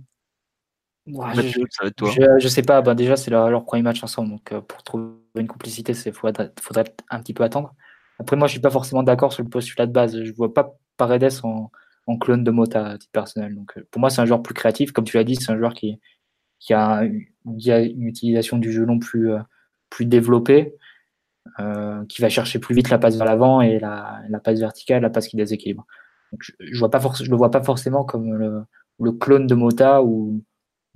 [1.06, 2.10] je, ça toi.
[2.38, 2.82] Je, sais pas.
[2.82, 6.52] Ben déjà, c'est leur, premier match ensemble, donc euh, pour trouver une complicité, il faudrait,
[6.60, 7.74] faudrait un petit peu attendre.
[8.18, 10.22] Après, moi, je suis pas forcément d'accord sur le postulat de base.
[10.22, 11.70] Je vois pas Paredes en,
[12.06, 13.55] en clone de Mota à titre personnel.
[13.55, 14.93] Donc, euh, pour moi, c'est un joueur plus créatif.
[14.93, 16.01] Comme tu l'as dit, c'est un joueur qui,
[16.59, 19.38] qui, a, une utilisation du jeu long plus, euh,
[19.90, 20.74] plus développée,
[21.60, 25.10] euh, qui va chercher plus vite la passe vers l'avant et la, passe verticale, la
[25.10, 25.86] passe qui déséquilibre.
[26.39, 30.43] Je ne le vois pas forcément comme le, clone de Mota ou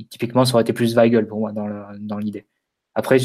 [0.08, 2.46] typiquement ça aurait été plus Weigel pour moi dans l'idée.
[2.94, 3.18] Après,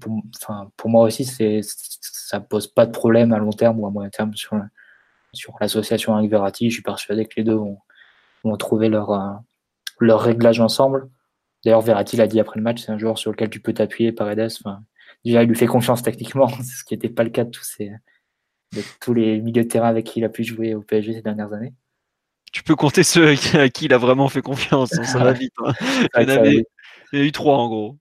[0.00, 4.34] pour, moi aussi, ça pose pas de problème à long terme ou à moyen terme
[4.34, 4.58] sur,
[5.60, 6.70] l'association avec Verratti.
[6.70, 9.32] Je suis persuadé que les deux vont, trouver leur, euh,
[10.00, 11.08] leur réglage ensemble.
[11.64, 14.12] D'ailleurs, Verratti l'a dit après le match, c'est un joueur sur lequel tu peux t'appuyer,
[14.12, 14.52] Paredes.
[14.60, 14.82] Enfin,
[15.24, 17.90] déjà, il lui fait confiance techniquement, ce qui n'était pas le cas de tous, ces,
[18.72, 21.22] de tous les milieux de terrain avec qui il a pu jouer au PSG ces
[21.22, 21.74] dernières années.
[22.52, 25.54] Tu peux compter ceux à qui il a vraiment fait confiance, ça va vite.
[25.64, 25.72] Hein.
[25.80, 26.64] Il, y en avait,
[27.12, 27.98] il y a eu trois en gros.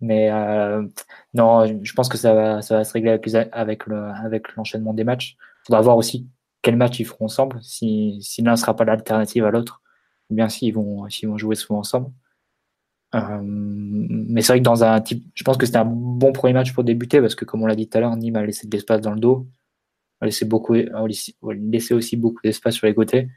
[0.00, 0.84] Mais euh,
[1.32, 4.94] non, je pense que ça va, ça va se régler avec, avec, le, avec l'enchaînement
[4.94, 5.36] des matchs.
[5.38, 6.26] Il faudra voir aussi
[6.60, 9.80] quel match ils feront ensemble, si, si l'un ne sera pas l'alternative à l'autre,
[10.28, 12.10] ou bien s'ils vont, s'ils vont jouer souvent ensemble.
[13.14, 16.54] Euh, mais c'est vrai que dans un type, je pense que c'était un bon premier
[16.54, 18.66] match pour débuter parce que, comme on l'a dit tout à l'heure, Nîmes a laissé
[18.66, 19.46] de l'espace dans le dos,
[20.20, 21.06] a laissé, beaucoup, a
[21.52, 23.28] laissé aussi beaucoup d'espace sur les côtés.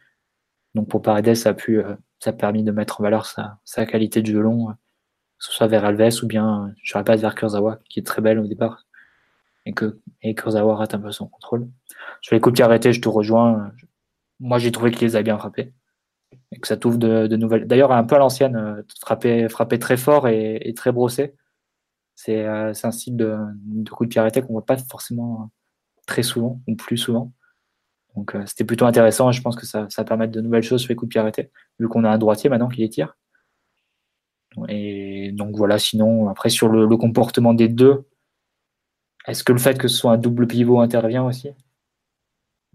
[0.75, 3.59] Donc pour Paredes, ça a, pu, euh, ça a permis de mettre en valeur sa,
[3.65, 4.75] sa qualité de jeu long
[5.37, 8.21] que ce soit vers Alves ou bien sur la passe vers Kurzawa, qui est très
[8.21, 8.85] belle au départ,
[9.65, 11.67] et que et Kurzawa rate un peu son contrôle.
[12.21, 13.71] Sur les coups qui arrêtés, je te rejoins.
[14.39, 15.73] Moi, j'ai trouvé qu'il les a bien frappés.
[16.55, 17.67] Et que ça t'ouvre de, de, nouvelles.
[17.67, 21.35] D'ailleurs, un peu à l'ancienne, euh, frapper, frapper très fort et, très brossé.
[22.15, 25.51] C'est euh, un style de, de coup de pied arrêté qu'on voit pas forcément
[26.07, 27.33] très souvent, ou plus souvent.
[28.15, 29.29] Donc, euh, c'était plutôt intéressant.
[29.29, 31.11] Et je pense que ça, ça va permettre de nouvelles choses sur les coups de
[31.11, 33.17] pied arrêtés, vu qu'on a un droitier maintenant qui les tire.
[34.69, 38.07] Et donc voilà, sinon, après sur le, comportement des deux,
[39.27, 41.49] est-ce que le fait que ce soit un double pivot intervient aussi?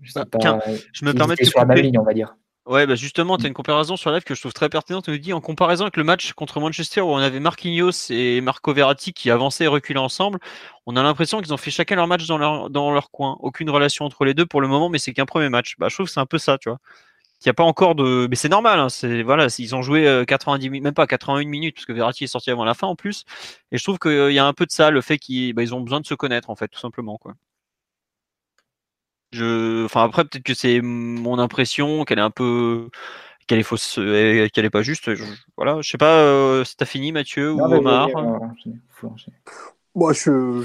[0.03, 0.21] Je, sais
[0.93, 2.37] je me permets de sur la même ligne, on va dire.
[2.71, 5.05] Ouais, bah justement, tu as une comparaison sur live que je trouve très pertinente.
[5.05, 8.41] Tu nous dis en comparaison avec le match contre Manchester où on avait Marquinhos et
[8.41, 10.39] Marco Verratti qui avançaient et reculaient ensemble,
[10.87, 13.37] on a l'impression qu'ils ont fait chacun leur match dans leur, dans leur coin.
[13.41, 15.75] Aucune relation entre les deux pour le moment, mais c'est qu'un premier match.
[15.79, 16.79] Bah, je trouve que c'est un peu ça, tu vois
[17.41, 18.27] il n'y a pas encore de.
[18.29, 21.49] Mais c'est normal, hein, c'est voilà, ils ont joué 90 euh, minutes, même pas 81
[21.49, 23.25] minutes, parce que Verratti est sorti avant la fin en plus.
[23.73, 25.81] Et je trouve qu'il y a un peu de ça, le fait qu'ils bah, ont
[25.81, 27.17] besoin de se connaître, en fait, tout simplement.
[27.17, 27.35] Quoi.
[29.33, 29.85] Je...
[29.85, 32.89] Enfin, après, peut-être que c'est mon impression qu'elle est un peu.
[33.47, 35.15] qu'elle est fausse, euh, qu'elle est pas juste.
[35.15, 35.25] Je...
[35.57, 38.09] Voilà, je sais pas euh, si t'as fini, Mathieu ou Omar.
[39.95, 40.63] Moi, je,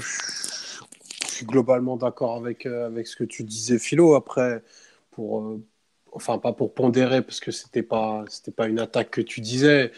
[1.26, 4.14] suis globalement d'accord avec, avec ce que tu disais, Philo.
[4.14, 4.62] Après,
[5.10, 5.58] pour
[6.16, 9.92] enfin pas pour pondérer parce que c'était pas c'était pas une attaque que tu disais.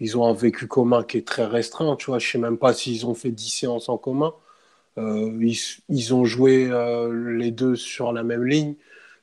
[0.00, 2.18] Ils ont un vécu commun qui est très restreint, tu vois.
[2.18, 4.32] Je sais même pas s'ils ont fait 10 séances en commun.
[4.98, 5.52] Euh,
[5.88, 8.76] ils, ont joué euh, les deux sur la même ligne.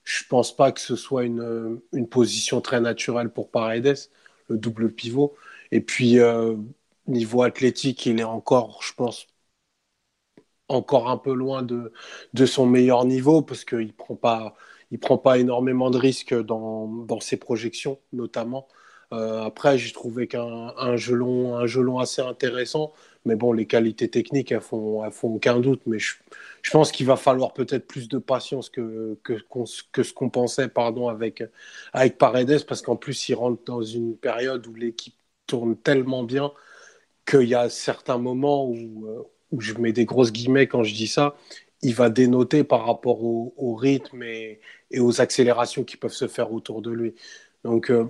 [0.04, 3.98] Je pense pas que ce soit une, position très naturelle pour Paredes,
[4.50, 5.36] le double pivot.
[5.72, 6.56] Et puis euh,
[7.08, 9.28] niveau athlétique, il est encore, je pense,
[10.68, 11.92] encore un peu loin de,
[12.46, 14.56] son meilleur niveau parce qu'il prend pas
[15.02, 18.68] prend pas énormément de risques dans, ses projections, notamment
[19.12, 22.94] après, j'ai trouvé qu'un un jeu, un jeu assez intéressant.
[23.26, 25.82] Mais bon, les qualités techniques, elles font, elles font aucun doute.
[25.88, 26.16] Mais je,
[26.62, 29.34] je pense qu'il va falloir peut-être plus de patience que, que,
[29.92, 31.44] que ce qu'on pensait pardon, avec,
[31.94, 35.16] avec Paredes, parce qu'en plus, il rentre dans une période où l'équipe
[35.48, 36.52] tourne tellement bien
[37.26, 40.94] qu'il y a certains moments où, euh, où je mets des grosses guillemets quand je
[40.94, 41.36] dis ça,
[41.82, 44.60] il va dénoter par rapport au, rythme et,
[44.98, 47.16] aux accélérations qui peuvent se faire autour de lui.
[47.64, 48.06] Donc, euh,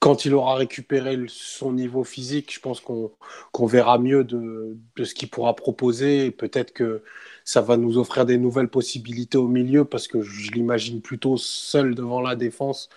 [0.00, 5.28] quand il aura récupéré son niveau physique, je pense qu'on verra mieux de, ce qu'il
[5.28, 6.30] pourra proposer.
[6.30, 7.02] Peut-être que
[7.44, 11.94] ça va nous offrir des nouvelles possibilités au milieu parce que je l'imagine plutôt seul
[11.94, 12.88] devant la défense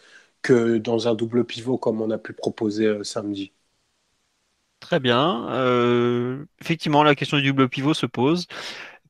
[0.41, 3.51] que dans un double pivot comme on a pu proposer euh, samedi.
[4.79, 5.47] Très bien.
[5.51, 8.47] Euh, effectivement, la question du double pivot se pose.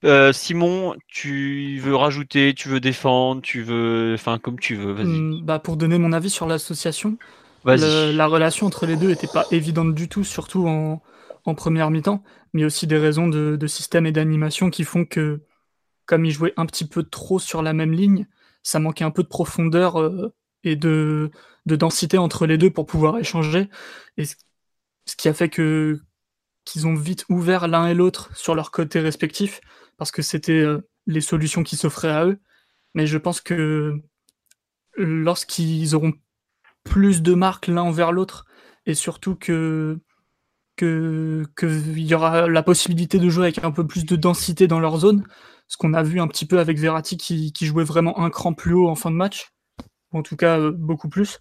[0.03, 4.93] Euh, Simon, tu veux rajouter, tu veux défendre, tu veux, enfin comme tu veux.
[4.93, 5.05] Vas-y.
[5.05, 7.17] Hmm, bah pour donner mon avis sur l'association,
[7.65, 11.01] la relation entre les deux n'était pas évidente du tout, surtout en,
[11.55, 12.23] première mi-temps,
[12.53, 15.41] mais aussi des raisons de, système et d'animation qui font que,
[16.05, 18.27] comme ils jouaient un petit peu trop sur la même ligne,
[18.63, 20.33] ça manquait un peu de profondeur euh,
[20.63, 21.31] et de,
[21.65, 23.69] densité entre les deux pour pouvoir échanger.
[24.17, 24.35] Et ce,
[25.17, 25.99] qui a fait que
[26.63, 29.61] qu'ils ont vite ouvert l'un et l'autre sur leur côté respectif,
[29.97, 32.39] parce que c'était euh, les solutions qui s'offraient à eux.
[32.93, 33.99] Mais je pense que
[34.95, 36.13] lorsqu'ils auront
[36.83, 38.45] plus de marques l'un envers l'autre
[38.85, 39.99] et surtout que
[40.77, 44.97] qu'il y aura la possibilité de jouer avec un peu plus de densité dans leur
[44.97, 45.23] zone,
[45.67, 48.73] ce qu'on a vu un petit peu avec Verratti qui, jouait vraiment un cran plus
[48.73, 49.51] haut en fin de match,
[50.11, 51.39] ou en tout cas euh, beaucoup plus.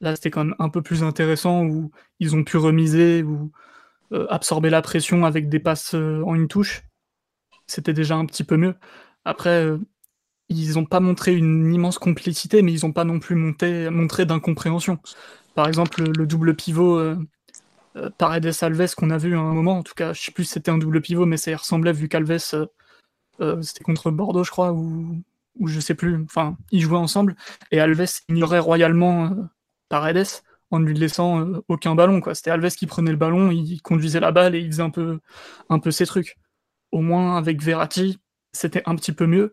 [0.00, 1.90] Là, c'était quand même un peu plus intéressant où
[2.20, 3.50] ils ont pu remiser ou
[4.12, 6.82] euh, absorber la pression avec des passes euh, en une touche.
[7.66, 8.74] C'était déjà un petit peu mieux.
[9.24, 9.66] Après,
[10.48, 14.26] ils n'ont pas montré une immense complicité, mais ils n'ont pas non plus monté, montré
[14.26, 14.98] d'incompréhension.
[15.54, 17.16] Par exemple, le, double pivot euh,
[17.96, 20.44] euh, Paredes Alves qu'on a vu à un moment, en tout cas, je sais plus
[20.44, 22.38] si c'était un double pivot, mais ça ressemblait vu qu'Alves
[23.40, 25.22] euh, c'était contre Bordeaux, je crois, ou,
[25.58, 26.22] ou je sais plus.
[26.24, 27.36] Enfin, ils jouaient ensemble
[27.70, 29.34] et Alves ignorait royalement
[29.88, 30.26] Paredes
[30.70, 32.20] en ne lui laissant aucun ballon.
[32.34, 35.20] C'était Alves qui prenait le ballon, il conduisait la balle et il faisait un peu,
[35.68, 36.36] un peu ses trucs.
[36.92, 38.18] Au moins avec Verratti,
[38.52, 39.52] c'était un petit peu mieux.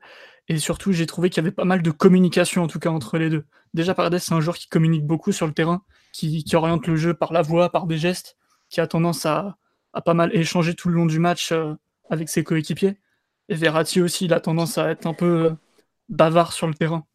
[0.50, 3.18] Et surtout, j'ai trouvé qu'il y avait pas mal de communication, en tout cas, entre
[3.18, 3.46] les deux.
[3.74, 7.14] Déjà, Paredes, c'est un joueur qui communique beaucoup sur le terrain, qui, oriente le jeu
[7.14, 8.38] par la voix, par des gestes,
[8.70, 9.58] qui a tendance à,
[10.06, 11.74] pas mal échanger tout le long du match euh,
[12.10, 12.98] avec ses coéquipiers.
[13.50, 15.52] Et Verratti aussi, il a tendance à être un peu euh,
[16.10, 17.06] bavard sur le terrain.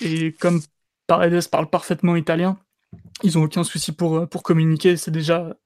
[0.00, 0.60] Et comme
[1.06, 2.58] Paredes parle parfaitement italien,
[3.22, 5.56] ils ont aucun souci pour, euh, pour communiquer, c'est déjà,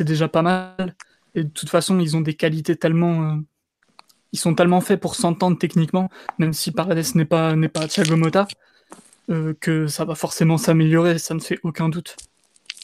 [0.00, 0.94] déjà pas mal.
[1.34, 3.40] Et de toute façon, ils ont des qualités tellement,
[4.32, 6.08] ils sont tellement faits pour s'entendre techniquement,
[6.38, 8.46] même si Paredes n'est pas, n'est pas Thiago Motta,
[9.30, 12.16] euh, que ça va forcément s'améliorer, ça ne fait aucun doute.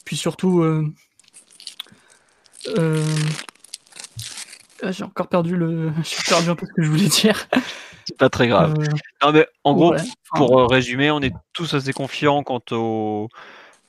[0.05, 0.85] Puis surtout, euh,
[2.77, 3.03] euh,
[4.81, 7.47] ah, j'ai encore perdu le, j'ai perdu un peu ce que je voulais dire.
[8.05, 8.75] C'est pas très grave.
[9.21, 9.95] Non, mais en gros,
[10.33, 13.27] pour résumer, on est tous assez confiants quant au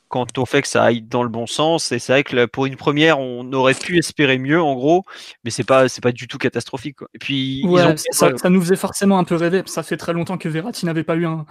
[0.09, 1.93] quant au fait que ça aille dans le bon sens.
[1.93, 5.05] Et c'est vrai que pour une première, on aurait pu espérer mieux, en gros,
[5.45, 6.99] mais c'est pas, c'est pas du tout catastrophique.
[7.15, 7.65] Et puis,
[8.11, 9.63] ça, nous faisait forcément un peu rêver.
[9.67, 11.45] Ça fait très longtemps que Verratti n'avait pas eu un,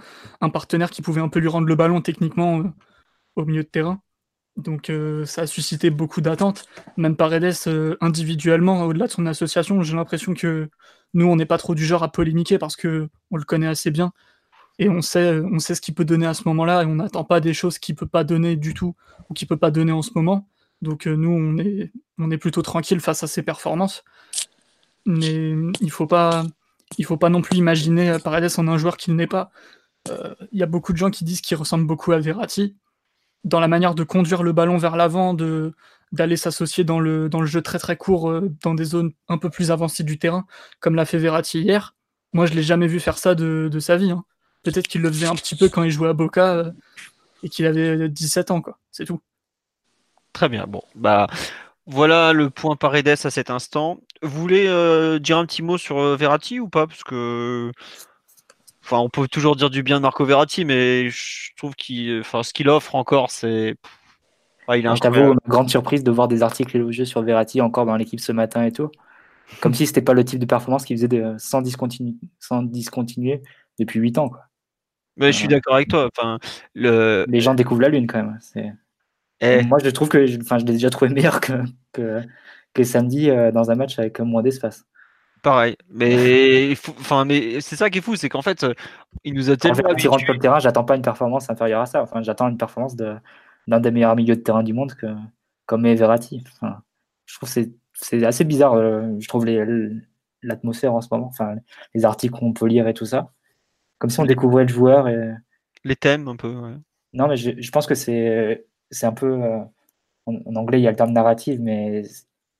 [0.50, 2.64] partenaire qui pouvait un peu lui rendre le ballon techniquement euh,
[3.36, 4.00] au milieu de terrain.
[4.56, 6.64] Donc euh, ça a suscité beaucoup d'attentes.
[6.96, 10.68] Même Paredes, euh, individuellement, au-delà de son association, j'ai l'impression que
[11.14, 13.90] nous, on n'est pas trop du genre à polémiquer parce que on le connaît assez
[13.90, 14.12] bien
[14.78, 17.24] et on sait, on sait ce qu'il peut donner à ce moment-là et on n'attend
[17.24, 18.94] pas des choses qu'il peut pas donner du tout
[19.28, 20.48] ou qu'il peut pas donner en ce moment.
[20.82, 24.04] Donc euh, nous, on est, on est plutôt tranquille face à ses performances.
[25.06, 26.44] Mais il faut pas,
[26.98, 29.50] il faut pas non plus imaginer Paredes en un joueur qu'il n'est pas.
[30.10, 32.76] Euh, il y a beaucoup de gens qui disent qu'il ressemble beaucoup à Verratti
[33.44, 35.74] dans la manière de conduire le ballon vers l'avant, de
[36.10, 39.36] d'aller s'associer dans le, dans le jeu très très court, euh, dans des zones un
[39.36, 40.46] peu plus avancées du terrain,
[40.80, 41.94] comme l'a fait Verratti hier.
[42.32, 44.10] Moi, je l'ai jamais vu faire ça de, de sa vie.
[44.10, 44.24] Hein.
[44.62, 46.70] Peut-être qu'il le faisait un petit peu quand il jouait à Boca euh,
[47.42, 48.78] et qu'il avait 17 ans, quoi.
[48.90, 49.20] C'est tout.
[50.32, 50.66] Très bien.
[50.66, 51.26] Bon, bah
[51.86, 54.00] voilà le point Paredes à cet instant.
[54.22, 56.86] Vous voulez euh, dire un petit mot sur euh, Verratti ou pas?
[56.86, 57.72] Parce que.
[58.84, 62.42] Enfin, on peut toujours dire du bien de Marco Verratti, mais je trouve qu'il, enfin,
[62.42, 63.76] ce qu'il offre encore, c'est.
[64.74, 67.96] il a je t'avoue, grande surprise de voir des articles élogieux sur Verratti encore dans
[67.96, 68.90] l'équipe ce matin et tout.
[69.60, 73.42] Comme si c'était pas le type de performance qu'il faisait de, sans, discontinuer, sans discontinuer
[73.78, 74.28] depuis 8 ans.
[74.28, 74.47] Quoi.
[75.18, 76.08] Mais je suis d'accord avec toi.
[76.16, 76.38] Enfin,
[76.74, 77.26] le...
[77.28, 78.38] Les gens découvrent la Lune quand même.
[79.40, 79.62] Eh.
[79.64, 83.70] Moi, je trouve que enfin, je l'ai déjà trouvé meilleur que, que, samedi euh, dans
[83.70, 84.84] un match avec moins d'espace.
[85.42, 88.66] Pareil, mais, enfin, mais c'est ça qui est fou, c'est qu'en fait,
[89.22, 89.74] il nous a tellement.
[89.74, 92.02] En fait, rentre sur le terrain, j'attends pas une performance inférieure à ça.
[92.02, 93.14] Enfin, j'attends une performance de,
[93.68, 95.06] d'un des meilleurs milieux de terrain du monde que,
[95.66, 96.42] comme Verratti.
[96.54, 96.82] Enfin,
[97.26, 99.46] je trouve que c'est assez bizarre, je trouve,
[100.42, 101.54] l'atmosphère en ce moment, enfin,
[101.94, 103.30] les articles qu'on peut lire et tout ça.
[103.98, 105.08] Comme si on découvrait le joueur.
[105.08, 105.32] Et...
[105.84, 106.54] Les thèmes, un peu.
[107.12, 108.64] Non, mais je, pense que c'est
[109.02, 109.40] un peu.
[110.26, 112.02] en, anglais, il y a le terme narrative, mais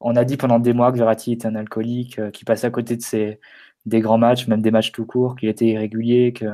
[0.00, 2.96] on a dit pendant des mois que Verratti était un alcoolique, qui passait à côté
[2.96, 3.40] de ses,
[3.86, 6.46] des grands matchs, même des matchs tout court, qu'il était irrégulier, que,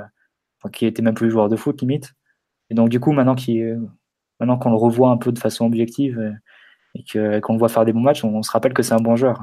[0.73, 2.15] qu'il était même plus joueur de foot limite.
[2.71, 3.37] Et donc du coup, maintenant
[4.41, 7.85] maintenant qu'on le revoit un peu de façon objective euh, et, qu'on le voit faire
[7.85, 9.43] des bons matchs, on, se rappelle que c'est un bon joueur.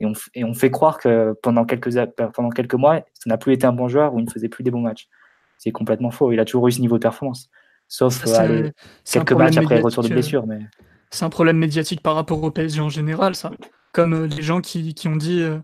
[0.00, 1.90] Et on, et on, fait croire que pendant quelques,
[2.34, 4.62] pendant quelques mois, ça n'a plus été un bon joueur ou il ne faisait plus
[4.62, 5.08] des bons matchs.
[5.58, 6.32] C'est complètement faux.
[6.32, 7.48] Il a toujours eu ce niveau de performance.
[7.88, 8.22] Sauf
[9.04, 10.46] quelques matchs après retour de blessure.
[10.46, 10.60] Mais...
[11.10, 13.50] C'est un problème médiatique par rapport au PSG en général, ça.
[13.92, 15.58] Comme euh, les gens qui, qui ont dit euh,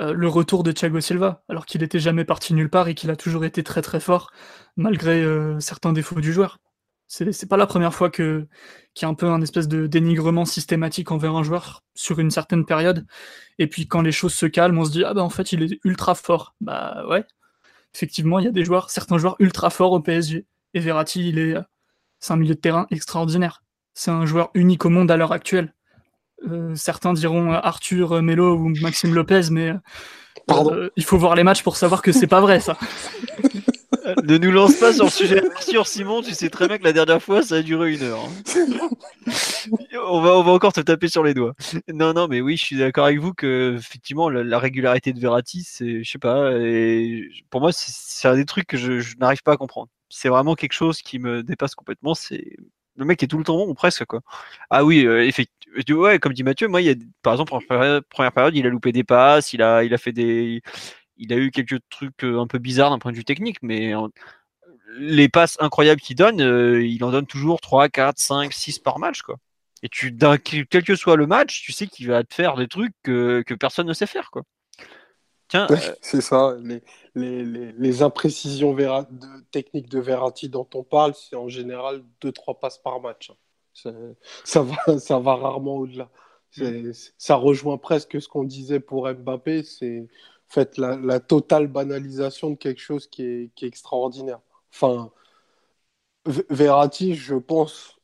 [0.00, 3.10] euh, le retour de Thiago Silva, alors qu'il n'était jamais parti nulle part et qu'il
[3.10, 4.30] a toujours été très très fort,
[4.76, 6.58] malgré euh, certains défauts du joueur.
[7.12, 8.46] C'est pas la première fois que
[8.94, 12.30] qu'il y a un peu un espèce de dénigrement systématique envers un joueur sur une
[12.30, 13.06] certaine période.
[13.58, 15.62] Et puis quand les choses se calment, on se dit ah bah en fait il
[15.62, 16.54] est ultra fort.
[16.62, 17.24] Bah ouais,
[17.94, 20.46] effectivement il y a des joueurs, certains joueurs ultra forts au PSG.
[20.72, 21.54] Et Verratti il est,
[22.18, 23.62] c'est un milieu de terrain extraordinaire.
[23.92, 25.74] C'est un joueur unique au monde à l'heure actuelle.
[26.50, 29.74] Euh, certains diront Arthur Melo ou Maxime Lopez, mais
[30.50, 32.78] euh, il faut voir les matchs pour savoir que c'est pas vrai ça.
[34.24, 36.92] ne nous lance pas sur le sujet Arthur Simon, tu sais très bien que la
[36.92, 38.20] dernière fois ça a duré une heure.
[38.24, 38.88] Hein.
[40.08, 41.54] on, va, on va encore te taper sur les doigts.
[41.92, 45.64] Non, non, mais oui, je suis d'accord avec vous que effectivement la, régularité de Verratti,
[45.64, 49.42] c'est, je sais pas, et pour moi c'est un des trucs que je, je n'arrive
[49.42, 49.88] pas à comprendre.
[50.08, 52.14] C'est vraiment quelque chose qui me dépasse complètement.
[52.14, 52.56] C'est
[52.96, 54.20] le mec est tout le temps bon, ou presque quoi.
[54.70, 55.62] Ah oui, euh, effectivement.
[55.88, 58.68] Ouais, comme dit Mathieu, moi, il y a, par exemple, en première période, il a
[58.68, 60.60] loupé des passes, il a, il a fait des,
[61.22, 63.92] il a eu quelques trucs euh, un peu bizarres d'un point de vue technique, mais
[64.98, 68.98] les passes incroyables qu'il donne, euh, il en donne toujours 3, 4, 5, 6 par
[68.98, 69.36] match quoi.
[69.84, 72.94] Et tu, quel que soit le match, tu sais qu'il va te faire des trucs
[73.02, 74.42] que, que personne ne sait faire quoi.
[75.48, 75.66] Tiens,
[76.00, 76.56] c'est ça.
[76.62, 76.82] Les,
[77.14, 82.78] les, les, imprécisions de, techniques de Verratti dont on parle, c'est en général 2-3 passes
[82.78, 83.30] par match.
[83.84, 83.92] Hein.
[84.44, 86.08] Ça va, ça va rarement au-delà.
[87.18, 90.06] Ça rejoint presque ce qu'on disait pour Mbappé, c'est
[90.52, 94.40] fait la, totale banalisation de quelque chose qui est, extraordinaire.
[94.72, 95.10] Enfin,
[96.26, 97.98] Verratti, je pense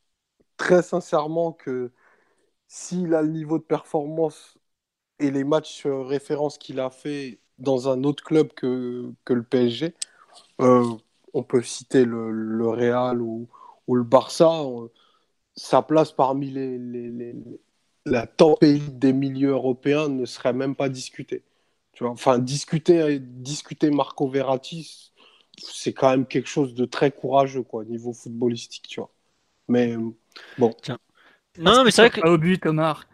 [0.57, 1.91] très sincèrement que
[2.67, 4.57] s'il a le niveau de performance
[5.19, 9.93] et les matchs références qu'il a fait dans un autre club que, que le PSG,
[10.61, 10.85] euh,
[11.33, 13.47] on peut citer le, Real ou,
[13.87, 14.63] le Barça,
[15.55, 17.35] sa place parmi les,
[18.05, 21.43] la top des milieux européens ne serait même pas discutée.
[21.99, 25.11] Tu vois enfin, discuter, discuter Marco Verratti,
[25.57, 28.87] c'est quand même quelque chose de très courageux quoi, au niveau footballistique.
[28.87, 29.11] Tu vois.
[29.67, 29.97] Mais
[30.57, 30.73] bon.
[30.81, 30.97] Tiens.
[31.57, 32.25] Non, mais c'est vrai que.
[32.25, 33.05] Au but, Omar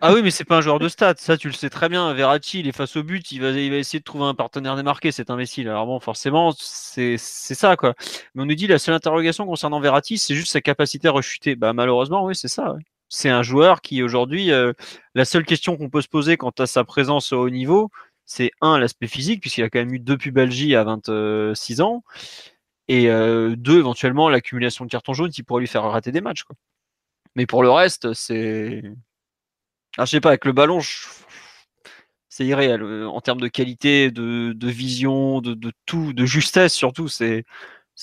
[0.00, 2.12] ah oui, mais c'est pas un joueur de stats, ça tu le sais très bien.
[2.14, 4.74] Verratti, il est face au but, il va, il va essayer de trouver un partenaire
[4.74, 5.68] démarqué, cet imbécile.
[5.68, 7.94] Alors bon, forcément, c'est ça quoi.
[8.34, 11.54] Mais on nous dit la seule interrogation concernant Verratti, c'est juste sa capacité à rechuter.
[11.54, 12.74] Bah malheureusement, oui, c'est ça.
[13.10, 14.72] C'est un joueur qui aujourd'hui, euh,
[15.14, 17.90] la seule question qu'on peut se poser quant à sa présence au haut niveau,
[18.24, 22.04] c'est un l'aspect physique puisqu'il a quand même eu deux pubalgies à 26 ans,
[22.88, 26.44] et euh, deux éventuellement l'accumulation de cartons jaunes qui pourrait lui faire rater des matchs.
[27.36, 28.82] Mais pour le reste, c'est
[29.98, 30.80] ah, je sais pas, avec le ballon,
[32.28, 32.82] c'est irréel.
[32.82, 37.44] Euh, en termes de qualité, de, vision, de, tout, de justesse surtout, c'est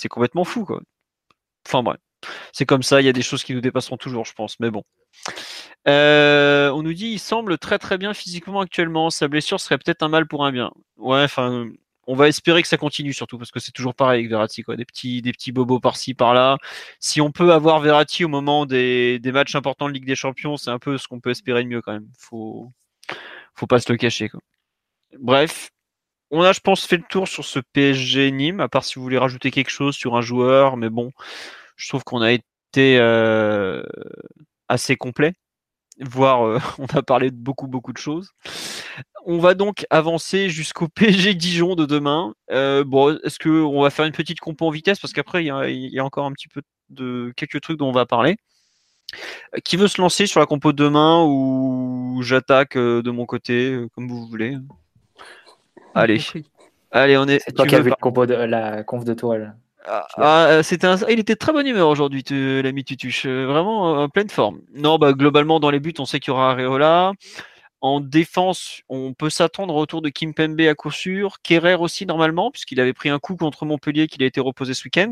[0.09, 0.65] complètement fou.
[0.65, 0.81] Quoi.
[1.67, 1.97] Enfin bref,
[2.53, 4.71] c'est comme ça, il y a des choses qui nous dépasseront toujours, je pense, mais
[4.71, 4.83] bon.
[5.87, 9.09] Euh, on nous dit il semble très très bien physiquement actuellement.
[9.09, 10.71] Sa blessure serait peut-être un mal pour un bien.
[10.97, 11.69] Ouais, enfin,
[12.07, 14.75] on va espérer que ça continue surtout parce que c'est toujours pareil avec Verratti quoi,
[14.75, 16.57] des petits petits bobos par-ci par-là.
[16.99, 20.71] Si on peut avoir Verratti au moment des, matchs importants de Ligue des Champions, c'est
[20.71, 22.07] un peu ce qu'on peut espérer de mieux quand même.
[22.17, 22.71] Faut
[23.55, 24.29] faut pas se le cacher.
[25.19, 25.69] Bref,
[26.31, 29.03] on a je pense fait le tour sur ce PSG Nîmes à part si vous
[29.03, 31.11] voulez rajouter quelque chose sur un joueur, mais bon,
[31.77, 33.83] je trouve qu'on a été euh,
[34.69, 35.33] assez complet
[35.99, 38.31] voire euh, on a parlé de beaucoup beaucoup de choses.
[39.25, 42.33] On va donc avancer jusqu'au PSG Dijon de demain.
[42.51, 44.99] Euh, bon, est-ce que on va faire une petite compo en vitesse?
[44.99, 48.05] Parce qu'après il y, a encore un petit peu de quelques trucs dont on va
[48.05, 48.37] parler.
[49.55, 53.79] Euh, qui veut se lancer sur la compo de demain ou j'attaque de mon côté
[53.93, 54.57] comme vous voulez?
[55.95, 56.21] Allez,
[56.91, 57.39] allez, on est.
[57.43, 59.55] C'est toi qui as vu la, compo de, la conf de toile.
[59.87, 63.25] Ah, ah, c'était il était très bonne humeur aujourd'hui, l'ami Tutuche.
[63.25, 64.61] Euh, vraiment en pleine forme.
[64.73, 67.13] Non, bah, globalement, dans les buts, on sait qu'il y aura Areola.
[67.81, 71.37] En défense, on peut s'attendre au retour de Kim Pembe à coup sûr.
[71.43, 74.83] Kerrer aussi, normalement, puisqu'il avait pris un coup contre Montpellier, qu'il a été reposé ce
[74.85, 75.11] week-end.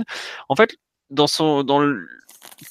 [0.50, 0.76] En fait,
[1.12, 1.82] dans, son, dans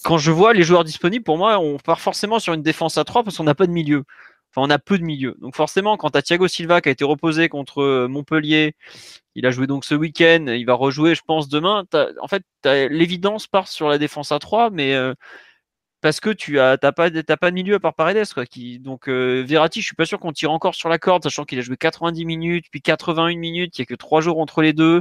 [0.02, 3.04] quand je vois les joueurs disponibles, pour moi, on part forcément sur une défense à
[3.04, 4.04] 3 parce qu'on n'a pas de milieu.
[4.56, 5.36] On a peu de milieu.
[5.40, 8.74] Donc forcément, quand tu as Thiago Silva qui a été reposé contre euh, Montpellier,
[9.34, 11.84] il a joué donc ce week-end, il va rejouer, je pense, demain.
[12.20, 15.14] En fait, l'évidence part sur la défense à 3, mais euh,
[16.00, 18.26] parce que tu as pas, de milieu à part Paredes.
[18.80, 21.58] Donc euh, Verratti, je suis pas sûr qu'on tire encore sur la corde, sachant qu'il
[21.58, 24.72] a joué 90 minutes, puis 81 minutes, il n'y a que 3 jours entre les
[24.72, 25.00] deux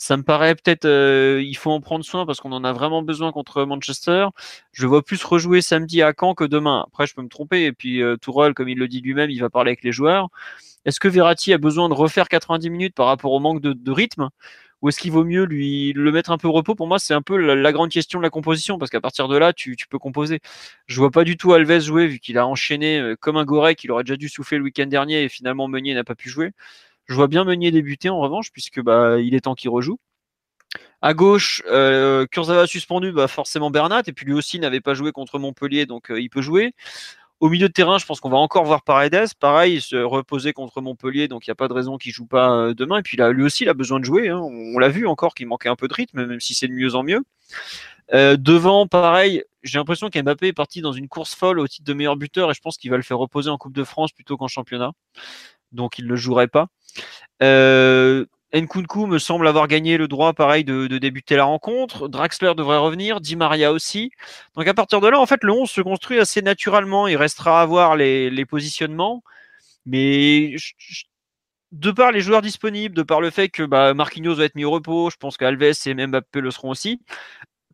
[0.00, 3.02] ça me paraît peut-être euh, il faut en prendre soin parce qu'on en a vraiment
[3.02, 4.28] besoin contre Manchester.
[4.72, 6.86] Je vois plus rejouer samedi à Caen que demain.
[6.88, 7.64] Après, je peux me tromper.
[7.66, 8.16] Et puis euh,
[8.56, 10.30] comme il le dit lui-même, il va parler avec les joueurs.
[10.86, 14.30] Est-ce que Verratti a besoin de refaire 90 minutes par rapport au manque de, rythme?
[14.80, 16.74] Ou est-ce qu'il vaut mieux lui le mettre un peu au repos?
[16.74, 19.36] Pour moi, c'est un peu la, grande question de la composition, parce qu'à partir de
[19.36, 20.40] là, tu, peux composer.
[20.86, 23.76] Je vois pas du tout Alves jouer, vu qu'il a enchaîné euh, comme un Gorek,
[23.76, 26.52] qu'il aurait déjà dû souffler le week-end dernier, et finalement Meunier n'a pas pu jouer.
[27.10, 29.98] Je vois bien Meunier débuter en revanche, puisque bah, il est temps qu'il rejoue.
[31.02, 35.10] À gauche, euh, Kurzawa suspendu, bah forcément Bernat, et puis lui aussi n'avait pas joué
[35.10, 36.72] contre Montpellier, donc euh, il peut jouer.
[37.40, 39.34] Au milieu de terrain, je pense qu'on va encore voir Paredes.
[39.40, 42.26] Pareil, il se reposer contre Montpellier, donc il n'y a pas de raison qu'il joue
[42.26, 42.98] pas euh, demain.
[42.98, 44.28] Et puis là, lui aussi, il a besoin de jouer.
[44.28, 44.38] Hein.
[44.38, 46.94] On, l'a vu encore qu'il manquait un peu de rythme, même si c'est de mieux
[46.94, 47.24] en mieux.
[48.12, 52.16] devant, pareil, j'ai l'impression qu'Mbappé est parti dans une course folle au titre de meilleur
[52.16, 54.48] buteur, et je pense qu'il va le faire reposer en Coupe de France plutôt qu'en
[54.48, 54.92] championnat.
[55.72, 56.68] Donc il ne jouerait pas.
[57.42, 62.08] Euh, Nkunku me semble avoir gagné le droit, pareil, de, débuter la rencontre.
[62.08, 64.10] Draxler devrait revenir, Di Maria aussi.
[64.56, 67.06] Donc à partir de là, en fait, le 11 se construit assez naturellement.
[67.06, 69.22] Il restera à voir les, positionnements.
[69.86, 70.56] Mais
[71.72, 74.64] de par les joueurs disponibles, de par le fait que bah, Marquinhos va être mis
[74.64, 77.00] au repos, je pense qu'Alves et Mbappé le seront aussi.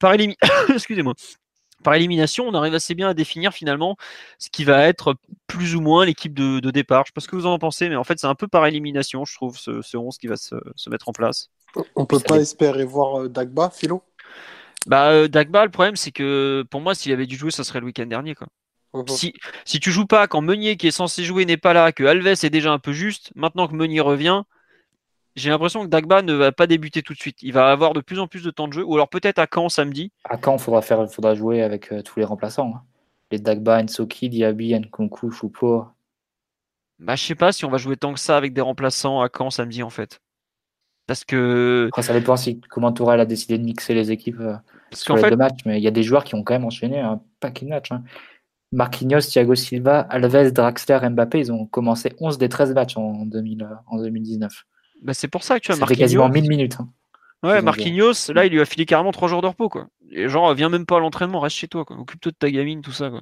[0.01, 0.13] Par
[0.75, 1.15] Excusez-moi
[1.87, 3.97] par élimination, on arrive assez bien à définir finalement
[4.41, 5.15] ce qui va être
[5.47, 7.05] plus ou moins l'équipe de, départ.
[7.07, 8.49] Je ne sais pas ce que vous en pensez, mais en fait, c'est un peu
[8.49, 10.57] par élimination, je trouve, ce, ce 11 qui va se,
[10.91, 11.49] mettre en place.
[11.95, 14.03] On peut pas espérer voir euh, Dagba, Philo?
[14.89, 17.79] Bah, euh, Dagba, le problème, c'est que pour moi, s'il avait dû jouer, ça serait
[17.79, 18.35] le week-end dernier.
[18.35, 18.49] Quoi.
[18.93, 19.07] Mhm.
[19.07, 19.33] Si,
[19.65, 22.27] si tu joues pas, quand Meunier qui est censé jouer n'est pas là, que Alves
[22.27, 24.43] est déjà un peu juste, maintenant que Meunier revient,
[25.37, 27.43] j'ai l'impression que Dagba ne va pas débuter tout de suite.
[27.43, 29.47] Il va avoir de plus en plus de temps de jeu, ou alors peut-être à
[29.53, 30.11] Caen samedi.
[30.25, 32.73] À Caen, il faudra, faire, faudra jouer avec euh, tous les remplaçants.
[32.75, 32.83] Hein.
[33.31, 35.87] Les Dagba, Nsoki, Diaby, Nkunku, Choupo.
[36.99, 39.29] Bah, je sais pas si on va jouer tant que ça avec des remplaçants à
[39.29, 40.21] Caen samedi en fait.
[41.07, 41.91] Parce que.
[42.01, 44.57] ça dépend si comment Tourelle a décidé de mixer les équipes euh,
[44.93, 46.99] sur les deux matchs, mais il y a des joueurs qui ont quand même enchaîné
[46.99, 47.93] un paquet de matchs.
[47.93, 48.03] Hein.
[48.73, 53.69] Marquinhos, Thiago Silva, Alves, Draxler, Mbappé, ils ont commencé 11 des 13 matchs en, 2000,
[53.87, 54.65] en 2019.
[55.03, 56.77] Bah, c'est pour ça que tu as fait quasiment 1000 minutes.
[56.81, 56.89] Hein.
[57.43, 59.87] Ouais, Marquinhos, là, il lui a filé carrément 3 jours de repos, quoi.
[60.11, 61.85] Et genre, viens même pas à l'entraînement, reste chez toi.
[61.89, 63.21] Occupe-toi de ta gamine, tout ça, quoi.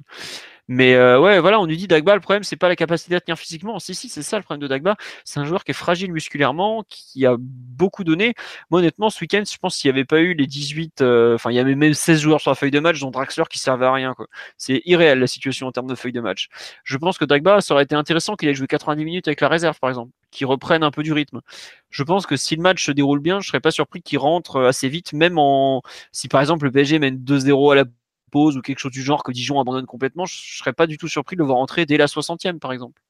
[0.67, 3.21] Mais euh, ouais, voilà, on nous dit Dagba, le problème, c'est pas la capacité à
[3.21, 3.77] tenir physiquement.
[3.77, 4.95] Si, si, c'est ça le problème de Dagba.
[5.23, 8.33] C'est un joueur qui est fragile musculairement, qui a beaucoup donné.
[8.71, 11.51] Moi, honnêtement, ce week-end, je pense qu'il n'y avait pas eu les 18, euh, enfin,
[11.51, 13.85] il y avait même 16 joueurs sur la feuille de match, dont Draxler qui servait
[13.85, 14.15] à rien.
[14.57, 16.47] C'est irréel la situation en termes de feuille de match.
[16.83, 19.49] Je pense que Dagba, ça aurait été intéressant qu'il ait joué 90 minutes avec la
[19.49, 21.41] réserve, par exemple, qu'il reprenne un peu du rythme.
[21.89, 24.61] Je pense que si le match se déroule bien, je serais pas surpris qu'il rentre
[24.61, 25.81] assez vite, même en
[26.11, 27.85] si par exemple le PSG mène 2-0 à la
[28.35, 31.35] ou quelque chose du genre que Dijon abandonne complètement, je serais pas du tout surpris
[31.35, 33.01] de le voir entrer dès la 60e par exemple.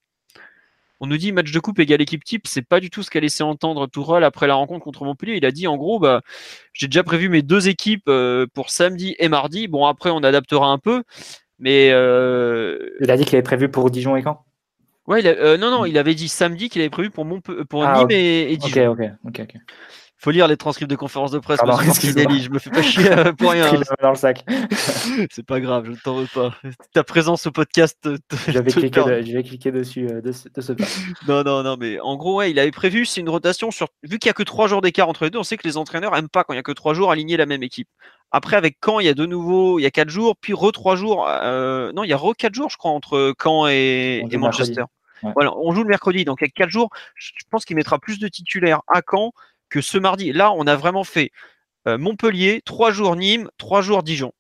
[1.01, 3.19] On nous dit match de coupe égale équipe type, c'est pas du tout ce qu'a
[3.19, 5.35] laissé entendre Tourelle après la rencontre contre Montpellier.
[5.35, 6.21] Il a dit en gros, bah,
[6.71, 9.67] j'ai déjà prévu mes deux équipes euh, pour samedi et mardi.
[9.67, 11.03] Bon, après, on adaptera un peu,
[11.59, 11.89] mais.
[11.91, 14.45] Euh, il a dit qu'il avait prévu pour Dijon et quand
[15.07, 17.25] Ouais, euh, non, non, il avait dit samedi qu'il avait prévu pour,
[17.69, 18.91] pour ah, Nîmes et, Dijon.
[18.91, 19.55] Ok, ok, ok
[20.25, 21.59] faut lire les transcripts de conférences de presse.
[21.59, 23.71] Pardon, je me fais pas chier euh, pour rien.
[24.01, 24.43] dans le sac.
[25.31, 26.51] c'est pas grave, je ne t'en veux pas.
[26.93, 27.97] Ta présence au podcast.
[28.47, 30.83] je, vais cliquer dessus euh, de, ce pas.
[31.27, 33.89] Non, non, non, mais en gros, ouais, il avait prévu, c'est une rotation sur.
[34.01, 35.77] Vu qu'il n'y a que trois jours d'écart entre les deux, on sait que les
[35.77, 37.89] entraîneurs aiment pas quand il n'y a que trois jours aligner la même équipe.
[38.31, 40.71] Après, avec Caen, il y a de nouveau, il y a quatre jours, puis re
[40.71, 41.27] trois jours.
[41.29, 44.85] Euh, non, il y a re quatre jours, je crois, entre Caen et, Manchester.
[45.23, 46.89] On joue le mercredi, donc il y a quatre jours.
[47.15, 49.31] Je pense qu'il mettra plus de titulaires à Caen
[49.69, 50.31] que ce mardi.
[50.31, 51.31] Là, on a vraiment fait
[51.87, 54.33] euh, Montpellier, trois jours Nîmes, trois jours Dijon.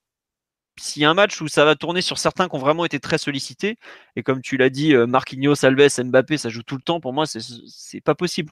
[0.77, 2.99] S'il y a un match où ça va tourner sur certains qui ont vraiment été
[2.99, 3.77] très sollicités,
[4.15, 7.13] et comme tu l'as dit, euh, Marquinhos, Alves, Mbappé, ça joue tout le temps, pour
[7.13, 8.51] moi, c'est pas possible.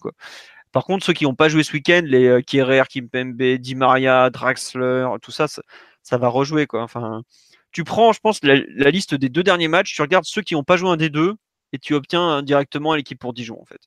[0.72, 4.30] Par contre, ceux qui n'ont pas joué ce week-end, les euh, Kierer, Kimpembe, Di Maria,
[4.30, 6.66] Draxler, tout ça, ça, va rejouer.
[6.74, 7.24] Enfin,
[7.72, 10.54] tu prends, je pense, la, la, liste des deux derniers matchs, tu regardes ceux qui
[10.54, 11.36] n'ont pas joué un des deux,
[11.74, 13.82] et tu obtiens directement l'équipe pour Dijon, en fait.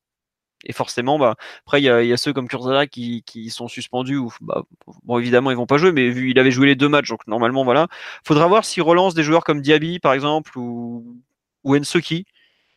[0.64, 4.16] Et forcément, bah, après, il y, a, ceux comme Kurzawa qui, sont suspendus.
[4.16, 4.64] Ou, bah,
[5.04, 7.26] bon, évidemment, ils vont pas jouer, mais vu il avait joué les deux matchs, donc
[7.26, 7.88] normalement, voilà.
[8.26, 11.16] Faudra voir s'il relance des joueurs comme Diaby, par exemple, ou,
[11.64, 12.26] ou Ensoki,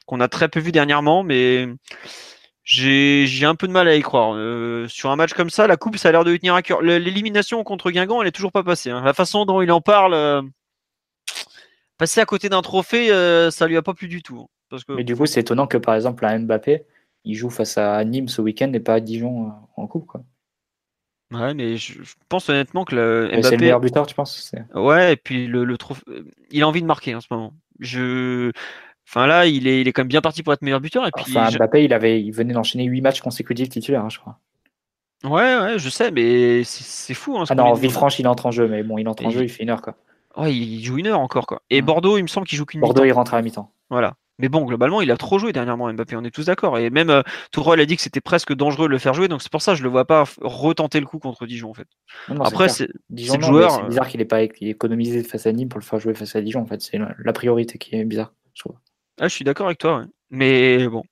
[0.05, 1.67] qu'on a très peu vu dernièrement, mais
[2.63, 4.33] J'ai un peu de mal à y croire.
[4.35, 6.81] Euh, sur un match comme ça, la coupe, ça a l'air de tenir à cœur.
[6.81, 8.91] L'élimination contre Guingamp, elle est toujours pas passée.
[8.91, 9.01] hein.
[9.03, 10.41] La façon dont il en parle, euh,
[11.99, 14.39] passer à côté d'un trophée, euh, ça lui a pas plu du tout.
[14.39, 14.47] hein.
[14.71, 16.85] Parce que Mais du coup, c'est étonnant que par exemple, un Mbappé,
[17.25, 20.05] il joue face à Nîmes ce week-end et pas à Dijon euh, en coupe.
[20.07, 20.21] Quoi.
[21.33, 24.15] ouais, mais je, je pense honnêtement que le Et C'est le Mbappé, meilleur buteur, tu
[24.15, 26.03] penses ouais, et puis le, le trophée,
[26.51, 27.53] il a envie de marquer en ce moment.
[27.79, 28.51] Je,
[29.07, 31.05] enfin là, il est, il est quand même bien parti pour être meilleur buteur.
[31.07, 34.19] Et puis, Enfin, Mbappé, il, avait, il venait d'enchaîner 8 matchs consécutifs titulaires, hein, je
[34.19, 34.37] crois.
[35.23, 37.37] ouais, ouais, je sais, mais c'est fou.
[37.37, 37.73] Hein, ce Ah non.
[37.73, 39.69] Villefranche, il entre en jeu, mais bon, il entre en jeu, il- il fait une
[39.71, 39.81] heure.
[39.81, 39.95] Quoi.
[40.37, 41.61] Ouais, il joue une heure encore quoi.
[41.69, 41.81] Et.
[41.81, 43.71] Bordeaux, il me semble qu'il joue qu'une Bordeaux, il rentre à la mi-temps.
[43.89, 44.15] Voilà.
[44.39, 46.77] Mais bon, globalement, il a trop joué dernièrement, Mbappé, on est tous d'accord.
[46.77, 49.41] Et même euh, Tourelle a dit que c'était presque dangereux de le faire jouer, donc
[49.41, 51.87] c'est pour ça que je le vois pas retenter le coup contre Dijon, en fait.
[52.29, 55.67] Non, non, c'est Après, c'est le joueur, bizarre qu'il ait pas économisé face à Nîmes
[55.67, 56.61] pour le faire jouer face à Dijon.
[56.61, 58.31] En fait, c'est la, la priorité qui est bizarre.
[58.53, 58.77] Je trouve.
[59.19, 60.05] ah, je suis d'accord avec toi, ouais.
[60.29, 61.03] Mais bon.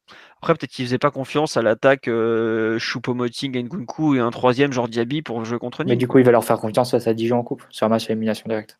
[0.42, 4.88] Après, peut-être qu'il faisait pas confiance à l'attaque euh, Choupo-Moting, Nkunku et un troisième, genre
[4.88, 5.94] Diaby, pour jouer contre Nîmes.
[5.94, 7.90] Mais du coup, il va leur faire confiance face à Dijon en coupe sur un
[7.90, 8.80] match à élimination directe.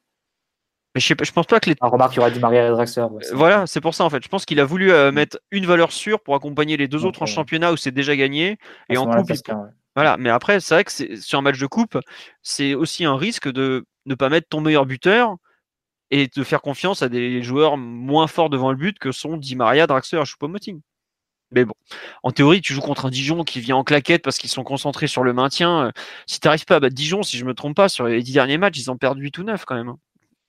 [0.98, 1.76] Mais je, sais pas, je pense pas que les.
[1.80, 3.04] Ah, remarque, il y aura Di Maria Draxler.
[3.04, 4.24] ouais, Voilà, c'est pour ça en fait.
[4.24, 7.22] Je pense qu'il a voulu euh, mettre une valeur sûre pour accompagner les deux autres
[7.22, 8.58] en championnat où c'est déjà gagné.
[8.90, 9.70] à Et en coupe, il ouais.
[9.94, 12.00] Voilà, mais après, c'est vrai que sur un match de coupe,
[12.42, 15.36] c'est aussi un risque de ne pas mettre ton meilleur buteur
[16.10, 19.56] et de faire confiance à des joueurs moins forts devant le but que sont Di
[19.56, 20.82] Maria, Draxler et Choupo-Moting.
[21.52, 21.76] Mais bon,
[22.24, 25.06] en théorie, tu joues contre un Dijon qui vient en claquette parce qu'ils sont concentrés
[25.06, 25.92] sur le maintien.
[26.26, 28.34] Si tu n'arrives pas à battre Dijon, si je me trompe pas, sur les dix
[28.34, 29.96] derniers matchs, ils ont perdu 8 ou 9 quand même.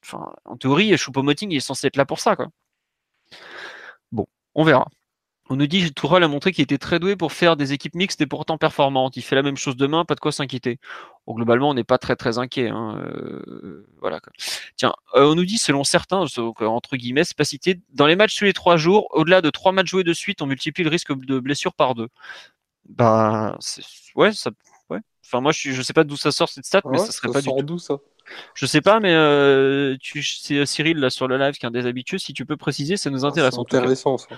[0.04, 2.36] Enfin, en théorie, Choupo-Moting est censé être là pour ça.
[2.36, 2.48] Quoi.
[4.12, 4.88] Bon, on verra.
[5.50, 7.94] On nous dit que Tourelle a montré qu'il était très doué pour faire des équipes
[7.94, 9.16] mixtes et pourtant performantes.
[9.16, 10.78] Il fait la même chose demain, pas de quoi s'inquiéter.
[11.26, 12.68] Bon, globalement, on n'est pas très très inquiet.
[12.68, 14.20] hein, euh, voilà.
[14.20, 14.30] quoi.
[14.76, 18.06] Tiens, euh, on nous dit, selon certains, donc, euh, entre guillemets, c'est pas cité, dans
[18.06, 20.84] les matchs tous les trois jours, au-delà de trois matchs joués de suite, on multiplie
[20.84, 22.08] le risque de blessure par deux.
[22.86, 23.56] Bah,
[24.16, 24.50] ouais, ça,
[24.90, 25.00] ouais.
[25.24, 27.32] Enfin, moi, je, je sais pas d'où ça sort cette stat, mais Ouais, ça serait
[27.32, 27.78] pas du tout.
[27.78, 27.96] ça?
[28.55, 31.70] Je sais pas, mais euh, tu, c'est Cyril là sur le live qui est un
[31.70, 32.18] des habitués.
[32.18, 33.55] Si tu peux préciser, ça nous intéresse.
[33.55, 33.78] C'est en tout cas.
[33.78, 34.28] intéressant ça.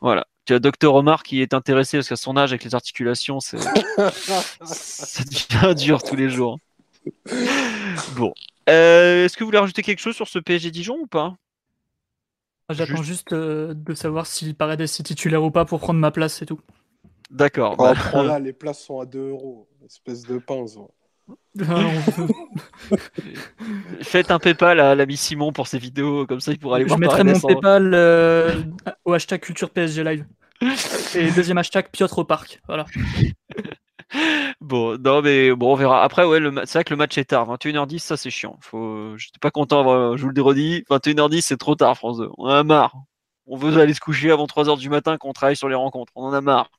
[0.00, 0.26] Voilà.
[0.44, 3.58] Tu as Docteur Omar qui est intéressé parce qu'à son âge, avec les articulations, c'est
[4.62, 6.58] ça devient dur tous les jours.
[8.16, 8.32] Bon.
[8.68, 11.36] Euh, Est-ce que vous voulez rajouter quelque chose sur ce PSG Dijon ou pas?
[12.70, 16.34] J'attends juste euh, de savoir si Paredes est titulaire ou pas pour prendre ma place,
[16.34, 16.60] c'est tout.
[17.30, 17.76] D'accord.
[17.78, 19.68] Oh, bah, les places sont à 2 euros.
[19.86, 20.76] Espèce de pince.
[20.76, 20.86] ouais.
[24.02, 26.88] faites un PayPal à l'ami Simon pour ses vidéos, comme ça il pourra aller Je
[26.88, 28.54] voir mettrai Paredes mon PayPal euh,
[29.04, 30.24] au hashtag culture PSG live.
[31.14, 32.60] Et deuxième hashtag Piotr au parc.
[32.66, 32.86] Voilà.
[34.60, 36.02] Bon, non mais bon, on verra.
[36.02, 37.46] Après, ouais, c'est vrai que le match est tard.
[37.46, 38.56] 21h10, ça c'est chiant.
[38.60, 39.16] Faut...
[39.16, 40.84] J'étais pas content, je vous le redis.
[40.90, 42.30] 21h10, c'est trop tard, France 2.
[42.38, 42.96] On en a marre.
[43.46, 46.12] On veut aller se coucher avant 3h du matin qu'on travaille sur les rencontres.
[46.16, 46.70] On en a marre.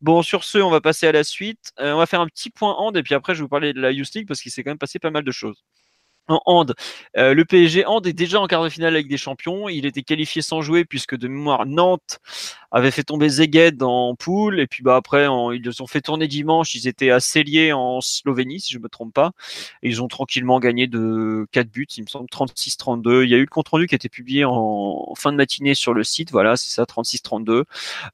[0.00, 1.72] Bon, sur ce, on va passer à la suite.
[1.78, 3.72] Euh, on va faire un petit point hand et puis après, je vais vous parler
[3.74, 5.62] de la Youth parce qu'il s'est quand même passé pas mal de choses.
[6.28, 6.74] En hand,
[7.16, 9.68] euh, le PSG hand est déjà en quart de finale avec des champions.
[9.68, 12.20] Il était qualifié sans jouer puisque de mémoire Nantes
[12.70, 16.74] avait fait tomber Zeged en poule et puis bah après ils ont fait tourner dimanche.
[16.76, 19.32] Ils étaient à Célier en Slovénie si je me trompe pas.
[19.82, 23.24] Ils ont tranquillement gagné de 4 buts, il me semble 36-32.
[23.24, 25.74] Il y a eu le compte rendu qui a été publié en fin de matinée
[25.74, 26.30] sur le site.
[26.30, 27.64] Voilà, c'est ça 36-32.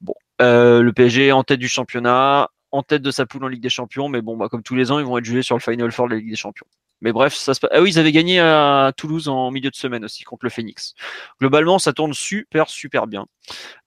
[0.00, 3.62] Bon, euh, le PSG en tête du championnat, en tête de sa poule en Ligue
[3.62, 5.60] des Champions, mais bon bah comme tous les ans ils vont être jugés sur le
[5.60, 6.66] Final Four de la Ligue des Champions.
[7.02, 7.70] Mais bref, ça se passe.
[7.74, 10.94] Ah oui, ils avaient gagné à Toulouse en milieu de semaine aussi contre le Phoenix.
[11.40, 13.26] Globalement, ça tourne super, super bien.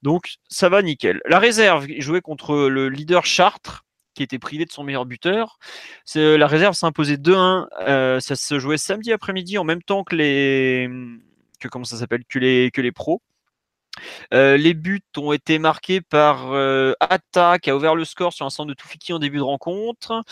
[0.02, 1.20] Donc, ça va nickel.
[1.26, 5.58] La réserve, jouait contre le leader Chartres, qui était privé de son meilleur buteur.
[6.04, 7.68] C'est- La réserve s'est imposée 2-1.
[7.80, 10.88] Euh, ça se jouait samedi après-midi en même temps que les.
[11.58, 13.22] Que, comment ça s'appelle que les, que les pros.
[14.34, 18.46] Euh, les buts ont été marqués par euh, Atta qui a ouvert le score sur
[18.46, 20.22] un centre de Toufiki en début de rencontre.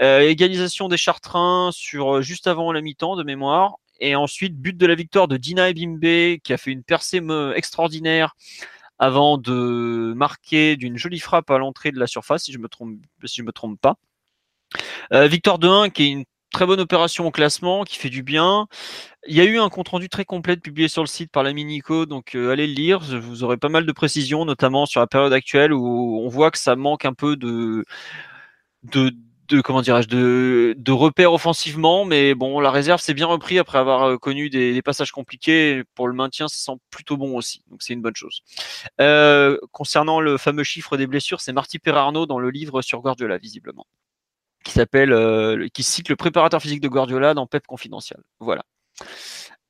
[0.00, 3.76] Euh, égalisation des Chartrains sur juste avant la mi-temps de mémoire.
[4.00, 7.22] Et ensuite, but de la victoire de Dina Ebimbe qui a fait une percée
[7.54, 8.34] extraordinaire
[8.98, 13.52] avant de marquer d'une jolie frappe à l'entrée de la surface, si je me me
[13.52, 13.96] trompe pas.
[15.12, 16.24] Victoire de 1 qui est une
[16.54, 18.66] très bonne opération au classement, qui fait du bien.
[19.26, 21.64] Il y a eu un compte rendu très complet publié sur le site par l'ami
[21.64, 23.00] Nico, donc euh, allez le lire.
[23.00, 26.58] Vous aurez pas mal de précisions, notamment sur la période actuelle où on voit que
[26.58, 27.84] ça manque un peu de
[29.48, 33.78] de, comment dirais-je de, de repères offensivement, mais bon, la réserve s'est bien repris après
[33.78, 35.82] avoir euh, connu des, des passages compliqués.
[35.94, 38.42] Pour le maintien, ça sent plutôt bon aussi, donc c'est une bonne chose.
[39.00, 43.38] Euh, concernant le fameux chiffre des blessures, c'est Marty Perarno dans le livre sur Guardiola,
[43.38, 43.86] visiblement,
[44.64, 48.20] qui s'appelle, euh, qui cite le préparateur physique de Guardiola dans Pep Confidential.
[48.40, 48.64] Voilà.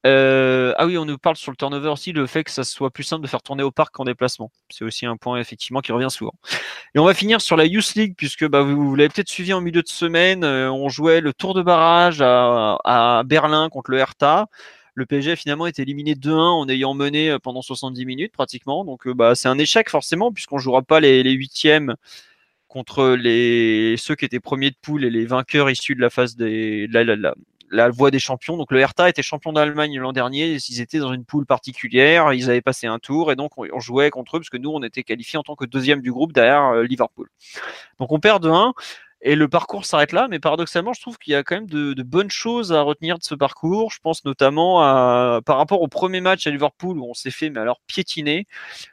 [0.07, 2.91] Euh, ah oui, on nous parle sur le turnover aussi, le fait que ça soit
[2.91, 4.51] plus simple de faire tourner au parc qu'en déplacement.
[4.69, 6.35] C'est aussi un point effectivement qui revient souvent.
[6.95, 9.63] Et on va finir sur la Youth League, puisque bah, vous, l'avez peut-être suivi en
[9.63, 10.45] milieu de semaine.
[10.45, 14.49] Euh, on jouait le tour de barrage à, Berlin contre le Hertha.
[14.95, 18.85] Le PSG a finalement été éliminé 2-1 en ayant mené euh, pendant 70 minutes pratiquement.
[18.85, 21.95] Donc bah, c'est un échec forcément, puisqu'on ne jouera pas les, huitièmes
[22.75, 26.35] contre les, ceux qui étaient premiers de poule et les vainqueurs issus de la phase
[26.35, 27.33] des, la, la,
[27.71, 28.57] la voie des champions.
[28.57, 32.51] Donc le Hertha était champion d'Allemagne l'an dernier, ils étaient dans une poule particulière, ils
[32.51, 35.05] avaient passé un tour et donc on, jouait contre eux parce que nous on était
[35.05, 37.29] qualifiés en tant que deuxième du groupe derrière euh, Liverpool.
[38.01, 38.75] Donc on perd de 1
[39.27, 42.03] et le parcours s'arrête là, mais paradoxalement je trouve qu'il y a quand même de,
[42.03, 43.93] bonnes choses à retenir de ce parcours.
[43.93, 44.81] Je pense notamment
[45.43, 48.49] par rapport au premier match à Liverpool où on s'est fait mais alors piétiner.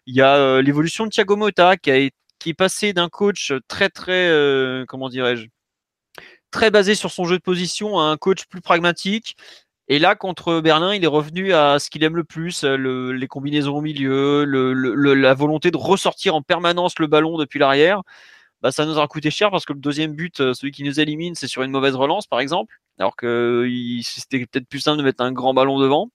[0.05, 2.09] Il y a euh, l'évolution de Thiago Motta qui, a,
[2.41, 5.45] qui est passé d'un coach très très euh, comment dirais-je
[6.49, 9.37] très basé sur son jeu de position, un coach plus pragmatique.
[9.87, 13.77] Et là, contre Berlin, il est revenu à ce qu'il aime le plus, les combinaisons
[13.77, 18.01] au milieu, la volonté de ressortir en permanence le ballon depuis l'arrière.
[18.61, 20.99] Bah, ça nous a coûté cher parce que le deuxième but, euh, celui qui nous
[20.99, 22.79] élimine, c'est sur une mauvaise relance, par exemple.
[22.99, 23.67] Alors que
[24.03, 26.09] c'était peut-être plus simple de mettre un grand ballon devant.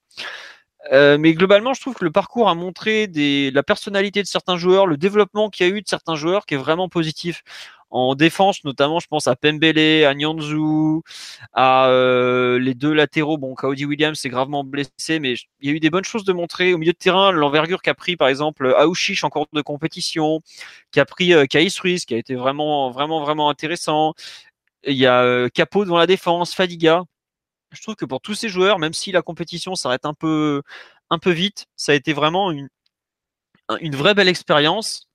[0.91, 3.07] Euh, mais globalement, je trouve que le parcours a montré
[3.53, 6.53] la personnalité de certains joueurs, le développement qu'il y a eu de certains joueurs qui
[6.53, 7.43] est vraiment positif.
[7.89, 11.01] En défense, notamment, je pense à Pembele, à Nyanzu,
[11.53, 13.37] à euh, les deux latéraux.
[13.37, 16.33] Bon, Cody Williams s'est gravement blessé, mais il y a eu des bonnes choses de
[16.33, 16.73] montrer.
[16.73, 20.41] Au milieu de terrain, l'envergure qu'a pris, par exemple, Aouchiche en cours de compétition,
[20.91, 21.45] qui a pris euh,
[21.81, 24.13] Ruiz, qui a été vraiment, vraiment, vraiment intéressant.
[24.83, 27.03] Il y a euh, Capo devant la défense, Fadiga.
[27.71, 30.61] Je trouve que pour tous ces joueurs, même si la compétition s'arrête un peu,
[31.09, 32.69] un peu vite, ça a été vraiment une,
[33.81, 35.07] une vraie belle expérience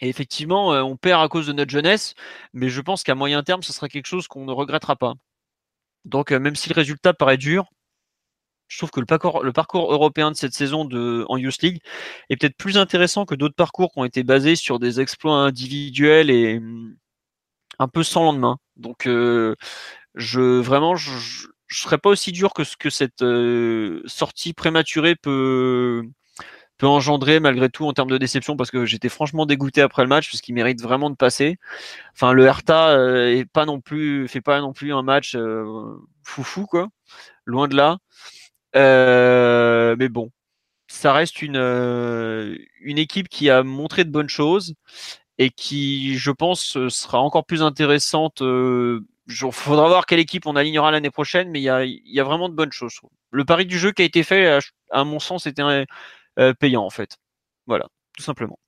[0.00, 2.14] et effectivement, euh, on perd à cause de notre jeunesse,
[2.52, 5.14] mais je pense qu'à moyen terme, ce sera quelque chose qu'on ne regrettera pas.
[6.04, 7.66] Donc, euh, même si le résultat paraît dur,
[8.68, 11.80] je trouve que le parcours, le parcours européen de cette saison de, en Youth League
[12.30, 16.30] est peut-être plus intéressant que d'autres parcours qui ont été basés sur des exploits individuels
[16.30, 16.96] et hum,
[17.78, 18.58] un peu sans lendemain.
[18.76, 19.56] Donc, euh,
[20.14, 23.24] je vraiment, je, ne serais pas aussi dur que ce que cette
[24.08, 26.02] sortie prématurée peut
[26.78, 30.08] peut engendrer malgré tout en termes de déception parce que j'étais franchement dégoûté après le
[30.08, 31.58] match parce qu'il mérite vraiment de passer.
[32.14, 35.96] Enfin, le Hertha euh, est pas non plus fait pas non plus un match euh,
[36.22, 36.88] foufou quoi,
[37.44, 37.98] loin de là.
[38.76, 40.30] Euh, mais bon,
[40.88, 41.56] ça reste une
[42.80, 44.74] une équipe qui a montré de bonnes choses
[45.38, 48.42] et qui, je pense, sera encore plus intéressante.
[49.28, 52.54] Il faudra voir quelle équipe on alignera l'année prochaine, mais il y a, vraiment de
[52.54, 52.98] bonnes choses.
[53.30, 54.58] Le pari du jeu qui a été fait,
[54.90, 55.62] à, mon sens, était
[56.38, 57.18] euh, payant en fait.
[57.66, 57.86] Voilà,
[58.16, 58.58] tout simplement.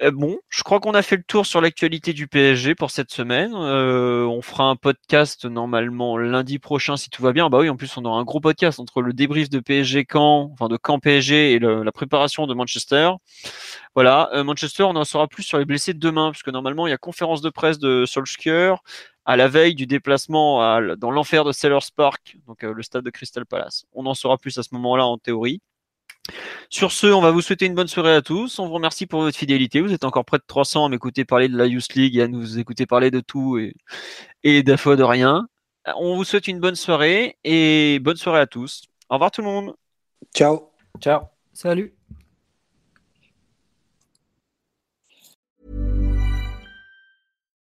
[0.00, 3.10] Euh, bon, je crois qu'on a fait le tour sur l'actualité du PSG pour cette
[3.10, 3.52] semaine.
[3.54, 7.48] Euh, on fera un podcast normalement lundi prochain si tout va bien.
[7.50, 10.50] Bah oui, en plus on aura un gros podcast entre le débrief de PSG Caen,
[10.52, 13.10] enfin de Caen PSG et la préparation de Manchester.
[13.96, 16.98] Voilà, Manchester, on en saura plus sur les blessés demain, puisque normalement il y a
[16.98, 18.76] conférence de presse de Solskjaer
[19.28, 23.44] à la veille du déplacement dans l'enfer de Sellers Park, donc le stade de Crystal
[23.44, 23.84] Palace.
[23.92, 25.60] On en saura plus à ce moment-là en théorie.
[26.70, 28.58] Sur ce, on va vous souhaiter une bonne soirée à tous.
[28.58, 29.82] On vous remercie pour votre fidélité.
[29.82, 32.28] Vous êtes encore près de 300 à m'écouter parler de la Youth League et à
[32.28, 33.74] nous écouter parler de tout et,
[34.44, 35.46] et de rien.
[35.96, 38.84] On vous souhaite une bonne soirée et bonne soirée à tous.
[39.10, 39.74] Au revoir tout le monde.
[40.34, 40.70] Ciao.
[41.02, 41.20] Ciao.
[41.52, 41.97] Salut.